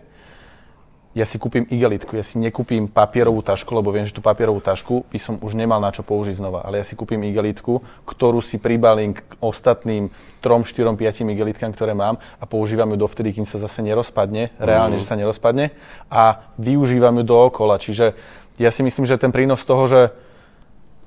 ja 1.11 1.27
si 1.27 1.43
kúpim 1.43 1.67
igelitku, 1.67 2.15
ja 2.15 2.23
si 2.23 2.39
nekúpim 2.39 2.87
papierovú 2.87 3.43
tašku, 3.43 3.75
lebo 3.75 3.91
viem, 3.91 4.07
že 4.07 4.15
tú 4.15 4.23
papierovú 4.23 4.63
tašku 4.63 5.11
by 5.11 5.19
som 5.19 5.35
už 5.43 5.59
nemal 5.59 5.83
na 5.83 5.91
čo 5.91 6.07
použiť 6.07 6.39
znova, 6.39 6.63
ale 6.63 6.79
ja 6.79 6.87
si 6.87 6.95
kúpim 6.95 7.19
igelitku, 7.27 7.83
ktorú 8.07 8.39
si 8.39 8.63
pribalím 8.63 9.19
k 9.19 9.27
ostatným 9.43 10.15
3, 10.39 10.63
4, 10.63 10.95
5 10.95 11.35
igelitkám, 11.35 11.75
ktoré 11.75 11.99
mám 11.99 12.23
a 12.39 12.45
používam 12.47 12.95
ju 12.95 13.03
dovtedy, 13.03 13.35
kým 13.35 13.43
sa 13.43 13.59
zase 13.59 13.83
nerozpadne, 13.83 14.55
reálne, 14.63 14.95
mm. 14.95 15.03
že 15.03 15.09
sa 15.11 15.19
nerozpadne 15.19 15.75
a 16.07 16.47
využívam 16.63 17.19
ju 17.19 17.25
dookola. 17.27 17.83
Čiže 17.83 18.15
ja 18.61 18.69
si 18.69 18.85
myslím, 18.85 19.09
že 19.09 19.17
ten 19.17 19.33
prínos 19.33 19.65
toho, 19.65 19.89
že 19.89 20.13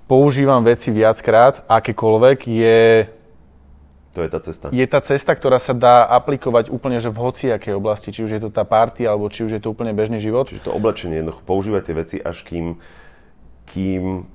používam 0.09 0.65
veci 0.65 0.89
viackrát, 0.89 1.61
akékoľvek, 1.69 2.37
je 2.49 2.81
to 4.13 4.21
je 4.21 4.29
tá 4.29 4.39
cesta. 4.45 4.65
Je 4.69 4.85
tá 4.85 5.01
cesta, 5.01 5.33
ktorá 5.33 5.57
sa 5.57 5.73
dá 5.73 6.05
aplikovať 6.05 6.69
úplne 6.69 7.01
že 7.01 7.09
v 7.09 7.17
hociakej 7.17 7.73
oblasti, 7.73 8.13
či 8.13 8.21
už 8.21 8.37
je 8.37 8.41
to 8.45 8.53
tá 8.53 8.61
party, 8.61 9.09
alebo 9.09 9.25
či 9.25 9.41
už 9.41 9.57
je 9.57 9.61
to 9.61 9.73
úplne 9.73 9.89
bežný 9.97 10.21
život. 10.21 10.53
Čiže 10.53 10.69
to 10.69 10.77
oblečenie, 10.77 11.17
jednoducho 11.17 11.41
používať 11.41 11.81
tie 11.81 11.95
veci, 11.97 12.17
až 12.21 12.45
kým, 12.45 12.77
kým 13.73 14.29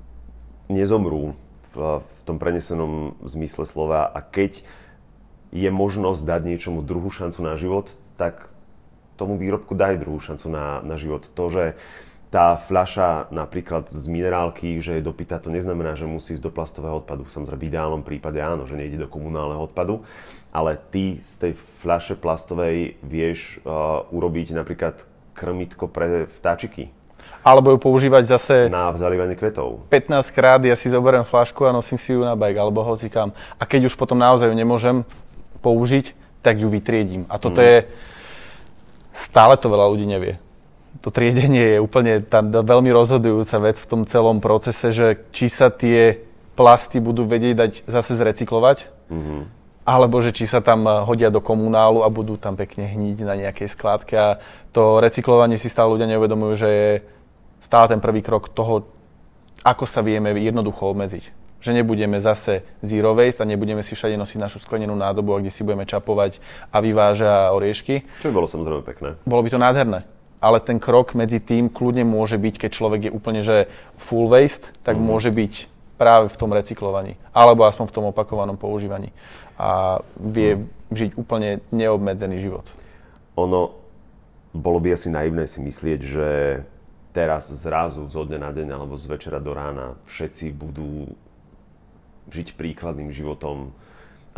nezomrú 0.67 1.39
v, 1.75 2.03
v 2.03 2.21
tom 2.27 2.43
prenesenom 2.43 3.23
zmysle 3.23 3.71
slova 3.71 4.11
a 4.11 4.19
keď 4.19 4.67
je 5.55 5.71
možnosť 5.71 6.27
dať 6.27 6.43
niečomu 6.43 6.83
druhú 6.83 7.09
šancu 7.15 7.39
na 7.41 7.55
život, 7.55 7.95
tak 8.19 8.51
tomu 9.15 9.39
výrobku 9.39 9.79
daj 9.79 10.03
druhú 10.03 10.19
šancu 10.19 10.51
na, 10.51 10.83
na 10.83 10.99
život. 10.99 11.23
To, 11.39 11.45
že 11.55 11.79
tá 12.29 12.61
fľaša 12.61 13.33
napríklad 13.33 13.89
z 13.89 14.05
minerálky, 14.05 14.85
že 14.85 15.01
je 15.01 15.03
dopytá, 15.03 15.41
to 15.41 15.49
neznamená, 15.49 15.97
že 15.97 16.05
musí 16.05 16.37
ísť 16.37 16.45
do 16.45 16.53
plastového 16.53 17.01
odpadu. 17.01 17.25
Samozrejme, 17.25 17.57
v 17.57 17.69
ideálnom 17.73 18.03
prípade 18.05 18.37
áno, 18.37 18.69
že 18.69 18.77
nejde 18.77 19.01
do 19.01 19.09
komunálneho 19.09 19.65
odpadu, 19.65 20.05
ale 20.53 20.77
ty 20.93 21.25
z 21.25 21.35
tej 21.41 21.53
fľaše 21.81 22.21
plastovej 22.21 23.01
vieš 23.01 23.65
uh, 23.65 24.05
urobiť 24.13 24.53
napríklad 24.53 25.01
krmitko 25.33 25.89
pre 25.89 26.29
vtáčiky. 26.41 26.93
Alebo 27.41 27.73
ju 27.73 27.79
používať 27.81 28.29
zase... 28.29 28.55
Na 28.69 28.93
zalívanie 28.93 29.33
kvetov. 29.33 29.89
15 29.89 30.37
krát 30.37 30.61
ja 30.61 30.77
si 30.77 30.93
zoberiem 30.93 31.25
fľašku 31.25 31.65
a 31.65 31.73
nosím 31.73 31.97
si 31.97 32.13
ju 32.13 32.21
na 32.21 32.37
bike, 32.37 32.61
alebo 32.61 32.85
hocikam. 32.85 33.33
A 33.57 33.65
keď 33.65 33.89
už 33.89 33.97
potom 33.97 34.21
naozaj 34.21 34.53
ju 34.53 34.57
nemôžem 34.57 35.01
použiť, 35.65 36.13
tak 36.45 36.61
ju 36.61 36.69
vytriedím. 36.69 37.25
A 37.33 37.41
toto 37.41 37.65
mm. 37.65 37.67
je... 37.67 37.77
Stále 39.17 39.57
to 39.57 39.67
veľa 39.73 39.87
ľudí 39.91 40.05
nevie 40.05 40.39
to 40.99 41.15
triedenie 41.15 41.79
je 41.79 41.79
úplne 41.79 42.19
tá 42.27 42.43
veľmi 42.43 42.91
rozhodujúca 42.91 43.57
vec 43.63 43.77
v 43.79 43.87
tom 43.87 44.03
celom 44.03 44.43
procese, 44.43 44.91
že 44.91 45.23
či 45.31 45.47
sa 45.47 45.71
tie 45.71 46.27
plasty 46.59 46.99
budú 46.99 47.23
vedieť 47.23 47.55
dať 47.55 47.73
zase 47.87 48.19
zrecyklovať, 48.19 48.91
mm-hmm. 49.07 49.41
alebo 49.87 50.19
že 50.19 50.35
či 50.35 50.51
sa 50.51 50.59
tam 50.59 50.91
hodia 51.07 51.31
do 51.31 51.39
komunálu 51.39 52.03
a 52.03 52.11
budú 52.11 52.35
tam 52.35 52.59
pekne 52.59 52.91
hniť 52.91 53.19
na 53.23 53.35
nejakej 53.39 53.69
skládke. 53.79 54.15
A 54.19 54.29
to 54.75 54.99
recyklovanie 54.99 55.55
si 55.55 55.71
stále 55.71 55.95
ľudia 55.95 56.11
neuvedomujú, 56.11 56.55
že 56.59 56.69
je 56.69 56.91
stále 57.63 57.87
ten 57.87 58.03
prvý 58.03 58.27
krok 58.27 58.51
toho, 58.51 58.91
ako 59.63 59.87
sa 59.87 60.03
vieme 60.03 60.35
jednoducho 60.35 60.91
obmedziť. 60.91 61.39
Že 61.59 61.83
nebudeme 61.83 62.23
zase 62.23 62.63
zero 62.83 63.15
waste 63.15 63.43
a 63.43 63.47
nebudeme 63.47 63.83
si 63.83 63.95
všade 63.95 64.15
nosiť 64.19 64.39
našu 64.39 64.59
sklenenú 64.63 64.95
nádobu, 64.95 65.39
kde 65.43 65.51
si 65.51 65.67
budeme 65.67 65.87
čapovať 65.87 66.43
a 66.71 66.79
vyváža 66.79 67.51
oriešky. 67.55 68.07
Čo 68.23 68.31
by 68.31 68.35
bolo 68.35 68.47
samozrejme 68.51 68.83
pekné. 68.83 69.09
Bolo 69.27 69.43
by 69.47 69.51
to 69.51 69.59
nádherné 69.63 70.18
ale 70.39 70.63
ten 70.63 70.79
krok 70.79 71.19
medzi 71.19 71.43
tým 71.43 71.67
kľudne 71.71 72.07
môže 72.07 72.39
byť, 72.39 72.55
keď 72.57 72.71
človek 72.71 73.01
je 73.09 73.15
úplne 73.15 73.43
že 73.43 73.67
full 73.99 74.31
waste, 74.31 74.71
tak 74.87 74.99
mm. 74.99 75.03
môže 75.03 75.31
byť 75.35 75.67
práve 75.99 76.31
v 76.31 76.39
tom 76.39 76.55
recyklovaní, 76.55 77.19
alebo 77.35 77.67
aspoň 77.67 77.91
v 77.91 77.95
tom 77.95 78.05
opakovanom 78.07 78.55
používaní. 78.55 79.11
A 79.59 79.99
vie 80.15 80.63
mm. 80.63 80.63
žiť 80.95 81.11
úplne 81.19 81.59
neobmedzený 81.75 82.39
život. 82.39 82.71
Ono, 83.35 83.75
bolo 84.55 84.79
by 84.79 84.95
asi 84.95 85.11
naivné 85.11 85.51
si 85.51 85.59
myslieť, 85.59 86.01
že 86.07 86.29
teraz 87.11 87.51
zrazu 87.51 88.07
zo 88.07 88.23
dňa 88.23 88.39
na 88.39 88.51
deň 88.55 88.69
alebo 88.79 88.95
z 88.95 89.11
večera 89.11 89.43
do 89.43 89.51
rána 89.51 89.99
všetci 90.07 90.55
budú 90.55 91.11
žiť 92.31 92.55
príkladným 92.55 93.11
životom, 93.11 93.75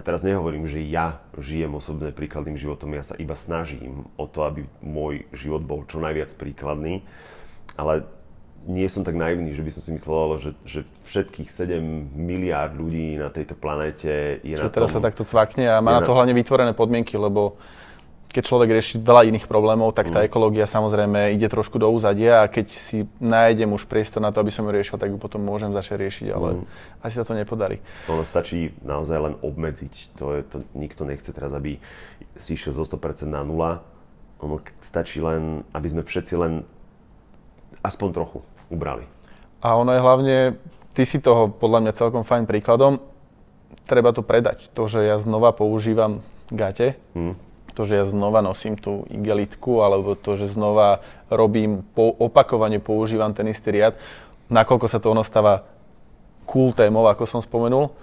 a 0.00 0.02
teraz 0.02 0.24
nehovorím, 0.24 0.64
že 0.64 0.80
ja 0.80 1.20
žijem 1.36 1.76
osobne 1.76 2.08
príkladným 2.08 2.56
životom, 2.56 2.96
ja 2.96 3.04
sa 3.04 3.20
iba 3.20 3.36
snažím 3.36 4.08
o 4.16 4.24
to, 4.24 4.48
aby 4.48 4.64
môj 4.80 5.28
život 5.36 5.60
bol 5.60 5.84
čo 5.84 6.00
najviac 6.00 6.32
príkladný, 6.40 7.04
ale 7.76 8.08
nie 8.64 8.88
som 8.88 9.04
tak 9.04 9.12
naivný, 9.12 9.52
že 9.52 9.60
by 9.60 9.70
som 9.76 9.82
si 9.84 9.92
myslel, 9.92 10.40
že, 10.40 10.50
že 10.64 10.80
všetkých 11.04 11.52
7 11.52 12.16
miliárd 12.16 12.80
ľudí 12.80 13.20
na 13.20 13.28
tejto 13.28 13.60
planéte 13.60 14.40
je 14.40 14.56
Čiže 14.56 14.68
na 14.68 14.72
teraz 14.72 14.88
tom, 14.88 15.04
sa 15.04 15.04
takto 15.04 15.24
cvakne 15.28 15.68
a 15.68 15.84
má 15.84 16.00
na 16.00 16.04
to 16.04 16.16
hlavne 16.16 16.32
vytvorené 16.32 16.72
podmienky, 16.72 17.20
lebo 17.20 17.60
keď 18.30 18.42
človek 18.46 18.70
rieši 18.70 19.02
veľa 19.02 19.26
iných 19.26 19.50
problémov, 19.50 19.90
tak 19.90 20.14
tá 20.14 20.22
mm. 20.22 20.30
ekológia 20.30 20.66
samozrejme 20.70 21.34
ide 21.34 21.50
trošku 21.50 21.82
do 21.82 21.90
úzadia 21.90 22.46
a 22.46 22.50
keď 22.50 22.66
si 22.70 23.02
nájdem 23.18 23.74
už 23.74 23.90
priestor 23.90 24.22
na 24.22 24.30
to, 24.30 24.38
aby 24.38 24.54
som 24.54 24.62
ju 24.62 24.70
riešil, 24.70 25.02
tak 25.02 25.10
ju 25.10 25.18
potom 25.18 25.42
môžem 25.42 25.74
začať 25.74 26.06
riešiť, 26.06 26.28
ale 26.30 26.62
mm. 26.62 26.64
asi 27.02 27.14
sa 27.18 27.26
to 27.26 27.34
nepodarí. 27.34 27.82
Ono 28.06 28.22
stačí 28.22 28.70
naozaj 28.86 29.18
len 29.18 29.34
obmedziť. 29.42 30.14
To, 30.22 30.38
je, 30.38 30.40
to 30.46 30.62
nikto 30.78 31.02
nechce 31.02 31.26
teraz, 31.34 31.50
aby 31.50 31.82
si 32.38 32.54
išiel 32.54 32.70
zo 32.70 32.86
100% 32.86 33.26
na 33.26 33.42
nula. 33.42 33.82
Ono 34.46 34.62
stačí 34.78 35.18
len, 35.18 35.66
aby 35.74 35.88
sme 35.90 36.06
všetci 36.06 36.34
len 36.38 36.62
aspoň 37.82 38.08
trochu 38.14 38.38
ubrali. 38.70 39.10
A 39.58 39.74
ono 39.74 39.90
je 39.90 40.00
hlavne, 40.00 40.36
ty 40.94 41.02
si 41.02 41.18
toho 41.18 41.50
podľa 41.50 41.82
mňa 41.82 41.98
celkom 41.98 42.22
fajn 42.22 42.46
príkladom, 42.46 43.02
treba 43.90 44.14
to 44.14 44.22
predať. 44.22 44.70
To, 44.78 44.86
že 44.86 45.02
ja 45.02 45.18
znova 45.18 45.50
používam 45.50 46.22
gate, 46.54 46.94
mm 47.18 47.49
to, 47.70 47.86
že 47.86 48.02
ja 48.02 48.04
znova 48.04 48.42
nosím 48.44 48.74
tú 48.74 49.06
igelitku, 49.08 49.80
alebo 49.80 50.18
to, 50.18 50.34
že 50.34 50.50
znova 50.50 51.00
robím, 51.30 51.86
po, 51.94 52.10
opakovane 52.18 52.82
používam 52.82 53.30
ten 53.32 53.48
istý 53.48 53.80
riad, 53.80 53.94
nakoľko 54.50 54.86
sa 54.90 54.98
to 54.98 55.14
ono 55.14 55.22
stáva 55.22 55.64
cool 56.44 56.74
témov, 56.74 57.06
ako 57.06 57.24
som 57.24 57.40
spomenul, 57.40 57.94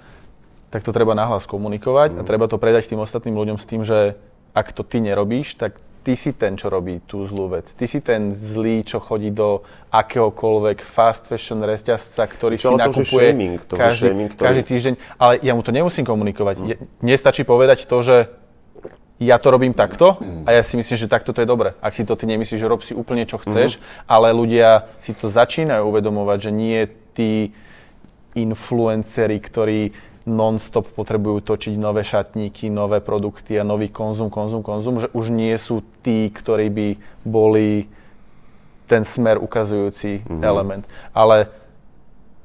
tak 0.72 0.84
to 0.84 0.96
treba 0.96 1.16
nahlas 1.16 1.48
komunikovať 1.48 2.16
mm. 2.16 2.20
a 2.20 2.22
treba 2.28 2.48
to 2.48 2.60
predať 2.60 2.92
tým 2.92 3.04
ostatným 3.04 3.36
ľuďom 3.36 3.58
s 3.60 3.66
tým, 3.68 3.82
že 3.84 4.16
ak 4.56 4.72
to 4.74 4.82
ty 4.82 5.04
nerobíš, 5.04 5.60
tak 5.60 5.80
ty 6.08 6.16
si 6.16 6.32
ten, 6.32 6.56
čo 6.56 6.72
robí 6.72 7.04
tú 7.04 7.28
zlú 7.28 7.52
vec. 7.52 7.68
Ty 7.76 7.84
si 7.84 8.00
ten 8.00 8.32
zlý, 8.32 8.88
čo 8.88 9.04
chodí 9.04 9.28
do 9.28 9.68
akéhokoľvek 9.92 10.80
fast 10.80 11.28
fashion 11.28 11.60
reťazca, 11.60 12.24
ktorý 12.24 12.56
čo, 12.56 12.72
si 12.72 12.76
nakupuje 12.80 13.36
shaming, 13.36 13.60
každý, 13.68 14.08
shaming, 14.16 14.30
ktorý... 14.32 14.48
každý 14.48 14.64
týždeň. 14.64 14.94
Ale 15.20 15.34
ja 15.44 15.52
mu 15.52 15.62
to 15.68 15.76
nemusím 15.76 16.08
komunikovať. 16.08 16.56
Mm. 16.64 16.68
Mne 17.04 17.16
stačí 17.20 17.44
povedať 17.44 17.84
to, 17.84 18.00
že 18.00 18.32
ja 19.18 19.42
to 19.42 19.50
robím 19.50 19.74
takto 19.74 20.22
a 20.46 20.54
ja 20.54 20.62
si 20.62 20.78
myslím, 20.78 20.94
že 20.94 21.10
takto 21.10 21.34
to 21.34 21.42
je 21.42 21.50
dobre. 21.50 21.74
Ak 21.82 21.98
si 21.98 22.06
to 22.06 22.14
ty 22.14 22.30
nemyslíš, 22.30 22.62
že 22.62 22.70
rob 22.70 22.86
si 22.86 22.94
úplne 22.94 23.26
čo 23.26 23.42
chceš, 23.42 23.82
mm. 23.82 23.82
ale 24.06 24.30
ľudia 24.30 24.86
si 25.02 25.18
to 25.18 25.26
začínajú 25.26 25.90
uvedomovať, 25.90 26.38
že 26.38 26.52
nie 26.54 26.86
tí 27.18 27.50
influenceri, 28.38 29.42
ktorí 29.42 29.82
non-stop 30.28 30.92
potrebujú 30.94 31.40
točiť 31.42 31.74
nové 31.80 32.04
šatníky, 32.04 32.70
nové 32.70 33.00
produkty 33.00 33.58
a 33.58 33.66
nový 33.66 33.90
konzum, 33.90 34.30
konzum, 34.30 34.62
konzum, 34.62 35.00
že 35.02 35.08
už 35.16 35.32
nie 35.34 35.56
sú 35.56 35.82
tí, 36.04 36.30
ktorí 36.30 36.68
by 36.70 36.88
boli 37.24 37.88
ten 38.86 39.08
smer 39.08 39.40
ukazujúci 39.40 40.22
mm-hmm. 40.22 40.44
element. 40.44 40.84
Ale 41.16 41.50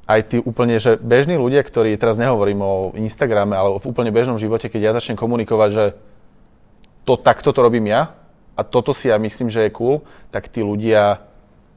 aj 0.06 0.20
tí 0.30 0.36
úplne, 0.38 0.78
že 0.78 0.98
bežní 0.98 1.36
ľudia, 1.36 1.62
ktorí, 1.62 1.94
teraz 1.98 2.16
nehovorím 2.18 2.60
o 2.62 2.74
Instagrame, 2.98 3.58
ale 3.58 3.78
v 3.78 3.88
úplne 3.90 4.14
bežnom 4.14 4.38
živote, 4.38 4.70
keď 4.70 4.80
ja 4.80 4.96
začnem 4.96 5.18
komunikovať, 5.18 5.70
že 5.70 5.84
to 7.02 7.18
takto 7.18 7.50
to 7.50 7.60
robím 7.62 7.90
ja 7.90 8.14
a 8.56 8.62
toto 8.62 8.92
si 8.92 9.08
ja 9.08 9.16
myslím, 9.18 9.48
že 9.48 9.66
je 9.66 9.74
cool, 9.74 10.04
tak 10.30 10.46
tí 10.46 10.60
ľudia 10.60 11.24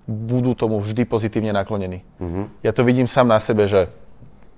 budú 0.05 0.53
tomu 0.53 0.77
vždy 0.77 1.07
pozitívne 1.09 1.49
naklonení. 1.49 2.05
Mm-hmm. 2.21 2.61
Ja 2.61 2.71
to 2.75 2.85
vidím 2.85 3.09
sám 3.09 3.25
na 3.25 3.41
sebe, 3.41 3.65
že 3.65 3.89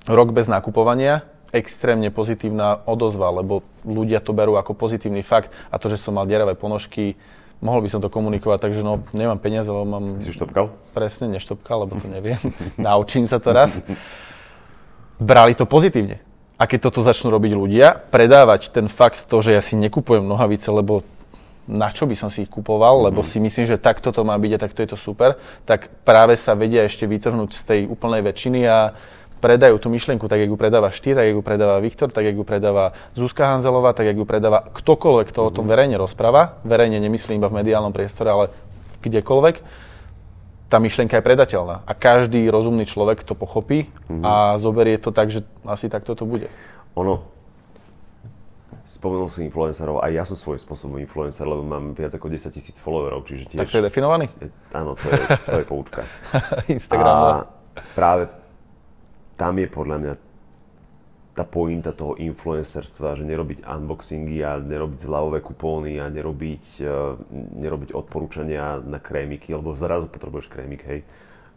rok 0.03 0.36
bez 0.36 0.51
nakupovania, 0.51 1.24
extrémne 1.55 2.11
pozitívna 2.11 2.84
odozva, 2.84 3.32
lebo 3.32 3.63
ľudia 3.88 4.20
to 4.20 4.36
berú 4.36 4.59
ako 4.59 4.76
pozitívny 4.76 5.24
fakt 5.24 5.55
a 5.72 5.80
to, 5.80 5.88
že 5.88 5.99
som 5.99 6.20
mal 6.20 6.28
deravé 6.28 6.59
ponožky, 6.59 7.15
mohol 7.63 7.80
by 7.80 7.89
som 7.89 8.03
to 8.03 8.11
komunikovať, 8.11 8.59
takže 8.59 8.84
no, 8.84 9.07
nemám 9.15 9.39
peniaze, 9.39 9.72
lebo 9.72 9.88
mám... 9.88 10.20
Si 10.20 10.36
štopkal? 10.36 10.76
Presne, 10.91 11.32
neštopkal, 11.32 11.88
lebo 11.88 11.95
to 11.95 12.11
neviem. 12.11 12.39
Naučím 12.76 13.24
sa 13.24 13.39
to 13.39 13.55
raz. 13.55 13.80
Brali 15.18 15.55
to 15.55 15.63
pozitívne. 15.63 16.26
A 16.57 16.65
keď 16.65 16.89
toto 16.89 17.05
začnú 17.05 17.29
robiť 17.29 17.53
ľudia, 17.53 17.87
predávať 18.09 18.73
ten 18.73 18.89
fakt 18.89 19.29
to, 19.29 19.37
že 19.45 19.53
ja 19.53 19.61
si 19.61 19.77
nekupujem 19.77 20.25
nohavice, 20.25 20.73
lebo 20.73 21.05
na 21.67 21.91
čo 21.91 22.07
by 22.07 22.15
som 22.15 22.31
si 22.31 22.47
ich 22.47 22.51
kupoval, 22.51 23.11
lebo 23.11 23.21
mhm. 23.21 23.27
si 23.27 23.37
myslím, 23.43 23.67
že 23.67 23.77
takto 23.77 24.09
to 24.09 24.25
má 24.25 24.33
byť 24.39 24.51
a 24.55 24.61
takto 24.63 24.79
je 24.81 24.89
to 24.95 24.97
super, 24.97 25.37
tak 25.67 25.91
práve 26.07 26.33
sa 26.39 26.57
vedia 26.57 26.87
ešte 26.87 27.05
vytrhnúť 27.05 27.51
z 27.53 27.61
tej 27.61 27.79
úplnej 27.85 28.23
väčšiny 28.25 28.65
a 28.65 28.95
predajú 29.37 29.77
tú 29.77 29.93
myšlienku 29.93 30.25
tak, 30.25 30.41
ako 30.41 30.57
ju 30.57 30.59
predávaš 30.59 30.97
ty, 30.97 31.13
tak, 31.13 31.29
ako 31.29 31.39
ju 31.39 31.45
predáva 31.45 31.77
Viktor, 31.77 32.09
tak, 32.09 32.25
ako 32.25 32.41
ju 32.41 32.47
predáva 32.47 32.85
Zuzka 33.13 33.45
Hanzelová, 33.45 33.93
tak, 33.93 34.09
ako 34.09 34.25
ju 34.25 34.27
predáva 34.27 34.65
ktokoľvek, 34.65 35.27
kto 35.29 35.39
mm-hmm. 35.45 35.53
o 35.53 35.55
tom 35.55 35.65
mhm. 35.69 35.71
verejne 35.77 35.95
rozpráva. 36.01 36.57
Verejne 36.65 36.97
nemyslím 36.97 37.37
iba 37.37 37.51
v 37.53 37.61
mediálnom 37.61 37.93
priestore, 37.93 38.33
ale 38.33 38.45
kdekoľvek. 39.05 39.86
Tá 40.68 40.84
myšlienka 40.84 41.15
je 41.15 41.24
predateľná 41.24 41.88
a 41.88 41.91
každý 41.95 42.43
rozumný 42.51 42.84
človek 42.84 43.24
to 43.24 43.39
pochopí 43.39 43.88
mm-hmm. 43.88 44.24
a 44.24 44.59
zoberie 44.59 44.99
to 44.99 45.15
tak, 45.15 45.32
že 45.32 45.47
asi 45.63 45.88
takto 45.88 46.11
to 46.11 46.28
bude. 46.28 46.51
Ono, 46.99 47.24
spomenul 48.84 49.32
si 49.32 49.47
influencerov, 49.47 50.03
aj 50.03 50.11
ja 50.11 50.24
som 50.28 50.36
svojím 50.36 50.59
spôsobom 50.63 50.97
influencer, 50.99 51.47
lebo 51.47 51.63
mám 51.63 51.95
viac 51.95 52.15
ako 52.15 52.28
10 52.28 52.51
tisíc 52.51 52.76
followerov, 52.80 53.24
čiže 53.24 53.51
tiež... 53.51 53.59
Tak 53.63 53.72
to 53.72 53.80
je 53.80 53.88
definovaný? 53.88 54.26
Áno, 54.76 54.95
to 54.95 55.07
je, 55.07 55.20
to 55.47 55.57
je 55.59 55.65
poučka. 55.68 56.01
Instagram. 56.76 57.07
A 57.07 57.28
práve 57.95 58.28
tam 59.36 59.53
je 59.55 59.68
podľa 59.72 59.97
mňa 60.03 60.13
tá 61.38 61.45
pointa 61.45 61.93
toho 61.93 62.17
influencerstva, 62.17 63.13
že 63.13 63.21
nerobiť 63.21 63.61
unboxingy 63.61 64.41
a 64.41 64.57
nerobiť 64.57 64.99
zľavové 65.05 65.45
kupóny 65.45 66.01
a 66.01 66.09
nerobiť, 66.09 66.65
uh, 66.81 67.13
nerobiť 67.61 67.93
odporúčania 67.93 68.81
na 68.81 68.97
krémiky, 68.97 69.53
lebo 69.53 69.77
zrazu 69.77 70.09
potrebuješ 70.09 70.49
krémik, 70.49 70.81
hej. 70.89 71.05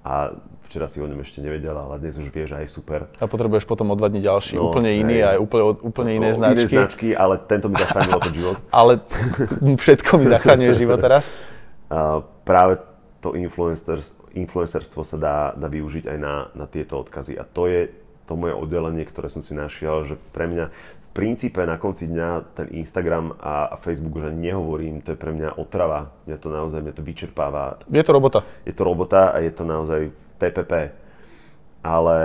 A 0.00 0.32
včera 0.68 0.88
si 0.88 0.96
o 1.00 1.08
ňom 1.08 1.20
ešte 1.20 1.44
nevedel, 1.44 1.76
ale 1.76 2.00
dnes 2.00 2.16
už 2.16 2.32
vieš 2.32 2.56
aj 2.56 2.72
super. 2.72 3.08
A 3.20 3.24
potrebuješ 3.28 3.68
potom 3.68 3.92
o 3.92 3.96
dva 3.96 4.08
dní 4.08 4.24
ďalší, 4.24 4.56
no, 4.56 4.68
úplne 4.72 4.96
iný 4.96 5.20
a 5.24 5.36
úplne, 5.36 5.76
úplne 5.80 6.12
iné 6.16 6.32
no, 6.32 6.36
značky. 6.40 6.72
Iné 6.72 6.76
značky, 6.84 7.08
ale 7.12 7.34
tento 7.44 7.68
mi 7.68 7.76
zachránil 7.80 8.16
to 8.20 8.30
život. 8.32 8.56
ale 8.80 8.92
všetko 9.80 10.10
mi 10.20 10.26
zachraňuje 10.28 10.72
život 10.76 11.00
teraz. 11.00 11.32
Uh, 11.90 12.22
práve 12.46 12.78
to 13.18 13.34
influencerstvo 13.34 15.02
sa 15.02 15.16
dá, 15.18 15.36
dá 15.58 15.66
využiť 15.66 16.06
aj 16.06 16.18
na, 16.22 16.46
na 16.54 16.70
tieto 16.70 17.02
odkazy. 17.02 17.34
A 17.34 17.42
to 17.42 17.66
je 17.66 17.90
to 18.30 18.38
moje 18.38 18.54
oddelenie, 18.54 19.02
ktoré 19.02 19.26
som 19.26 19.42
si 19.42 19.58
našiel, 19.58 20.06
že 20.06 20.14
pre 20.30 20.46
mňa 20.46 20.70
v 20.70 21.08
princípe 21.10 21.58
na 21.66 21.74
konci 21.82 22.06
dňa 22.06 22.54
ten 22.54 22.70
Instagram 22.78 23.34
a, 23.42 23.74
a 23.74 23.76
Facebook 23.82 24.22
už 24.22 24.30
ani 24.30 24.54
nehovorím, 24.54 25.02
to 25.02 25.10
je 25.10 25.18
pre 25.18 25.34
mňa 25.34 25.58
otrava. 25.58 26.14
Mňa 26.30 26.38
to 26.38 26.48
naozaj, 26.54 26.78
mňa 26.78 26.94
to 26.94 27.02
vyčerpáva. 27.02 27.82
Je 27.90 28.06
to 28.06 28.14
robota. 28.14 28.46
Je 28.62 28.70
to 28.70 28.86
robota 28.86 29.34
a 29.34 29.42
je 29.42 29.50
to 29.50 29.66
naozaj 29.66 30.14
PPP. 30.38 30.94
Ale 31.82 32.18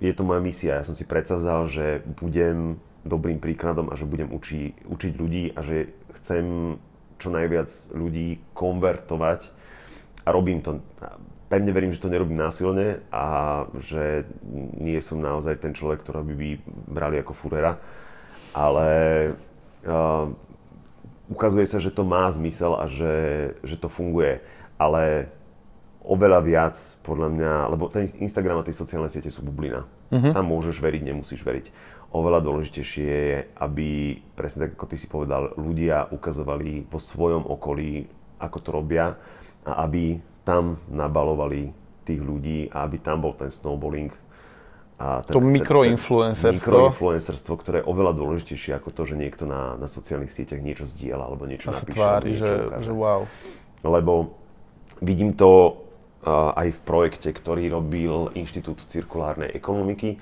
je 0.00 0.12
to 0.16 0.24
moja 0.24 0.40
misia. 0.40 0.80
Ja 0.80 0.88
som 0.88 0.96
si 0.96 1.04
predsavzal, 1.04 1.68
že 1.68 2.00
budem 2.16 2.80
dobrým 3.04 3.36
príkladom 3.36 3.92
a 3.92 3.94
že 4.00 4.08
budem 4.08 4.32
uči, 4.32 4.72
učiť 4.88 5.12
ľudí 5.20 5.52
a 5.52 5.60
že 5.60 5.92
chcem 6.16 6.76
čo 7.20 7.28
najviac 7.28 7.68
ľudí 7.92 8.40
konvertovať 8.56 9.52
a 10.24 10.28
robím 10.32 10.64
to. 10.64 10.80
Pevne 11.46 11.70
verím, 11.70 11.94
že 11.94 12.02
to 12.02 12.10
nerobím 12.10 12.42
násilne 12.42 13.06
a 13.14 13.24
že 13.78 14.26
nie 14.82 14.98
som 14.98 15.22
naozaj 15.22 15.62
ten 15.62 15.70
človek, 15.70 16.02
ktorý 16.02 16.26
by, 16.26 16.34
by 16.34 16.48
brali 16.90 17.16
ako 17.22 17.38
furera. 17.38 17.78
Ale 18.50 18.88
uh, 19.86 20.26
ukazuje 21.30 21.66
sa, 21.70 21.78
že 21.78 21.94
to 21.94 22.02
má 22.02 22.26
zmysel 22.34 22.74
a 22.74 22.90
že, 22.90 23.14
že 23.62 23.78
to 23.78 23.86
funguje. 23.86 24.42
Ale 24.74 25.30
oveľa 26.06 26.40
viac, 26.42 26.74
podľa 27.02 27.28
mňa, 27.30 27.52
lebo 27.74 27.90
ten 27.90 28.06
Instagram 28.22 28.62
a 28.62 28.66
tie 28.66 28.74
sociálne 28.74 29.10
siete 29.10 29.30
sú 29.30 29.42
bublina. 29.42 29.86
Uh-huh. 30.10 30.32
Tam 30.34 30.46
môžeš 30.46 30.78
veriť, 30.78 31.02
nemusíš 31.02 31.42
veriť. 31.42 31.66
Oveľa 32.14 32.42
dôležitejšie 32.46 33.06
je, 33.06 33.38
aby, 33.58 34.18
presne 34.38 34.66
tak 34.66 34.78
ako 34.78 34.86
ty 34.86 34.96
si 34.96 35.10
povedal, 35.10 35.54
ľudia 35.58 36.06
ukazovali 36.14 36.86
vo 36.86 37.02
svojom 37.02 37.42
okolí, 37.50 38.06
ako 38.38 38.58
to 38.62 38.70
robia 38.70 39.18
a 39.66 39.82
aby 39.82 40.22
tam 40.46 40.78
nabalovali 40.86 41.74
tých 42.06 42.22
ľudí 42.22 42.70
a 42.70 42.86
aby 42.86 43.02
tam 43.02 43.26
bol 43.26 43.34
ten 43.34 43.50
snowballing. 43.50 44.14
A 44.96 45.20
ten, 45.26 45.34
to 45.36 45.42
mikroinfluencerstvo. 45.42 46.94
Mikroinfluencerstvo, 46.94 47.52
ktoré 47.58 47.82
je 47.82 47.90
oveľa 47.90 48.16
dôležitejšie 48.16 48.78
ako 48.78 48.94
to, 48.94 49.02
že 49.12 49.14
niekto 49.18 49.44
na, 49.44 49.76
na 49.76 49.90
sociálnych 49.90 50.32
sieťach 50.32 50.62
niečo 50.62 50.88
zdieľa 50.88 51.24
alebo 51.26 51.44
niečo 51.44 51.74
a 51.74 51.76
napíše. 51.76 51.98
Tvári, 51.98 52.30
niečo 52.32 52.46
že, 52.46 52.50
že 52.80 52.92
wow. 52.94 53.28
Lebo 53.84 54.38
vidím 55.04 55.36
to 55.36 55.50
uh, 56.24 56.56
aj 56.56 56.78
v 56.78 56.80
projekte, 56.86 57.28
ktorý 57.28 57.68
robil 57.68 58.32
Inštitút 58.38 58.86
cirkulárnej 58.88 59.52
ekonomiky. 59.52 60.16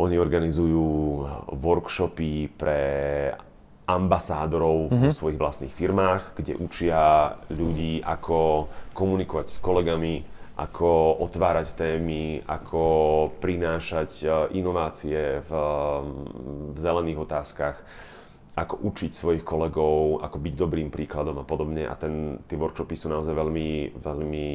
Oni 0.00 0.16
organizujú 0.16 0.82
workshopy 1.52 2.48
pre 2.56 2.80
ambasádorov 3.86 4.90
mm-hmm. 4.90 5.10
vo 5.10 5.16
svojich 5.16 5.40
vlastných 5.40 5.74
firmách, 5.74 6.38
kde 6.38 6.54
učia 6.58 7.34
ľudí, 7.50 7.98
ako 8.02 8.70
komunikovať 8.94 9.46
s 9.50 9.58
kolegami, 9.58 10.22
ako 10.52 11.18
otvárať 11.24 11.74
témy, 11.74 12.44
ako 12.46 12.82
prinášať 13.42 14.10
e, 14.22 14.26
inovácie 14.60 15.42
v, 15.42 15.50
v 16.72 16.76
zelených 16.78 17.18
otázkach, 17.24 17.76
ako 18.52 18.84
učiť 18.84 19.16
svojich 19.16 19.44
kolegov, 19.48 20.20
ako 20.20 20.36
byť 20.36 20.54
dobrým 20.54 20.92
príkladom 20.92 21.40
a 21.40 21.44
podobne. 21.48 21.88
A 21.88 21.96
ten, 21.96 22.36
tie 22.44 22.60
workshopy 22.60 22.92
sú 23.00 23.08
naozaj 23.08 23.32
veľmi, 23.32 23.96
veľmi 23.96 24.48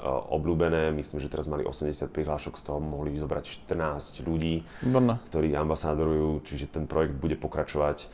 uh, 0.00 0.32
obľúbené. 0.32 0.88
Myslím, 0.96 1.20
že 1.20 1.28
teraz 1.28 1.52
mali 1.52 1.60
80 1.60 2.08
prihlášok, 2.08 2.56
z 2.56 2.64
toho 2.64 2.80
mohli 2.80 3.12
zobrať 3.20 3.68
14 3.68 4.24
ľudí, 4.24 4.64
Brno. 4.80 5.20
ktorí 5.28 5.52
ambasádorujú, 5.52 6.48
čiže 6.48 6.72
ten 6.72 6.88
projekt 6.88 7.20
bude 7.20 7.36
pokračovať 7.36 8.08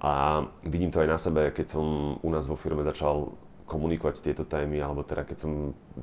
a 0.00 0.44
vidím 0.64 0.88
to 0.88 1.04
aj 1.04 1.08
na 1.08 1.18
sebe, 1.20 1.52
keď 1.52 1.76
som 1.76 2.16
u 2.24 2.30
nás 2.32 2.48
vo 2.48 2.56
firme 2.56 2.80
začal 2.80 3.36
komunikovať 3.70 4.26
tieto 4.26 4.42
témy, 4.42 4.82
alebo 4.82 5.06
teda 5.06 5.22
keď 5.22 5.46
som 5.46 5.52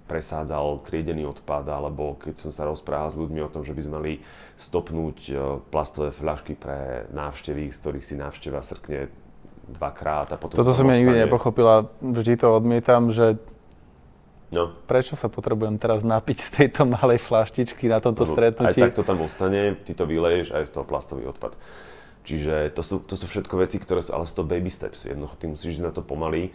presádzal 0.07 0.87
triedený 0.87 1.27
odpad, 1.27 1.67
alebo 1.67 2.15
keď 2.15 2.47
som 2.47 2.51
sa 2.55 2.63
rozprával 2.63 3.11
s 3.11 3.19
ľuďmi 3.19 3.43
o 3.43 3.51
tom, 3.51 3.67
že 3.67 3.75
by 3.75 3.81
sme 3.83 3.93
mali 3.99 4.13
stopnúť 4.55 5.17
e, 5.27 5.33
plastové 5.67 6.15
fľašky 6.15 6.55
pre 6.55 7.11
návštevy, 7.11 7.67
z 7.67 7.77
ktorých 7.83 8.05
si 8.07 8.15
návšteva 8.15 8.63
srkne 8.63 9.11
dvakrát 9.67 10.31
a 10.31 10.39
potom... 10.39 10.55
Toto 10.55 10.71
som 10.71 10.87
ja 10.87 10.95
nikdy 10.95 11.27
nepochopila, 11.27 11.91
vždy 11.99 12.39
to 12.39 12.47
odmietam, 12.55 13.11
že 13.11 13.35
No. 14.47 14.71
Prečo 14.87 15.19
sa 15.19 15.27
potrebujem 15.27 15.75
teraz 15.75 16.07
napiť 16.07 16.37
z 16.39 16.49
tejto 16.55 16.87
malej 16.87 17.19
flaštičky 17.19 17.91
na 17.91 17.99
tomto 17.99 18.23
no, 18.23 18.31
stretnutí? 18.31 18.79
Aj 18.79 18.87
tak 18.87 18.95
to 18.95 19.03
tam 19.03 19.19
ostane, 19.19 19.75
ty 19.83 19.91
to 19.91 20.07
vyleješ 20.07 20.55
a 20.55 20.63
je 20.63 20.71
z 20.71 20.73
toho 20.79 20.87
plastový 20.87 21.27
odpad. 21.27 21.59
Čiže 22.27 22.75
to 22.75 22.83
sú, 22.83 22.99
to 23.07 23.15
sú 23.15 23.23
všetko 23.23 23.55
veci, 23.63 23.79
ktoré 23.79 24.03
sú, 24.03 24.11
ale 24.11 24.27
sú 24.27 24.43
to 24.43 24.43
baby 24.43 24.67
steps. 24.67 25.07
Jednoducho, 25.07 25.39
ty 25.39 25.47
musíš 25.47 25.79
ísť 25.79 25.85
na 25.87 25.93
to 25.95 26.03
pomaly. 26.03 26.51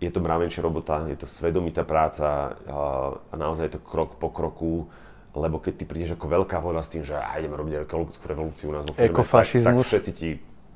Je 0.00 0.08
to 0.08 0.24
mravenčia 0.24 0.64
robota, 0.64 1.04
je 1.12 1.18
to 1.20 1.28
svedomitá 1.28 1.84
práca 1.84 2.56
a, 2.64 2.78
a 3.20 3.34
naozaj 3.36 3.68
je 3.68 3.74
to 3.76 3.84
krok 3.84 4.16
po 4.16 4.32
kroku. 4.32 4.88
Lebo 5.36 5.60
keď 5.60 5.72
ty 5.76 5.84
prídeš 5.84 6.16
ako 6.16 6.40
veľká 6.40 6.56
voda 6.64 6.80
s 6.80 6.88
tým, 6.88 7.04
že 7.04 7.20
aj 7.20 7.44
ideme 7.44 7.60
robiť 7.60 7.84
revolúciu 8.24 8.72
u 8.72 8.74
nás 8.80 8.88
vo 8.88 8.96
firme, 8.96 9.12
tak, 9.28 9.44
tak 9.60 9.74
všetci 9.84 10.12
ti, 10.16 10.30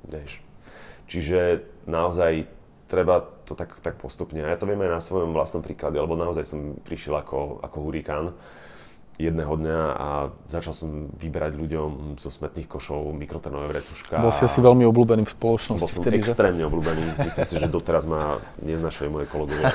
vieš. 0.04 0.44
Čiže 1.08 1.64
naozaj 1.88 2.46
treba 2.92 3.24
to 3.48 3.56
tak, 3.56 3.80
tak 3.80 3.96
postupne. 3.96 4.44
A 4.44 4.52
ja 4.52 4.60
to 4.60 4.68
viem 4.68 4.84
aj 4.84 4.92
na 4.92 5.00
svojom 5.00 5.32
vlastnom 5.32 5.64
príklade, 5.64 5.96
lebo 5.96 6.12
naozaj 6.12 6.44
som 6.44 6.76
prišiel 6.84 7.16
ako, 7.16 7.64
ako 7.64 7.76
hurikán 7.80 8.36
jedného 9.20 9.52
dňa 9.54 9.78
a 9.92 10.08
začal 10.48 10.72
som 10.72 10.88
vyberať 11.20 11.52
ľuďom 11.54 12.16
zo 12.16 12.32
smetných 12.32 12.64
košov 12.64 13.12
mikrotrnové 13.12 13.68
vretuška. 13.68 14.18
Bol 14.18 14.32
si 14.32 14.42
asi 14.48 14.64
veľmi 14.64 14.88
obľúbený 14.88 15.28
v 15.28 15.32
spoločnosti. 15.32 15.84
Bol 15.84 15.92
som 15.92 16.02
vtedy, 16.02 16.24
extrémne 16.24 16.64
že? 16.64 16.68
obľúbený. 16.72 17.02
Myslím 17.20 17.46
si, 17.46 17.54
že 17.60 17.68
doteraz 17.68 18.08
ma 18.08 18.40
neznašajú 18.64 19.08
moje 19.12 19.26
kolegovia. 19.28 19.68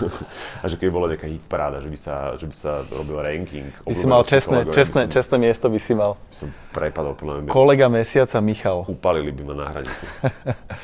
a 0.62 0.64
že 0.64 0.80
keď 0.80 0.88
bola 0.88 1.06
nejaká 1.12 1.28
hit 1.28 1.44
paráda, 1.44 1.84
že 1.84 1.92
by 1.92 1.98
sa, 2.00 2.34
že 2.40 2.46
by 2.48 2.56
sa 2.56 2.72
robil 2.88 3.20
ranking. 3.20 3.68
By 3.84 3.94
si 3.94 4.06
mal 4.08 4.24
čestné, 4.24 4.64
čestné, 4.72 5.06
som, 5.06 5.12
čestné 5.12 5.36
miesto 5.36 5.66
by 5.68 5.80
si 5.80 5.92
mal. 5.92 6.16
By 6.32 6.36
som 6.36 6.48
prepadol. 6.72 7.12
Podľa 7.20 7.52
Kolega 7.52 7.92
mesiaca 7.92 8.40
Michal. 8.40 8.88
Upalili 8.88 9.28
by 9.28 9.42
ma 9.44 9.54
na 9.60 9.66
hranici. 9.68 10.04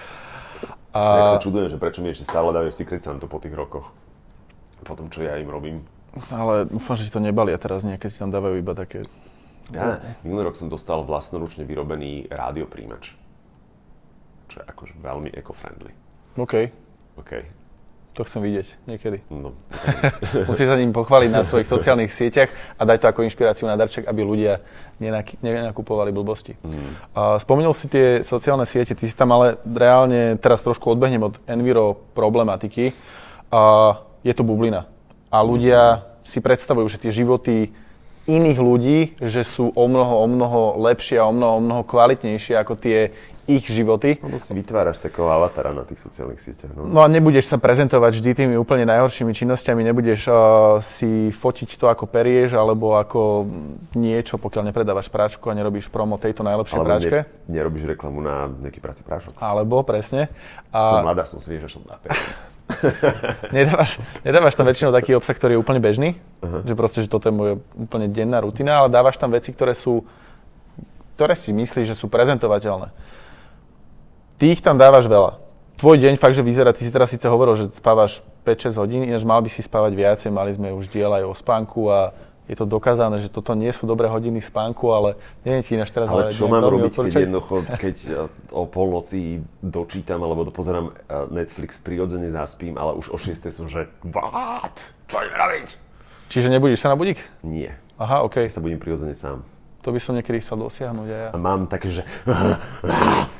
a... 0.97 1.01
Ja 1.01 1.27
sa 1.33 1.41
čudujem, 1.41 1.73
že 1.73 1.81
prečo 1.81 2.05
mi 2.05 2.13
ešte 2.13 2.29
stále 2.29 2.53
dávajú 2.53 2.71
Secret 2.77 3.01
Santo 3.01 3.25
po 3.25 3.41
tých 3.41 3.57
rokoch. 3.57 3.89
Po 4.85 4.93
tom, 4.93 5.09
čo 5.09 5.25
ja 5.25 5.41
im 5.41 5.49
robím. 5.49 5.96
Ale 6.33 6.65
dúfam, 6.67 6.97
že 6.97 7.07
ti 7.09 7.13
to 7.13 7.21
nebalia 7.21 7.61
teraz 7.61 7.85
nejaké, 7.85 8.09
ti 8.09 8.17
tam 8.17 8.33
dávajú 8.33 8.57
iba 8.57 8.73
také... 8.73 9.05
Ja, 9.75 9.99
minulý 10.23 10.53
rok 10.53 10.57
som 10.57 10.71
dostal 10.71 11.03
vlastnoručne 11.03 11.67
vyrobený 11.67 12.31
rádiopríjimač. 12.31 13.19
Čo 14.47 14.63
je 14.63 14.65
akože 14.65 14.95
veľmi 15.03 15.35
eco-friendly. 15.35 15.91
OK. 16.39 16.71
OK. 17.19 17.33
To 18.17 18.25
chcem 18.25 18.41
vidieť 18.47 18.89
niekedy. 18.89 19.21
No. 19.29 19.53
Musíš 20.49 20.73
sa 20.73 20.79
ním 20.81 20.95
pochváliť 20.95 21.29
na 21.29 21.45
svojich 21.45 21.69
sociálnych 21.69 22.09
sieťach 22.09 22.49
a 22.81 22.83
dať 22.89 23.05
to 23.05 23.07
ako 23.13 23.27
inšpiráciu 23.29 23.69
na 23.69 23.77
darček, 23.77 24.09
aby 24.09 24.25
ľudia 24.25 24.65
nenak- 25.03 25.37
nenakupovali 25.45 26.17
blbosti. 26.17 26.57
Mm. 26.65 26.97
Uh, 27.13 27.37
spomenul 27.37 27.77
si 27.77 27.93
tie 27.93 28.25
sociálne 28.25 28.65
siete, 28.65 28.97
ty 28.97 29.05
si 29.05 29.13
tam 29.13 29.37
ale 29.37 29.61
reálne, 29.69 30.41
teraz 30.41 30.65
trošku 30.65 30.97
odbehnem 30.97 31.29
od 31.29 31.37
enviro 31.45 32.01
problematiky. 32.17 32.97
Uh, 33.53 34.01
je 34.25 34.33
to 34.33 34.47
bublina 34.47 34.96
a 35.37 35.45
ľudia 35.45 36.09
si 36.25 36.41
predstavujú, 36.41 36.87
že 36.89 37.01
tie 37.05 37.13
životy 37.13 37.77
iných 38.27 38.59
ľudí, 38.59 38.99
že 39.23 39.47
sú 39.47 39.71
o 39.71 39.85
mnoho, 39.87 40.25
o 40.25 40.27
mnoho 40.27 40.61
lepšie 40.83 41.21
a 41.23 41.29
o 41.29 41.33
mnoho, 41.33 41.61
o 41.61 41.63
mnoho 41.63 41.83
kvalitnejšie 41.87 42.59
ako 42.59 42.75
tie 42.75 43.15
ich 43.47 43.63
životy. 43.71 44.19
No 44.27 44.43
si 44.43 44.51
vytváraš 44.51 44.99
takého 44.99 45.31
avatara 45.31 45.71
na 45.71 45.87
tých 45.87 46.03
sociálnych 46.03 46.43
sieťach. 46.43 46.75
No. 46.75 46.91
no 46.91 46.99
a 46.99 47.07
nebudeš 47.07 47.47
sa 47.47 47.63
prezentovať 47.63 48.19
vždy 48.19 48.31
tými 48.43 48.55
úplne 48.59 48.83
najhoršími 48.91 49.31
činnosťami, 49.31 49.87
nebudeš 49.87 50.27
uh, 50.27 50.37
si 50.83 51.31
fotiť 51.31 51.79
to 51.79 51.87
ako 51.87 52.11
perieš 52.11 52.59
alebo 52.59 52.99
ako 52.99 53.47
niečo, 53.95 54.43
pokiaľ 54.43 54.75
nepredávaš 54.75 55.07
práčku 55.07 55.47
a 55.47 55.55
nerobíš 55.55 55.87
promo 55.95 56.19
tejto 56.19 56.43
najlepšej 56.43 56.75
alebo 56.75 56.91
práčke. 56.91 57.19
Ne, 57.23 57.55
nerobíš 57.63 57.87
reklamu 57.95 58.19
na 58.19 58.51
nejaký 58.51 58.83
práci 58.83 59.07
prášok. 59.07 59.39
Alebo, 59.39 59.87
presne. 59.87 60.27
A... 60.75 60.99
Som 60.99 61.07
mladá, 61.07 61.23
som 61.23 61.39
že 61.39 61.71
som 61.71 61.87
na 61.87 62.03
nedávaš, 63.55 64.03
nedávaš 64.27 64.55
tam 64.59 64.67
väčšinou 64.67 64.91
taký 64.91 65.15
obsah, 65.15 65.37
ktorý 65.39 65.55
je 65.57 65.63
úplne 65.63 65.79
bežný, 65.79 66.19
uh-huh. 66.43 66.67
že 66.67 66.75
proste, 66.75 66.99
že 67.07 67.09
toto 67.09 67.31
je 67.31 67.35
moja 67.35 67.55
úplne 67.79 68.11
denná 68.11 68.43
rutina, 68.43 68.83
ale 68.83 68.91
dávaš 68.91 69.17
tam 69.17 69.31
veci, 69.31 69.55
ktoré 69.55 69.73
sú, 69.73 70.03
ktoré 71.15 71.39
si 71.39 71.55
myslíš, 71.55 71.95
že 71.95 71.99
sú 71.99 72.11
prezentovateľné. 72.11 72.91
Ty 74.37 74.45
ich 74.51 74.61
tam 74.61 74.77
dávaš 74.77 75.07
veľa. 75.09 75.39
Tvoj 75.77 75.97
deň 76.01 76.17
fakt, 76.17 76.35
že 76.35 76.45
vyzerá, 76.45 76.73
ty 76.73 76.83
si 76.83 76.93
teraz 76.93 77.13
síce 77.13 77.29
hovoril, 77.29 77.53
že 77.57 77.69
spávaš 77.69 78.25
5-6 78.49 78.81
hodín, 78.81 79.03
ináč 79.05 79.23
mal 79.29 79.45
by 79.45 79.51
si 79.53 79.61
spávať 79.61 79.93
viacej, 79.93 80.31
mali 80.33 80.51
sme 80.53 80.73
už 80.73 80.89
diel 80.89 81.13
aj 81.13 81.25
o 81.29 81.37
spánku 81.37 81.93
a 81.93 82.17
je 82.47 82.55
to 82.55 82.65
dokázané, 82.65 83.19
že 83.19 83.27
toto 83.27 83.59
nie 83.59 83.71
sú 83.75 83.91
dobré 83.91 84.07
hodiny 84.07 84.39
spánku, 84.39 84.95
ale 84.95 85.19
je 85.43 85.59
ti 85.67 85.75
ináč 85.75 85.91
teraz 85.91 86.11
ale 86.11 86.31
čo 86.31 86.47
mám 86.47 86.63
robiť, 86.63 87.11
keď 87.11 87.13
jednoducho, 87.27 87.55
keď 87.75 87.97
e, 88.07 88.11
o 88.55 88.63
polnoci 88.71 89.43
dočítam 89.59 90.23
alebo 90.23 90.47
dopozerám 90.47 90.91
e, 90.91 90.93
Netflix, 91.35 91.83
prirodzene 91.83 92.31
zaspím, 92.31 92.79
ale 92.79 92.95
už 92.95 93.11
o 93.11 93.19
6 93.19 93.35
som, 93.51 93.67
že 93.67 93.91
what? 94.07 94.79
Čo 95.11 95.23
idem 95.27 95.35
robiť? 95.35 95.69
Čiže 96.31 96.49
nebudíš 96.55 96.87
sa 96.87 96.95
na 96.95 96.97
budík? 96.99 97.19
Nie. 97.43 97.79
Aha, 97.99 98.23
OK. 98.23 98.47
Ja 98.47 98.55
sa 98.55 98.63
budím 98.63 98.79
prirodzene 98.79 99.15
sám. 99.19 99.43
To 99.83 99.95
by 99.95 100.03
som 100.03 100.19
niekedy 100.19 100.43
chcel 100.43 100.59
dosiahnuť 100.59 101.07
aj 101.07 101.21
ja. 101.23 101.31
A 101.31 101.39
mám 101.39 101.71
také, 101.71 101.95
že... 101.95 102.03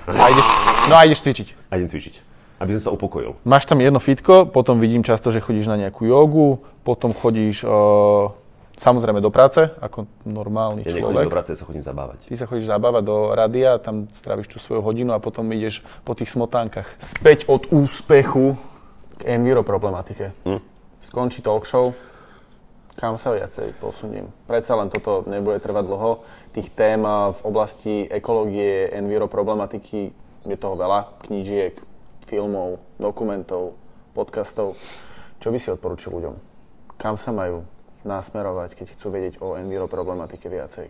A 0.07 0.25
ideš, 0.31 0.47
no 0.87 0.95
a 0.95 1.03
ideš 1.03 1.27
cvičiť. 1.27 1.49
A 1.71 1.79
idem 1.79 1.91
cvičiť 1.91 2.27
aby 2.57 2.73
som 2.77 2.83
sa 2.89 2.91
upokojil. 2.97 3.37
Máš 3.45 3.69
tam 3.69 3.85
jedno 3.85 4.01
fitko, 4.01 4.49
potom 4.49 4.81
vidím 4.81 5.05
často, 5.05 5.29
že 5.29 5.45
chodíš 5.45 5.69
na 5.69 5.77
nejakú 5.77 6.09
jogu, 6.09 6.65
potom 6.89 7.13
chodíš 7.13 7.69
uh, 7.69 8.33
Samozrejme 8.77 9.25
do 9.25 9.33
práce, 9.33 9.73
ako 9.81 10.05
normálny 10.29 10.85
ja 10.85 11.01
človek. 11.01 11.27
do 11.27 11.33
práce, 11.33 11.57
sa 11.57 11.65
chodím 11.65 11.81
zabávať. 11.81 12.29
Ty 12.29 12.35
sa 12.37 12.45
chodíš 12.45 12.69
zabávať 12.69 13.03
do 13.09 13.17
rádia, 13.33 13.81
tam 13.81 14.05
stráviš 14.13 14.53
tú 14.53 14.61
svoju 14.61 14.85
hodinu 14.85 15.17
a 15.17 15.19
potom 15.19 15.49
ideš 15.49 15.81
po 16.05 16.13
tých 16.13 16.29
smotánkach. 16.29 16.85
Späť 17.01 17.49
od 17.49 17.73
úspechu 17.73 18.61
k 19.17 19.33
enviro 19.33 19.65
problematike. 19.65 20.37
Hm? 20.45 20.61
Skončí 21.01 21.41
talk 21.41 21.65
show, 21.65 21.97
kam 23.01 23.17
sa 23.17 23.33
viacej 23.33 23.81
posuniem? 23.81 24.29
Predsa 24.45 24.77
len 24.77 24.93
toto 24.93 25.25
nebude 25.25 25.57
trvať 25.57 25.85
dlho. 25.89 26.13
Tých 26.53 26.69
tém 26.77 27.01
v 27.33 27.41
oblasti 27.49 28.05
ekológie, 28.05 28.93
enviro 28.93 29.25
problematiky 29.25 30.13
je 30.45 30.57
toho 30.61 30.77
veľa. 30.77 31.17
Knížiek, 31.25 31.81
filmov, 32.29 32.77
dokumentov, 33.01 33.73
podcastov. 34.13 34.77
Čo 35.41 35.49
by 35.49 35.59
si 35.61 35.73
odporučil 35.73 36.13
ľuďom? 36.13 36.35
Kam 37.01 37.17
sa 37.17 37.33
majú 37.33 37.65
nasmerovať, 38.07 38.79
keď 38.79 38.87
chcú 38.95 39.07
vedieť 39.11 39.35
o 39.43 39.59
enviro 39.59 39.91
problematike 39.91 40.47
viacej? 40.47 40.87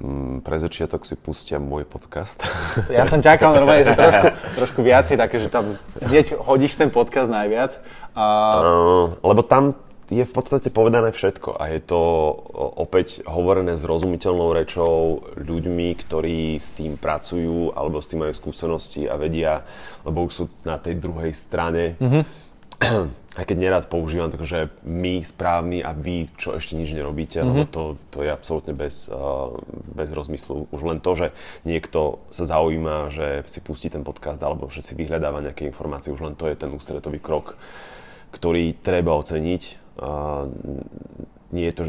Mm, 0.00 0.40
pre 0.40 0.56
začiatok 0.56 1.04
si 1.04 1.12
pustia 1.12 1.60
môj 1.60 1.84
podcast. 1.84 2.40
Ja 2.88 3.04
som 3.04 3.20
čakal 3.20 3.52
normálne, 3.52 3.84
že 3.84 3.92
trošku, 4.00 4.26
trošku 4.56 4.80
viacej 4.80 5.16
také, 5.20 5.36
že 5.36 5.52
tam 5.52 5.76
hneď 6.00 6.40
hodíš 6.40 6.80
ten 6.80 6.88
podcast 6.88 7.28
najviac. 7.28 7.76
A... 8.16 8.24
Uh, 8.60 9.04
lebo 9.20 9.44
tam 9.44 9.76
je 10.10 10.26
v 10.26 10.32
podstate 10.34 10.74
povedané 10.74 11.14
všetko 11.14 11.54
a 11.54 11.70
je 11.70 11.80
to 11.86 12.00
opäť 12.82 13.22
hovorené 13.30 13.78
zrozumiteľnou 13.78 14.50
rečou 14.50 15.22
ľuďmi, 15.38 15.88
ktorí 15.94 16.58
s 16.58 16.74
tým 16.74 16.98
pracujú 16.98 17.78
alebo 17.78 18.02
s 18.02 18.10
tým 18.10 18.26
majú 18.26 18.34
skúsenosti 18.34 19.06
a 19.06 19.14
vedia, 19.14 19.62
lebo 20.02 20.26
už 20.26 20.32
sú 20.34 20.44
na 20.66 20.82
tej 20.82 20.98
druhej 20.98 21.30
strane. 21.30 21.94
Mm-hmm 22.02 22.40
aj 23.40 23.48
keď 23.48 23.56
nerad 23.56 23.84
používam 23.88 24.28
takže 24.28 24.68
my 24.84 25.24
správni 25.24 25.80
a 25.80 25.96
vy, 25.96 26.28
čo 26.36 26.52
ešte 26.52 26.76
nič 26.76 26.92
nerobíte, 26.92 27.40
mm-hmm. 27.40 27.48
lebo 27.56 27.62
to, 27.72 27.82
to 28.12 28.20
je 28.20 28.28
absolútne 28.28 28.76
bez, 28.76 29.08
uh, 29.08 29.56
bez 29.96 30.12
rozmyslu. 30.12 30.68
Už 30.68 30.80
len 30.84 31.00
to, 31.00 31.16
že 31.16 31.26
niekto 31.64 32.20
sa 32.28 32.44
zaujíma, 32.44 33.08
že 33.08 33.48
si 33.48 33.64
pustí 33.64 33.88
ten 33.88 34.04
podcast 34.04 34.36
alebo 34.44 34.68
že 34.68 34.84
si 34.84 34.92
vyhľadáva 34.92 35.40
nejaké 35.40 35.64
informácie, 35.64 36.12
už 36.12 36.20
len 36.20 36.36
to 36.36 36.52
je 36.52 36.60
ten 36.60 36.68
ústretový 36.68 37.16
krok, 37.16 37.56
ktorý 38.36 38.76
treba 38.76 39.16
oceniť. 39.16 39.96
Uh, 39.96 40.52
nie 41.56 41.64
je 41.72 41.74
to 41.80 41.84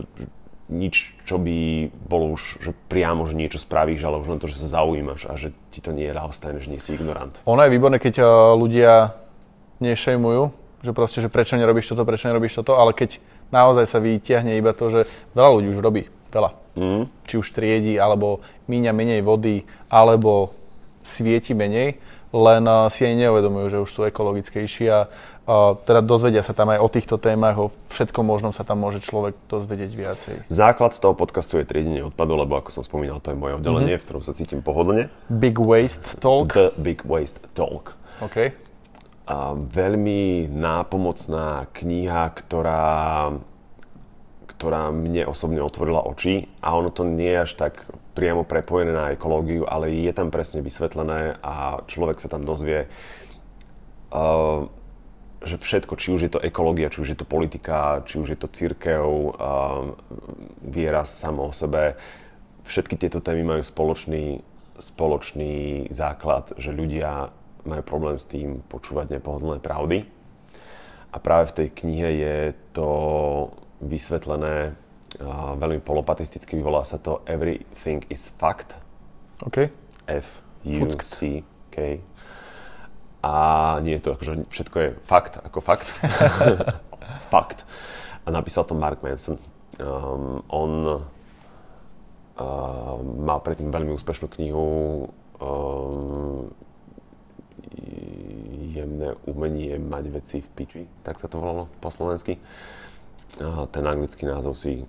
nič, 0.72 1.20
čo 1.28 1.36
by 1.36 1.92
bolo 1.92 2.32
už, 2.40 2.64
že 2.64 2.72
priamo, 2.88 3.28
že 3.28 3.36
niečo 3.36 3.60
spravíš, 3.60 4.08
ale 4.08 4.24
už 4.24 4.32
len 4.32 4.40
to, 4.40 4.48
že 4.48 4.64
sa 4.64 4.80
zaujímaš 4.80 5.28
a 5.28 5.36
že 5.36 5.52
ti 5.68 5.84
to 5.84 5.92
nie 5.92 6.08
je 6.08 6.16
ľahostajné, 6.16 6.64
že 6.64 6.72
nie 6.72 6.80
si 6.80 6.96
ignorant. 6.96 7.44
Ono 7.44 7.60
je 7.60 7.76
výborné, 7.76 8.00
keď 8.00 8.24
ľudia 8.56 9.20
nešejmujú, 9.84 10.61
že 10.82 10.92
proste, 10.92 11.22
že 11.22 11.30
prečo 11.30 11.58
nerobíš 11.58 11.94
toto, 11.94 12.06
prečo 12.06 12.28
nerobíš 12.30 12.62
toto, 12.62 12.78
ale 12.78 12.92
keď 12.98 13.22
naozaj 13.54 13.86
sa 13.86 14.02
vytiahne 14.02 14.58
iba 14.58 14.74
to, 14.74 14.90
že 14.90 15.02
veľa 15.38 15.50
ľudí 15.62 15.68
už 15.78 15.80
robí, 15.80 16.10
veľa. 16.34 16.52
Mm. 16.74 17.04
Či 17.28 17.36
už 17.38 17.48
triedi, 17.54 18.02
alebo 18.02 18.42
míňa 18.66 18.92
menej 18.96 19.22
vody, 19.22 19.68
alebo 19.92 20.56
svieti 21.06 21.54
menej, 21.54 22.02
len 22.32 22.64
uh, 22.64 22.88
si 22.88 23.04
aj 23.04 23.16
neuvedomujú, 23.28 23.66
že 23.68 23.82
už 23.84 23.90
sú 23.92 24.02
ekologickejší 24.08 24.88
a 24.88 25.12
uh, 25.12 25.76
teda 25.84 26.00
dozvedia 26.00 26.40
sa 26.42 26.56
tam 26.56 26.72
aj 26.72 26.80
o 26.80 26.88
týchto 26.88 27.20
témach, 27.20 27.60
o 27.60 27.76
všetkom 27.92 28.24
možnom 28.24 28.56
sa 28.56 28.64
tam 28.64 28.80
môže 28.80 29.04
človek 29.04 29.36
dozvedieť 29.52 29.92
viacej. 29.92 30.36
Základ 30.48 30.96
toho 30.96 31.12
podcastu 31.12 31.60
je 31.60 31.68
triedenie 31.68 32.08
odpadu, 32.08 32.40
lebo 32.40 32.56
ako 32.56 32.72
som 32.72 32.88
spomínal, 32.88 33.20
to 33.20 33.36
je 33.36 33.38
moje 33.38 33.60
oddelenie, 33.60 34.00
mm-hmm. 34.00 34.02
v 34.02 34.06
ktorom 34.08 34.24
sa 34.24 34.32
cítim 34.32 34.64
pohodlne. 34.64 35.12
Big 35.28 35.60
Waste 35.60 36.24
Talk. 36.24 36.56
The 36.56 36.72
Big 36.80 37.04
Waste 37.04 37.44
Talk. 37.52 38.00
Okay 38.24 38.56
veľmi 39.72 40.50
nápomocná 40.50 41.70
kniha, 41.72 42.24
ktorá, 42.34 43.32
ktorá 44.50 44.92
mne 44.92 45.30
osobne 45.30 45.62
otvorila 45.62 46.04
oči. 46.04 46.50
A 46.60 46.76
ono 46.76 46.90
to 46.90 47.08
nie 47.08 47.30
je 47.32 47.44
až 47.46 47.52
tak 47.56 47.86
priamo 48.12 48.44
prepojené 48.44 48.92
na 48.92 49.16
ekológiu, 49.16 49.64
ale 49.64 49.94
je 49.94 50.12
tam 50.12 50.34
presne 50.34 50.60
vysvetlené 50.60 51.40
a 51.40 51.86
človek 51.88 52.20
sa 52.20 52.28
tam 52.28 52.44
dozvie, 52.44 52.92
uh, 54.12 54.68
že 55.42 55.58
všetko, 55.58 55.94
či 55.96 56.08
už 56.14 56.22
je 56.28 56.32
to 56.38 56.44
ekológia, 56.44 56.92
či 56.92 57.02
už 57.02 57.10
je 57.16 57.20
to 57.24 57.26
politika, 57.26 58.04
či 58.04 58.20
už 58.20 58.36
je 58.36 58.40
to 58.40 58.52
církev, 58.52 59.02
uh, 59.02 59.96
viera 60.60 61.08
samo 61.08 61.50
o 61.50 61.56
sebe, 61.56 61.96
všetky 62.68 63.00
tieto 63.00 63.24
témy 63.24 63.48
majú 63.48 63.64
spoločný, 63.64 64.44
spoločný 64.78 65.88
základ, 65.90 66.52
že 66.60 66.76
ľudia 66.76 67.32
majú 67.66 67.84
problém 67.86 68.18
s 68.18 68.26
tým 68.26 68.62
počúvať 68.66 69.18
nepohodlné 69.18 69.60
pravdy. 69.62 70.06
A 71.12 71.18
práve 71.20 71.52
v 71.52 71.56
tej 71.64 71.68
knihe 71.76 72.10
je 72.24 72.38
to 72.72 72.90
vysvetlené 73.84 74.72
uh, 74.72 75.58
veľmi 75.60 75.84
polopatisticky, 75.84 76.56
vyvolá 76.56 76.88
sa 76.88 77.02
to 77.02 77.20
Everything 77.28 78.06
is 78.08 78.32
Fact. 78.32 78.80
OK. 79.44 79.68
F-U-C-K. 80.08 81.78
A 83.22 83.34
nie 83.86 83.94
je 83.98 84.02
to 84.02 84.18
akože 84.18 84.50
všetko 84.50 84.78
je 84.82 84.90
fakt 85.06 85.38
ako 85.38 85.62
fakt. 85.62 85.94
fakt. 87.34 87.66
A 88.26 88.28
napísal 88.34 88.66
to 88.66 88.74
Mark 88.74 89.06
Manson. 89.06 89.38
Um, 89.78 90.42
on 90.50 90.72
uh, 92.38 92.98
mal 93.02 93.40
predtým 93.42 93.70
veľmi 93.70 93.94
úspešnú 93.94 94.30
knihu 94.38 94.66
um, 95.42 96.50
Jemné 98.72 99.20
umenie 99.28 99.76
mať 99.76 100.04
veci 100.10 100.38
v 100.40 100.50
piči, 100.56 100.82
tak 101.04 101.20
sa 101.20 101.28
to 101.28 101.44
volalo 101.44 101.68
po 101.84 101.92
slovensky. 101.92 102.40
Ten 103.72 103.84
anglický 103.84 104.28
názov 104.28 104.56
si 104.56 104.88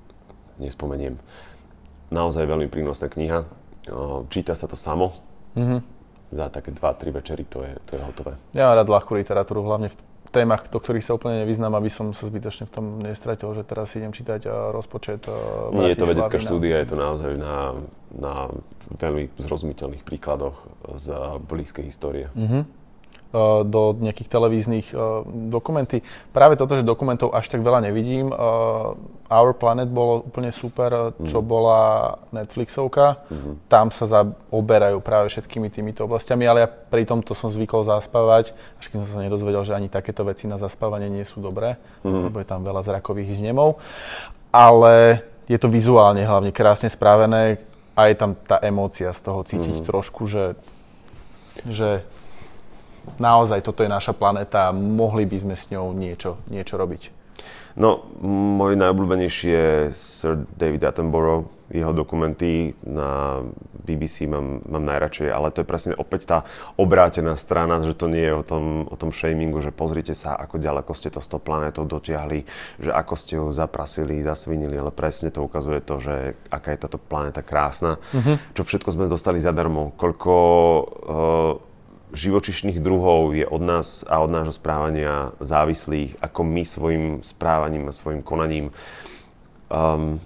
nespomeniem. 0.63 1.19
Naozaj 2.15 2.47
veľmi 2.47 2.71
prínosná 2.71 3.11
kniha. 3.11 3.43
Číta 4.31 4.55
sa 4.55 4.71
to 4.71 4.79
samo. 4.79 5.17
Mm-hmm. 5.59 5.81
Za 6.33 6.47
také 6.49 6.71
2-3 6.73 7.13
večery 7.13 7.45
to 7.45 7.61
je, 7.67 7.73
to 7.85 7.99
je 7.99 8.03
hotové. 8.07 8.39
Ja 8.57 8.71
mám 8.71 8.81
rád 8.81 8.89
ľahkú 8.89 9.19
literatúru, 9.19 9.67
hlavne 9.67 9.93
v 9.93 9.97
témach, 10.31 10.71
do 10.71 10.79
ktorých 10.79 11.03
sa 11.03 11.19
úplne 11.19 11.43
nevyznám, 11.43 11.75
aby 11.75 11.91
som 11.91 12.15
sa 12.15 12.29
zbytočne 12.31 12.69
v 12.69 12.73
tom 12.73 12.85
nestratil, 13.03 13.51
že 13.59 13.67
teraz 13.67 13.91
idem 13.99 14.15
čítať 14.15 14.47
rozpočet 14.71 15.27
Nie 15.75 15.93
je 15.93 15.99
to 15.99 16.09
vedecká 16.09 16.39
štúdia, 16.39 16.79
je 16.85 16.89
to 16.93 16.97
naozaj 16.97 17.33
na, 17.37 17.75
na 18.15 18.33
veľmi 18.97 19.35
zrozumiteľných 19.41 20.07
príkladoch 20.07 20.57
z 20.95 21.07
blízkej 21.43 21.85
histórie. 21.89 22.27
Mm-hmm 22.37 22.82
do 23.65 23.97
nejakých 23.97 24.29
televíznych 24.29 24.87
dokumenty. 25.49 26.05
Práve 26.37 26.61
toto, 26.61 26.77
že 26.77 26.85
dokumentov 26.85 27.33
až 27.33 27.49
tak 27.49 27.65
veľa 27.65 27.89
nevidím. 27.89 28.29
Our 29.33 29.57
Planet 29.57 29.89
bolo 29.89 30.21
úplne 30.29 30.53
super, 30.53 31.17
čo 31.25 31.41
mm. 31.41 31.47
bola 31.49 31.81
Netflixovka. 32.37 33.25
Mm-hmm. 33.33 33.55
Tam 33.73 33.89
sa 33.89 34.05
zaoberajú 34.05 35.01
práve 35.01 35.33
všetkými 35.33 35.73
týmito 35.73 36.05
oblastiami, 36.05 36.45
ale 36.45 36.59
ja 36.65 36.69
pri 36.69 37.09
tomto 37.09 37.33
som 37.33 37.49
zvykol 37.49 37.89
zaspávať, 37.89 38.53
až 38.53 38.85
keď 38.93 39.09
som 39.09 39.17
sa 39.17 39.25
nedozvedel, 39.25 39.65
že 39.65 39.73
ani 39.73 39.89
takéto 39.89 40.29
veci 40.29 40.45
na 40.45 40.61
zaspávanie 40.61 41.09
nie 41.09 41.25
sú 41.25 41.41
dobré, 41.41 41.81
mm-hmm. 42.05 42.29
lebo 42.29 42.37
je 42.37 42.47
tam 42.53 42.61
veľa 42.61 42.85
zrakových 42.85 43.41
žnemov. 43.41 43.81
Ale 44.53 45.25
je 45.49 45.57
to 45.57 45.73
vizuálne 45.73 46.21
hlavne 46.21 46.53
krásne 46.53 46.93
spravené 46.93 47.65
a 47.97 48.13
je 48.13 48.15
tam 48.21 48.37
tá 48.37 48.61
emócia 48.61 49.09
z 49.17 49.21
toho 49.25 49.41
cítiť 49.41 49.81
mm-hmm. 49.81 49.89
trošku, 49.89 50.29
že, 50.29 50.61
že 51.65 52.05
naozaj 53.19 53.63
toto 53.63 53.83
je 53.83 53.91
naša 53.91 54.13
planéta 54.17 54.71
a 54.71 54.77
mohli 54.77 55.27
by 55.27 55.39
sme 55.39 55.55
s 55.55 55.71
ňou 55.71 55.95
niečo, 55.95 56.41
niečo 56.51 56.77
robiť. 56.79 57.23
No, 57.73 58.05
môj 58.21 58.77
najobľúbenejší 58.77 59.49
je 59.49 59.69
Sir 59.97 60.45
David 60.61 60.85
Attenborough. 60.85 61.49
Jeho 61.73 61.97
dokumenty 61.97 62.77
na 62.85 63.41
BBC 63.81 64.29
mám, 64.29 64.61
mám 64.69 64.85
najradšej, 64.85 65.33
ale 65.33 65.49
to 65.57 65.65
je 65.65 65.71
presne 65.73 65.97
opäť 65.97 66.29
tá 66.29 66.39
obrátená 66.77 67.33
strana, 67.33 67.81
že 67.81 67.97
to 67.97 68.13
nie 68.13 68.29
je 68.29 68.35
o 68.37 68.45
tom, 68.45 68.85
o 68.93 68.97
tom 69.01 69.09
shamingu, 69.09 69.65
že 69.65 69.73
pozrite 69.73 70.13
sa, 70.13 70.37
ako 70.37 70.61
ďaleko 70.61 70.93
ste 70.93 71.09
to 71.09 71.25
s 71.25 71.33
tou 71.33 71.41
planétou 71.41 71.89
dotiahli, 71.89 72.45
že 72.77 72.93
ako 72.93 73.15
ste 73.17 73.41
ho 73.41 73.49
zaprasili, 73.49 74.21
zasvinili, 74.21 74.77
ale 74.77 74.93
presne 74.93 75.33
to 75.33 75.41
ukazuje 75.41 75.81
to, 75.81 75.97
že 75.97 76.37
aká 76.53 76.77
je 76.77 76.83
táto 76.85 77.01
planéta 77.01 77.41
krásna, 77.41 77.97
mm-hmm. 78.13 78.53
čo 78.53 78.69
všetko 78.69 78.93
sme 78.93 79.09
dostali 79.09 79.41
zadarmo, 79.41 79.97
koľko 79.97 80.35
uh, 80.37 81.72
živočišných 82.13 82.79
druhov 82.79 83.33
je 83.33 83.49
od 83.49 83.63
nás 83.65 84.05
a 84.05 84.21
od 84.21 84.31
nášho 84.31 84.55
správania 84.55 85.33
závislých, 85.41 86.21
ako 86.21 86.41
my 86.45 86.63
svojim 86.63 87.05
správaním 87.25 87.89
a 87.89 87.97
svojim 87.97 88.21
konaním 88.21 88.71
um, 89.73 90.21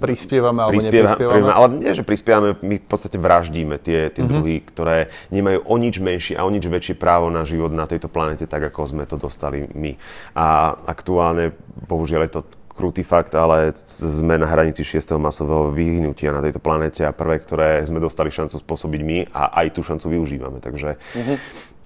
prispievame 0.00 0.64
alebo 0.64 0.72
prispieva, 0.78 1.12
neprispievame? 1.12 1.52
Ale 1.52 1.66
nie, 1.76 1.92
že 1.92 2.02
prispievame, 2.06 2.50
my 2.60 2.76
v 2.80 2.86
podstate 2.86 3.16
vraždíme 3.20 3.76
tie, 3.76 4.08
tie 4.08 4.22
mm-hmm. 4.24 4.30
druhy, 4.30 4.56
ktoré 4.64 4.98
nemajú 5.28 5.58
o 5.68 5.74
nič 5.76 5.96
menšie 6.00 6.34
a 6.38 6.46
o 6.46 6.50
nič 6.52 6.64
väčšie 6.64 6.94
právo 6.96 7.28
na 7.28 7.44
život 7.44 7.72
na 7.74 7.84
tejto 7.84 8.08
planete, 8.08 8.48
tak 8.48 8.72
ako 8.72 8.88
sme 8.88 9.04
to 9.04 9.20
dostali 9.20 9.68
my. 9.72 9.98
A 10.32 10.76
aktuálne, 10.88 11.52
bohužiaľ 11.88 12.22
je 12.28 12.32
to 12.40 12.42
krutý 12.82 13.06
fakt, 13.06 13.30
ale 13.38 13.70
sme 13.78 14.42
na 14.42 14.50
hranici 14.50 14.82
6. 14.82 15.14
masového 15.14 15.70
vyhnutia 15.70 16.34
na 16.34 16.42
tejto 16.42 16.58
planete 16.58 17.06
a 17.06 17.14
prvé, 17.14 17.38
ktoré 17.38 17.78
sme 17.86 18.02
dostali 18.02 18.34
šancu 18.34 18.58
spôsobiť 18.58 19.00
my 19.06 19.18
a 19.30 19.62
aj 19.62 19.78
tú 19.78 19.86
šancu 19.86 20.18
využívame. 20.18 20.58
Takže 20.58 20.98
mm-hmm. 20.98 21.36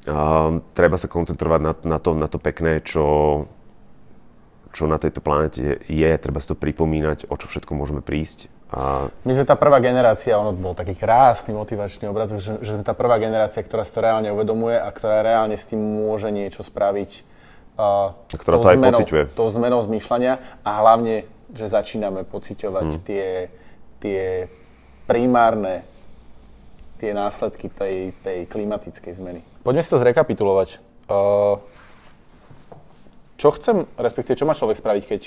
uh, 0.08 0.64
treba 0.72 0.96
sa 0.96 1.12
koncentrovať 1.12 1.60
na, 1.60 1.72
na, 1.84 1.98
to, 2.00 2.16
na 2.16 2.32
to 2.32 2.40
pekné, 2.40 2.80
čo, 2.80 3.04
čo 4.72 4.88
na 4.88 4.96
tejto 4.96 5.20
planete 5.20 5.84
je. 5.84 6.10
Treba 6.16 6.40
si 6.40 6.48
to 6.48 6.56
pripomínať, 6.56 7.28
o 7.28 7.36
čo 7.36 7.44
všetko 7.44 7.76
môžeme 7.76 8.00
prísť. 8.00 8.48
A... 8.72 9.12
My 9.28 9.36
sme 9.36 9.44
tá 9.44 9.52
prvá 9.52 9.76
generácia, 9.84 10.40
ono 10.40 10.56
bol 10.56 10.72
taký 10.72 10.96
krásny 10.96 11.52
motivačný 11.52 12.08
obraz, 12.08 12.32
že, 12.40 12.56
že 12.64 12.72
sme 12.72 12.88
tá 12.88 12.96
prvá 12.96 13.20
generácia, 13.20 13.60
ktorá 13.60 13.84
si 13.84 13.92
to 13.92 14.00
reálne 14.00 14.32
uvedomuje 14.32 14.80
a 14.80 14.88
ktorá 14.88 15.20
reálne 15.20 15.60
s 15.60 15.68
tým 15.68 15.78
môže 15.78 16.32
niečo 16.32 16.64
spraviť 16.64 17.35
ktorá 18.32 18.56
to 18.58 18.68
aj 18.72 18.78
zmenou, 18.80 18.98
pociťuje. 18.98 19.22
Tou 19.36 19.48
zmenou 19.52 19.80
zmýšľania 19.84 20.40
a 20.64 20.70
hlavne, 20.80 21.28
že 21.52 21.68
začíname 21.68 22.24
pociťovať 22.24 22.88
mm. 22.88 23.00
tie, 23.04 23.52
tie 24.00 24.22
primárne 25.04 25.84
tie 26.96 27.12
následky 27.12 27.68
tej, 27.68 28.16
tej 28.24 28.48
klimatickej 28.48 29.12
zmeny. 29.12 29.40
Poďme 29.60 29.84
si 29.84 29.92
to 29.92 30.00
zrekapitulovať. 30.00 30.80
Uh, 31.06 31.60
čo 33.36 33.52
chcem, 33.52 33.84
respektíve 34.00 34.34
čo 34.34 34.48
má 34.48 34.56
človek 34.56 34.80
spraviť, 34.80 35.04
keď 35.04 35.22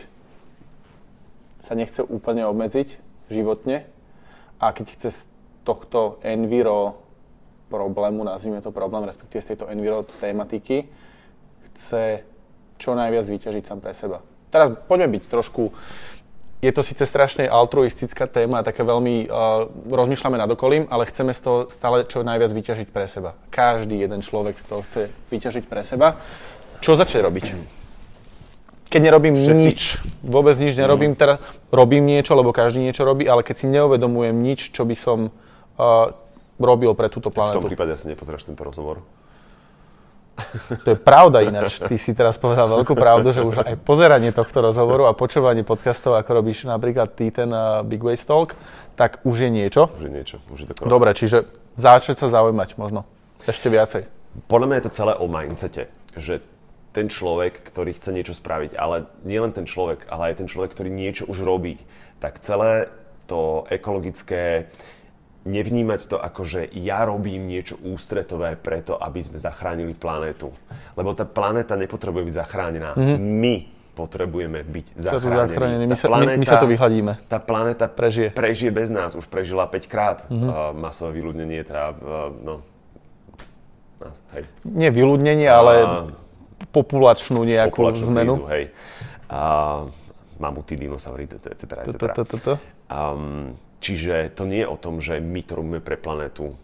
sa 1.62 1.78
nechce 1.78 2.02
úplne 2.02 2.48
obmedziť 2.50 2.98
životne 3.30 3.86
a 4.58 4.74
keď 4.74 4.86
chce 4.98 5.10
z 5.14 5.22
tohto 5.62 6.18
enviro 6.26 7.06
problému, 7.70 8.26
nazvime 8.26 8.66
to 8.66 8.74
problém, 8.74 9.06
respektíve 9.06 9.46
z 9.46 9.50
tejto 9.54 9.70
enviro 9.70 10.02
tematiky, 10.18 10.90
chce 11.70 12.26
čo 12.80 12.96
najviac 12.96 13.28
vyťažiť 13.28 13.64
sám 13.68 13.84
pre 13.84 13.92
seba. 13.92 14.24
Teraz 14.50 14.74
poďme 14.88 15.20
byť 15.20 15.24
trošku 15.30 15.76
je 16.60 16.72
to 16.76 16.84
síce 16.84 17.00
strašne 17.08 17.48
altruistická 17.48 18.28
téma, 18.28 18.68
také 18.68 18.84
veľmi 18.84 19.32
uh, 19.32 19.72
rozmýšľame 19.88 20.36
nad 20.36 20.52
okolím, 20.52 20.92
ale 20.92 21.08
chceme 21.08 21.32
z 21.32 21.40
toho 21.40 21.58
stále 21.72 22.04
čo 22.04 22.20
najviac 22.20 22.52
vyťažiť 22.52 22.88
pre 22.92 23.08
seba. 23.08 23.40
Každý 23.48 23.96
jeden 23.96 24.20
človek 24.20 24.60
z 24.60 24.66
toho 24.68 24.82
chce 24.84 25.02
vyťažiť 25.32 25.64
pre 25.72 25.88
seba. 25.88 26.20
Čo 26.84 27.00
začne 27.00 27.24
robiť? 27.24 27.46
Keď 28.92 29.02
nerobím 29.06 29.40
Všetci. 29.40 29.56
nič, 29.56 29.80
vôbec 30.20 30.58
nič 30.60 30.76
nerobím, 30.76 31.16
mm. 31.16 31.20
teraz 31.20 31.38
robím 31.72 32.04
niečo, 32.10 32.36
lebo 32.36 32.52
každý 32.52 32.84
niečo 32.84 33.08
robí, 33.08 33.24
ale 33.24 33.46
keď 33.46 33.56
si 33.56 33.68
neuvedomujem 33.72 34.36
nič, 34.36 34.76
čo 34.76 34.84
by 34.84 34.96
som 35.00 35.32
uh, 35.32 36.12
robil 36.60 36.92
pre 36.92 37.08
túto 37.08 37.32
planetu. 37.32 37.64
V 37.64 37.64
tom 37.64 37.72
prípade 37.72 37.96
asi 37.96 38.12
nepozráš 38.12 38.44
tento 38.44 38.68
rozhovor. 38.68 39.00
To 40.86 40.90
je 40.94 40.98
pravda 40.98 41.44
ináč. 41.46 41.80
Ty 41.80 41.96
si 41.96 42.12
teraz 42.16 42.40
povedal 42.40 42.70
veľkú 42.70 42.94
pravdu, 42.94 43.32
že 43.32 43.44
už 43.44 43.64
aj 43.64 43.76
pozeranie 43.84 44.32
tohto 44.32 44.64
rozhovoru 44.64 45.08
a 45.10 45.14
počúvanie 45.14 45.62
podcastov, 45.64 46.18
ako 46.18 46.44
robíš 46.44 46.66
napríklad 46.66 47.14
ty 47.14 47.30
ten 47.30 47.50
uh, 47.52 47.86
Big 47.86 48.02
Waste 48.02 48.28
Talk, 48.28 48.56
tak 49.00 49.24
už 49.24 49.48
je 49.48 49.50
niečo. 49.52 49.92
Už 49.96 50.06
je 50.08 50.12
niečo. 50.12 50.36
Už 50.52 50.60
je 50.64 50.66
to 50.70 50.88
Dobre, 50.88 51.12
čiže 51.16 51.50
začať 51.80 52.26
sa 52.26 52.28
zaujímať 52.32 52.76
možno 52.76 53.08
ešte 53.48 53.72
viacej. 53.72 54.04
Podľa 54.46 54.68
mňa 54.68 54.78
je 54.78 54.86
to 54.86 54.96
celé 54.96 55.14
o 55.18 55.26
mindsete, 55.26 55.84
že 56.14 56.44
ten 56.90 57.06
človek, 57.06 57.62
ktorý 57.70 57.94
chce 57.94 58.10
niečo 58.14 58.34
spraviť, 58.34 58.74
ale 58.74 59.06
nie 59.22 59.38
len 59.38 59.54
ten 59.54 59.66
človek, 59.66 60.10
ale 60.10 60.34
aj 60.34 60.44
ten 60.44 60.48
človek, 60.50 60.74
ktorý 60.74 60.90
niečo 60.90 61.30
už 61.30 61.46
robí, 61.46 61.78
tak 62.18 62.42
celé 62.42 62.90
to 63.30 63.70
ekologické 63.70 64.74
nevnímať 65.48 66.12
to 66.12 66.18
ako, 66.20 66.42
že 66.44 66.62
ja 66.76 67.08
robím 67.08 67.48
niečo 67.48 67.80
ústretové 67.80 68.60
preto, 68.60 69.00
aby 69.00 69.24
sme 69.24 69.40
zachránili 69.40 69.96
planetu. 69.96 70.52
Lebo 71.00 71.16
tá 71.16 71.24
planéta 71.24 71.80
nepotrebuje 71.80 72.28
byť 72.28 72.36
zachránená. 72.36 72.92
Mm-hmm. 72.96 73.18
My 73.20 73.56
potrebujeme 73.96 74.60
byť 74.64 74.86
zachránení. 74.96 75.84
My, 75.88 75.96
sa, 75.96 76.08
planéta, 76.08 76.32
my, 76.36 76.40
my 76.40 76.48
sa 76.48 76.60
to 76.60 76.68
vyhľadíme. 76.68 77.12
Tá 77.28 77.40
planéta 77.40 77.86
prežije. 77.88 78.32
prežije 78.32 78.72
bez 78.72 78.92
nás. 78.92 79.16
Už 79.16 79.28
prežila 79.28 79.68
5 79.68 79.92
krát 79.92 80.18
mm-hmm. 80.28 80.50
uh, 80.50 80.72
masové 80.76 81.20
vyľudnenie, 81.20 81.62
teda, 81.64 81.96
uh, 81.96 82.32
no, 82.32 82.64
nás, 84.00 84.16
hej. 84.36 84.44
Nie 84.64 84.92
vyľudnenie, 84.92 85.48
uh, 85.48 85.56
ale 85.56 85.74
populačnú 86.72 87.44
nejakú 87.44 87.80
populačnú 87.80 88.08
zmenu. 88.12 88.34
Krízu, 88.40 88.48
hej. 88.52 88.64
Uh, 89.28 89.88
mamuty, 90.40 90.80
dinosaury, 90.80 91.28
etc. 91.28 91.84
etc. 91.84 92.56
Um, 92.88 93.56
Čiže 93.80 94.36
to 94.36 94.44
nie 94.44 94.64
je 94.64 94.68
o 94.68 94.76
tom, 94.76 95.00
že 95.00 95.24
my 95.24 95.40
to 95.44 95.56
robíme 95.56 95.80
pre 95.80 95.96
planetu. 95.96 96.56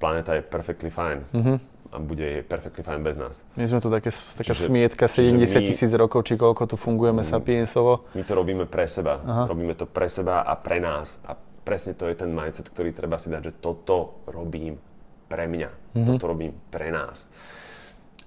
Planéta 0.00 0.34
je 0.34 0.42
perfectly 0.42 0.88
fine. 0.88 1.22
Mm-hmm. 1.32 1.56
A 1.92 2.00
bude 2.00 2.40
perfectly 2.48 2.80
fine 2.80 3.04
bez 3.04 3.20
nás. 3.20 3.44
My 3.52 3.68
sme 3.68 3.84
tu 3.84 3.92
také, 3.92 4.08
taká 4.08 4.56
čiže, 4.56 4.72
smietka 4.72 5.04
70 5.04 5.44
tisíc 5.60 5.92
rokov, 5.92 6.24
či 6.24 6.40
koľko 6.40 6.64
tu 6.64 6.80
fungujeme 6.80 7.20
mm, 7.20 7.28
sapiensovo. 7.28 8.08
My 8.16 8.24
to 8.24 8.32
robíme 8.32 8.64
pre 8.64 8.88
seba. 8.88 9.20
Aha. 9.20 9.44
Robíme 9.44 9.76
to 9.76 9.84
pre 9.84 10.08
seba 10.08 10.40
a 10.40 10.56
pre 10.56 10.80
nás. 10.80 11.20
A 11.28 11.36
presne 11.36 11.92
to 11.92 12.08
je 12.08 12.16
ten 12.16 12.32
mindset, 12.32 12.72
ktorý 12.72 12.96
treba 12.96 13.20
si 13.20 13.28
dať, 13.28 13.42
že 13.44 13.52
toto 13.60 14.24
robím 14.24 14.80
pre 15.28 15.44
mňa. 15.44 15.68
Mm-hmm. 15.68 16.06
Toto 16.08 16.24
robím 16.32 16.56
pre 16.72 16.88
nás. 16.88 17.28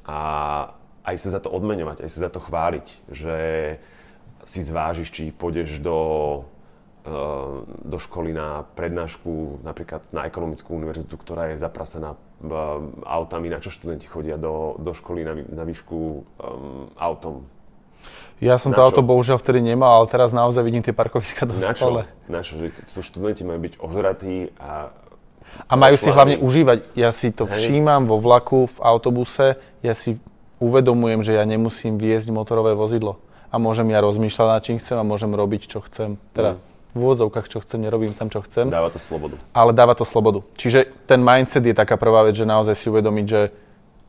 A 0.06 0.18
aj 1.02 1.16
sa 1.18 1.30
za 1.34 1.40
to 1.42 1.50
odmeňovať, 1.50 2.06
aj 2.06 2.10
sa 2.10 2.20
za 2.26 2.30
to 2.30 2.38
chváliť, 2.42 2.88
že 3.10 3.38
si 4.46 4.62
zvážiš, 4.62 5.10
či 5.10 5.34
pôjdeš 5.34 5.82
do 5.82 5.98
do 7.86 7.98
školy 8.02 8.34
na 8.34 8.66
prednášku, 8.74 9.62
napríklad 9.62 10.10
na 10.10 10.26
ekonomickú 10.26 10.74
univerzitu, 10.74 11.14
ktorá 11.22 11.54
je 11.54 11.62
zaprasená 11.62 12.18
autami, 13.06 13.54
na 13.54 13.62
čo 13.62 13.70
študenti 13.70 14.10
chodia 14.10 14.42
do, 14.42 14.74
do 14.82 14.90
školy 14.90 15.22
na, 15.22 15.34
na 15.38 15.64
výšku 15.70 15.98
um, 15.98 16.24
autom. 16.98 17.46
Ja 18.42 18.58
som 18.58 18.74
na 18.74 18.78
to 18.78 18.82
čo? 18.82 18.86
auto 18.90 19.02
bohužiaľ 19.06 19.38
vtedy 19.38 19.62
nemal, 19.62 20.02
ale 20.02 20.10
teraz 20.10 20.34
naozaj 20.34 20.66
vidím 20.66 20.82
tie 20.82 20.98
parkoviska 20.98 21.46
dosť 21.46 21.62
na 21.62 21.74
čo? 21.78 21.88
Na 22.26 22.42
čo? 22.42 22.54
Že 22.58 22.68
sú 22.90 23.00
študenti 23.06 23.46
majú 23.46 23.62
byť 23.62 23.74
ožratí 23.80 24.50
a 24.58 24.90
a 25.72 25.80
majú 25.80 25.96
si 25.96 26.12
hlavne 26.12 26.42
užívať. 26.42 27.00
Ja 27.00 27.16
si 27.16 27.32
to 27.32 27.48
všímam 27.48 28.12
vo 28.12 28.20
vlaku, 28.20 28.68
v 28.68 28.78
autobuse, 28.82 29.56
ja 29.80 29.96
si 29.96 30.20
uvedomujem, 30.60 31.24
že 31.24 31.38
ja 31.38 31.48
nemusím 31.48 31.96
viesť 31.96 32.28
motorové 32.34 32.76
vozidlo. 32.76 33.24
A 33.54 33.56
môžem 33.56 33.88
ja 33.94 34.04
rozmýšľať 34.04 34.48
nad 34.52 34.62
čím 34.66 34.78
chcem 34.84 35.00
a 35.00 35.08
môžem 35.08 35.32
robiť, 35.32 35.72
čo 35.72 35.80
chcem. 35.86 36.20
Teda 36.36 36.60
mm 36.60 36.75
v 36.96 37.00
úvodzovkách, 37.04 37.52
čo 37.52 37.60
chcem, 37.60 37.84
nerobím 37.84 38.16
tam, 38.16 38.32
čo 38.32 38.40
chcem. 38.48 38.72
Dáva 38.72 38.88
to 38.88 39.04
slobodu. 39.04 39.36
Ale 39.52 39.76
dáva 39.76 40.00
to 40.00 40.08
slobodu. 40.08 40.48
Čiže 40.56 40.88
ten 41.04 41.20
mindset 41.20 41.68
je 41.68 41.76
taká 41.76 42.00
prvá 42.00 42.24
vec, 42.24 42.40
že 42.40 42.48
naozaj 42.48 42.76
si 42.80 42.88
uvedomiť, 42.88 43.26
že 43.28 43.42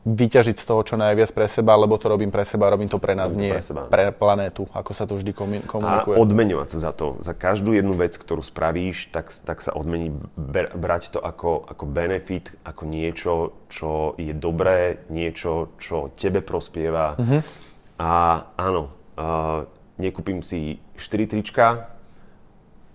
vyťažiť 0.07 0.55
z 0.55 0.65
toho 0.65 0.81
čo 0.87 0.95
najviac 0.95 1.35
pre 1.35 1.51
seba, 1.51 1.75
lebo 1.75 1.99
to 1.99 2.07
robím 2.07 2.31
pre 2.31 2.47
seba, 2.47 2.71
robím 2.71 2.87
to 2.87 2.95
pre 2.95 3.11
nás, 3.11 3.35
nie 3.35 3.51
pre, 3.51 3.59
seba. 3.59 3.91
pre 3.91 4.15
planétu, 4.15 4.63
ako 4.71 4.91
sa 4.95 5.03
to 5.03 5.19
vždy 5.19 5.35
komunikuje. 5.35 6.15
A 6.15 6.23
odmeňovať 6.23 6.67
sa 6.71 6.79
za 6.79 6.91
to. 6.95 7.19
Za 7.19 7.35
každú 7.35 7.75
jednu 7.75 7.91
vec, 7.91 8.15
ktorú 8.15 8.39
spravíš, 8.39 9.11
tak, 9.11 9.35
tak 9.43 9.59
sa 9.59 9.75
odmení 9.75 10.15
ber, 10.39 10.71
brať 10.71 11.11
to 11.11 11.19
ako, 11.19 11.67
ako 11.67 11.83
benefit, 11.83 12.55
ako 12.63 12.87
niečo, 12.87 13.33
čo 13.67 14.15
je 14.15 14.31
dobré, 14.31 15.03
niečo, 15.11 15.75
čo 15.75 16.15
tebe 16.15 16.39
prospieva. 16.39 17.19
Mm-hmm. 17.19 17.41
A 17.99 18.11
áno, 18.55 18.95
uh, 19.19 19.67
nekúpim 19.99 20.39
si 20.39 20.79
4 20.95 21.35
trička, 21.35 21.96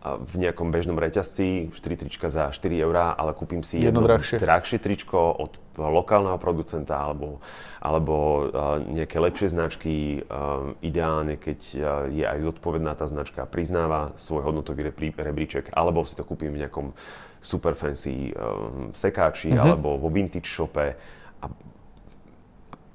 v 0.03 0.35
nejakom 0.35 0.75
bežnom 0.75 0.99
reťazci, 0.99 1.71
4 1.71 2.03
trička 2.03 2.27
za 2.27 2.51
4 2.51 2.75
eurá, 2.83 3.15
ale 3.15 3.39
kúpim 3.39 3.63
si 3.63 3.79
jedno, 3.79 4.03
jedno 4.03 4.11
drahšie. 4.11 4.37
drahšie 4.43 4.79
tričko 4.83 5.31
od 5.39 5.55
lokálneho 5.79 6.43
producenta 6.43 6.99
alebo, 6.99 7.39
alebo 7.79 8.51
nejaké 8.91 9.23
lepšie 9.23 9.55
značky. 9.55 10.27
Ideálne, 10.83 11.39
keď 11.39 11.61
je 12.11 12.25
aj 12.27 12.39
zodpovedná 12.43 12.99
tá 12.99 13.07
značka, 13.07 13.47
priznáva 13.47 14.11
svoj 14.19 14.51
hodnotový 14.51 14.91
rebríček, 15.15 15.71
alebo 15.71 16.03
si 16.03 16.19
to 16.19 16.27
kúpim 16.27 16.51
v 16.51 16.67
nejakom 16.67 16.91
super 17.39 17.79
fancy 17.79 18.35
sekáči 18.95 19.55
mm-hmm. 19.55 19.63
alebo 19.63 20.03
vo 20.03 20.11
vintage 20.11 20.51
shope 20.51 20.99
a 21.43 21.47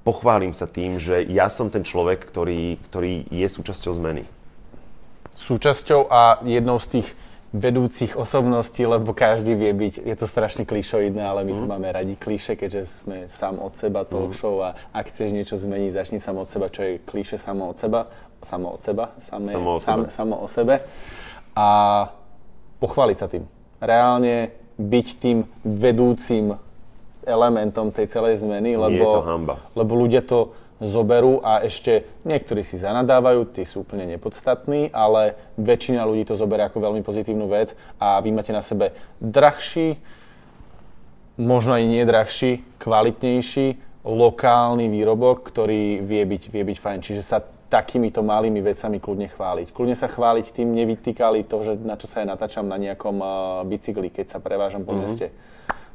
pochválim 0.04 0.52
sa 0.52 0.68
tým, 0.68 1.00
že 1.00 1.24
ja 1.28 1.48
som 1.48 1.72
ten 1.72 1.84
človek, 1.84 2.24
ktorý, 2.28 2.76
ktorý 2.92 3.28
je 3.32 3.48
súčasťou 3.48 3.96
zmeny 3.96 4.24
súčasťou 5.38 6.10
a 6.10 6.42
jednou 6.42 6.82
z 6.82 6.98
tých 6.98 7.08
vedúcich 7.48 8.12
osobností, 8.12 8.84
lebo 8.84 9.16
každý 9.16 9.56
vie 9.56 9.72
byť, 9.72 10.04
je 10.04 10.16
to 10.18 10.26
strašne 10.28 10.68
klišoidné, 10.68 11.24
ale 11.24 11.48
my 11.48 11.56
mm. 11.56 11.58
tu 11.58 11.64
máme 11.64 11.88
radi 11.88 12.12
kliše, 12.12 12.60
keďže 12.60 12.82
sme 12.84 13.18
sám 13.32 13.56
od 13.56 13.72
seba 13.72 14.04
talk 14.04 14.34
mm. 14.34 14.36
show 14.36 14.60
a 14.60 14.76
ak 14.92 15.08
chceš 15.08 15.32
niečo 15.32 15.56
zmeniť, 15.56 15.96
začni 15.96 16.20
sám 16.20 16.44
od 16.44 16.52
seba, 16.52 16.68
čo 16.68 16.84
je 16.84 17.00
kliše 17.00 17.40
samo 17.40 17.72
od 17.72 17.80
seba, 17.80 18.12
samo 18.44 18.76
od 18.76 18.80
seba, 18.84 19.16
samé, 19.16 19.48
samo, 19.48 19.70
o 19.72 19.80
sam, 19.80 20.00
samo 20.12 20.34
o 20.44 20.48
sebe 20.50 20.84
a 21.56 21.68
pochváliť 22.84 23.16
sa 23.16 23.26
tým. 23.32 23.48
Reálne 23.80 24.52
byť 24.76 25.06
tým 25.16 25.48
vedúcim 25.64 26.52
elementom 27.24 27.88
tej 27.96 28.12
celej 28.12 28.44
zmeny, 28.44 28.76
lebo, 28.76 28.92
Nie 28.92 29.04
je 29.08 29.16
to 29.16 29.24
hamba. 29.24 29.54
lebo 29.72 29.92
ľudia 29.96 30.20
to 30.20 30.52
zoberú 30.78 31.42
a 31.42 31.66
ešte 31.66 32.06
niektorí 32.22 32.62
si 32.62 32.78
zanadávajú, 32.78 33.50
tí 33.50 33.66
sú 33.66 33.82
úplne 33.82 34.06
nepodstatní, 34.06 34.94
ale 34.94 35.34
väčšina 35.58 36.06
ľudí 36.06 36.22
to 36.26 36.38
zoberie 36.38 36.66
ako 36.66 36.78
veľmi 36.78 37.02
pozitívnu 37.02 37.50
vec 37.50 37.74
a 37.98 38.22
vy 38.22 38.30
máte 38.30 38.54
na 38.54 38.62
sebe 38.62 38.94
drahší, 39.18 39.98
možno 41.38 41.74
aj 41.74 41.84
nedrahší, 41.86 42.62
kvalitnejší, 42.78 43.78
lokálny 44.06 44.86
výrobok, 44.86 45.42
ktorý 45.50 46.00
vie 46.02 46.22
byť, 46.22 46.42
vie 46.50 46.62
byť 46.62 46.78
fajn. 46.78 46.98
Čiže 47.02 47.22
sa 47.22 47.38
takýmito 47.68 48.24
malými 48.24 48.64
vecami 48.64 48.96
kľudne 48.96 49.28
chváliť. 49.28 49.76
Kľudne 49.76 49.92
sa 49.92 50.08
chváliť 50.08 50.56
tým, 50.56 50.72
nevytýkali 50.72 51.44
to, 51.44 51.56
že 51.60 51.72
na 51.84 52.00
čo 52.00 52.08
sa 52.08 52.24
ja 52.24 52.26
natáčam 52.26 52.64
na 52.64 52.80
nejakom 52.80 53.16
uh, 53.20 53.30
bicykli, 53.68 54.08
keď 54.08 54.32
sa 54.32 54.38
prevážam 54.40 54.88
po 54.88 54.96
mm-hmm. 54.96 55.04
meste. 55.04 55.26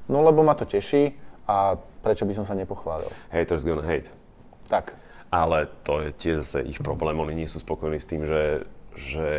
No 0.05 0.21
lebo 0.21 0.45
ma 0.45 0.53
to 0.53 0.69
teší 0.69 1.17
a 1.49 1.75
prečo 2.05 2.29
by 2.29 2.33
som 2.37 2.45
sa 2.45 2.53
nepochválil? 2.53 3.09
Haters 3.33 3.65
gonna 3.65 3.81
hate. 3.81 4.22
Tak. 4.67 4.95
Ale 5.33 5.65
to 5.81 6.05
je 6.05 6.09
tiež 6.13 6.35
zase 6.45 6.59
ich 6.69 6.77
problém. 6.77 7.17
Oni 7.17 7.33
nie 7.33 7.49
sú 7.49 7.57
spokojní 7.57 7.97
s 7.97 8.05
tým, 8.05 8.21
že, 8.23 8.69
že 8.93 9.29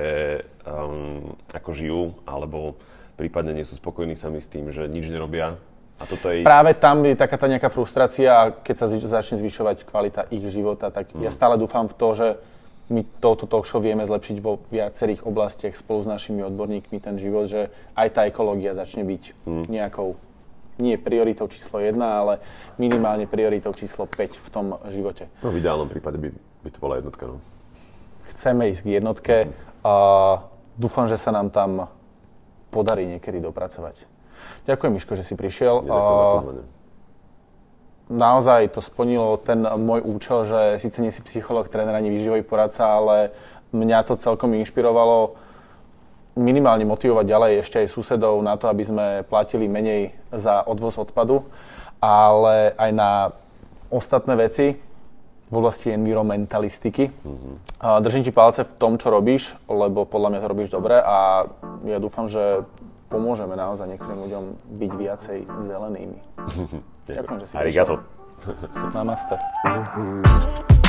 um, 0.66 1.38
ako 1.54 1.70
žijú, 1.70 2.02
alebo 2.26 2.74
prípadne 3.14 3.54
nie 3.54 3.62
sú 3.62 3.78
spokojní 3.78 4.18
sami 4.18 4.42
s 4.42 4.50
tým, 4.50 4.74
že 4.74 4.90
nič 4.90 5.06
nerobia. 5.06 5.54
A 6.02 6.04
toto 6.10 6.34
je... 6.34 6.42
Práve 6.42 6.74
tam 6.74 7.06
je 7.06 7.14
taká 7.14 7.38
tá 7.38 7.46
nejaká 7.46 7.70
frustrácia 7.70 8.26
a 8.34 8.50
keď 8.50 8.74
sa 8.74 8.86
začne 8.90 9.38
zvyšovať 9.38 9.86
kvalita 9.86 10.26
ich 10.34 10.42
života, 10.50 10.90
tak 10.90 11.14
mm. 11.14 11.22
ja 11.22 11.30
stále 11.30 11.54
dúfam 11.54 11.86
v 11.86 11.94
to, 11.94 12.08
že 12.18 12.28
my 12.90 13.00
touto 13.22 13.46
talk 13.46 13.64
show 13.64 13.78
vieme 13.78 14.04
zlepšiť 14.04 14.36
vo 14.42 14.60
viacerých 14.68 15.24
oblastiach 15.24 15.72
spolu 15.78 16.04
s 16.04 16.08
našimi 16.10 16.44
odborníkmi 16.44 16.98
ten 17.00 17.16
život, 17.16 17.48
že 17.48 17.70
aj 17.96 18.08
tá 18.10 18.22
ekológia 18.26 18.74
začne 18.74 19.06
byť 19.06 19.22
mm. 19.46 19.64
nejakou 19.70 20.18
nie 20.78 20.98
prioritou 20.98 21.46
číslo 21.46 21.78
1, 21.78 21.94
ale 22.00 22.42
minimálne 22.78 23.26
prioritou 23.30 23.70
číslo 23.74 24.06
5 24.06 24.38
v 24.38 24.48
tom 24.50 24.66
živote. 24.90 25.30
No 25.42 25.54
v 25.54 25.60
ideálnom 25.62 25.86
prípade 25.86 26.18
by, 26.18 26.28
by 26.34 26.70
to 26.70 26.78
bola 26.82 26.98
jednotka. 26.98 27.30
No. 27.30 27.38
Chceme 28.34 28.70
ísť 28.70 28.82
k 28.82 28.90
jednotke 28.98 29.34
a 29.86 29.94
dúfam, 30.74 31.06
že 31.06 31.20
sa 31.20 31.30
nám 31.30 31.54
tam 31.54 31.86
podarí 32.74 33.06
niekedy 33.06 33.38
dopracovať. 33.38 34.06
Ďakujem, 34.66 34.92
Miško, 34.98 35.14
že 35.14 35.22
si 35.22 35.38
prišiel. 35.38 35.86
Ďakujem 35.86 36.82
naozaj 38.10 38.76
to 38.76 38.84
splnilo 38.84 39.40
ten 39.40 39.64
môj 39.64 40.04
účel, 40.04 40.44
že 40.44 40.60
síce 40.80 41.00
nie 41.00 41.12
si 41.12 41.24
psycholog, 41.24 41.68
tréner 41.72 41.96
ani 41.96 42.12
výživový 42.12 42.44
poradca, 42.44 42.84
ale 42.84 43.32
mňa 43.72 44.04
to 44.04 44.20
celkom 44.20 44.52
inšpirovalo 44.54 45.36
minimálne 46.34 46.82
motivovať 46.86 47.26
ďalej 47.26 47.52
ešte 47.62 47.78
aj 47.82 47.94
susedov 47.94 48.42
na 48.42 48.58
to, 48.58 48.66
aby 48.66 48.82
sme 48.82 49.06
platili 49.26 49.70
menej 49.70 50.10
za 50.34 50.66
odvoz 50.66 50.98
odpadu, 50.98 51.46
ale 52.02 52.74
aj 52.74 52.90
na 52.90 53.10
ostatné 53.90 54.34
veci 54.34 54.74
v 55.50 55.54
oblasti 55.54 55.94
environmentalistiky. 55.94 57.14
Mm-hmm. 57.14 57.54
Držím 58.02 58.26
ti 58.26 58.34
palce 58.34 58.66
v 58.66 58.74
tom, 58.74 58.98
čo 58.98 59.14
robíš, 59.14 59.54
lebo 59.70 60.02
podľa 60.02 60.34
mňa 60.34 60.40
to 60.42 60.50
robíš 60.50 60.70
dobre 60.74 60.98
a 60.98 61.46
ja 61.86 61.98
dúfam, 62.02 62.26
že 62.26 62.66
pomôžeme 63.06 63.54
naozaj 63.54 63.94
niektorým 63.94 64.26
ľuďom 64.26 64.44
byť 64.82 64.90
viacej 64.98 65.38
zelenými. 65.70 66.18
Ďakujem, 67.06 67.38
že 67.44 67.46
si 67.46 67.54
Arigato. 67.54 68.02
Namaste. 68.90 69.38
Mm-hmm. 69.62 70.82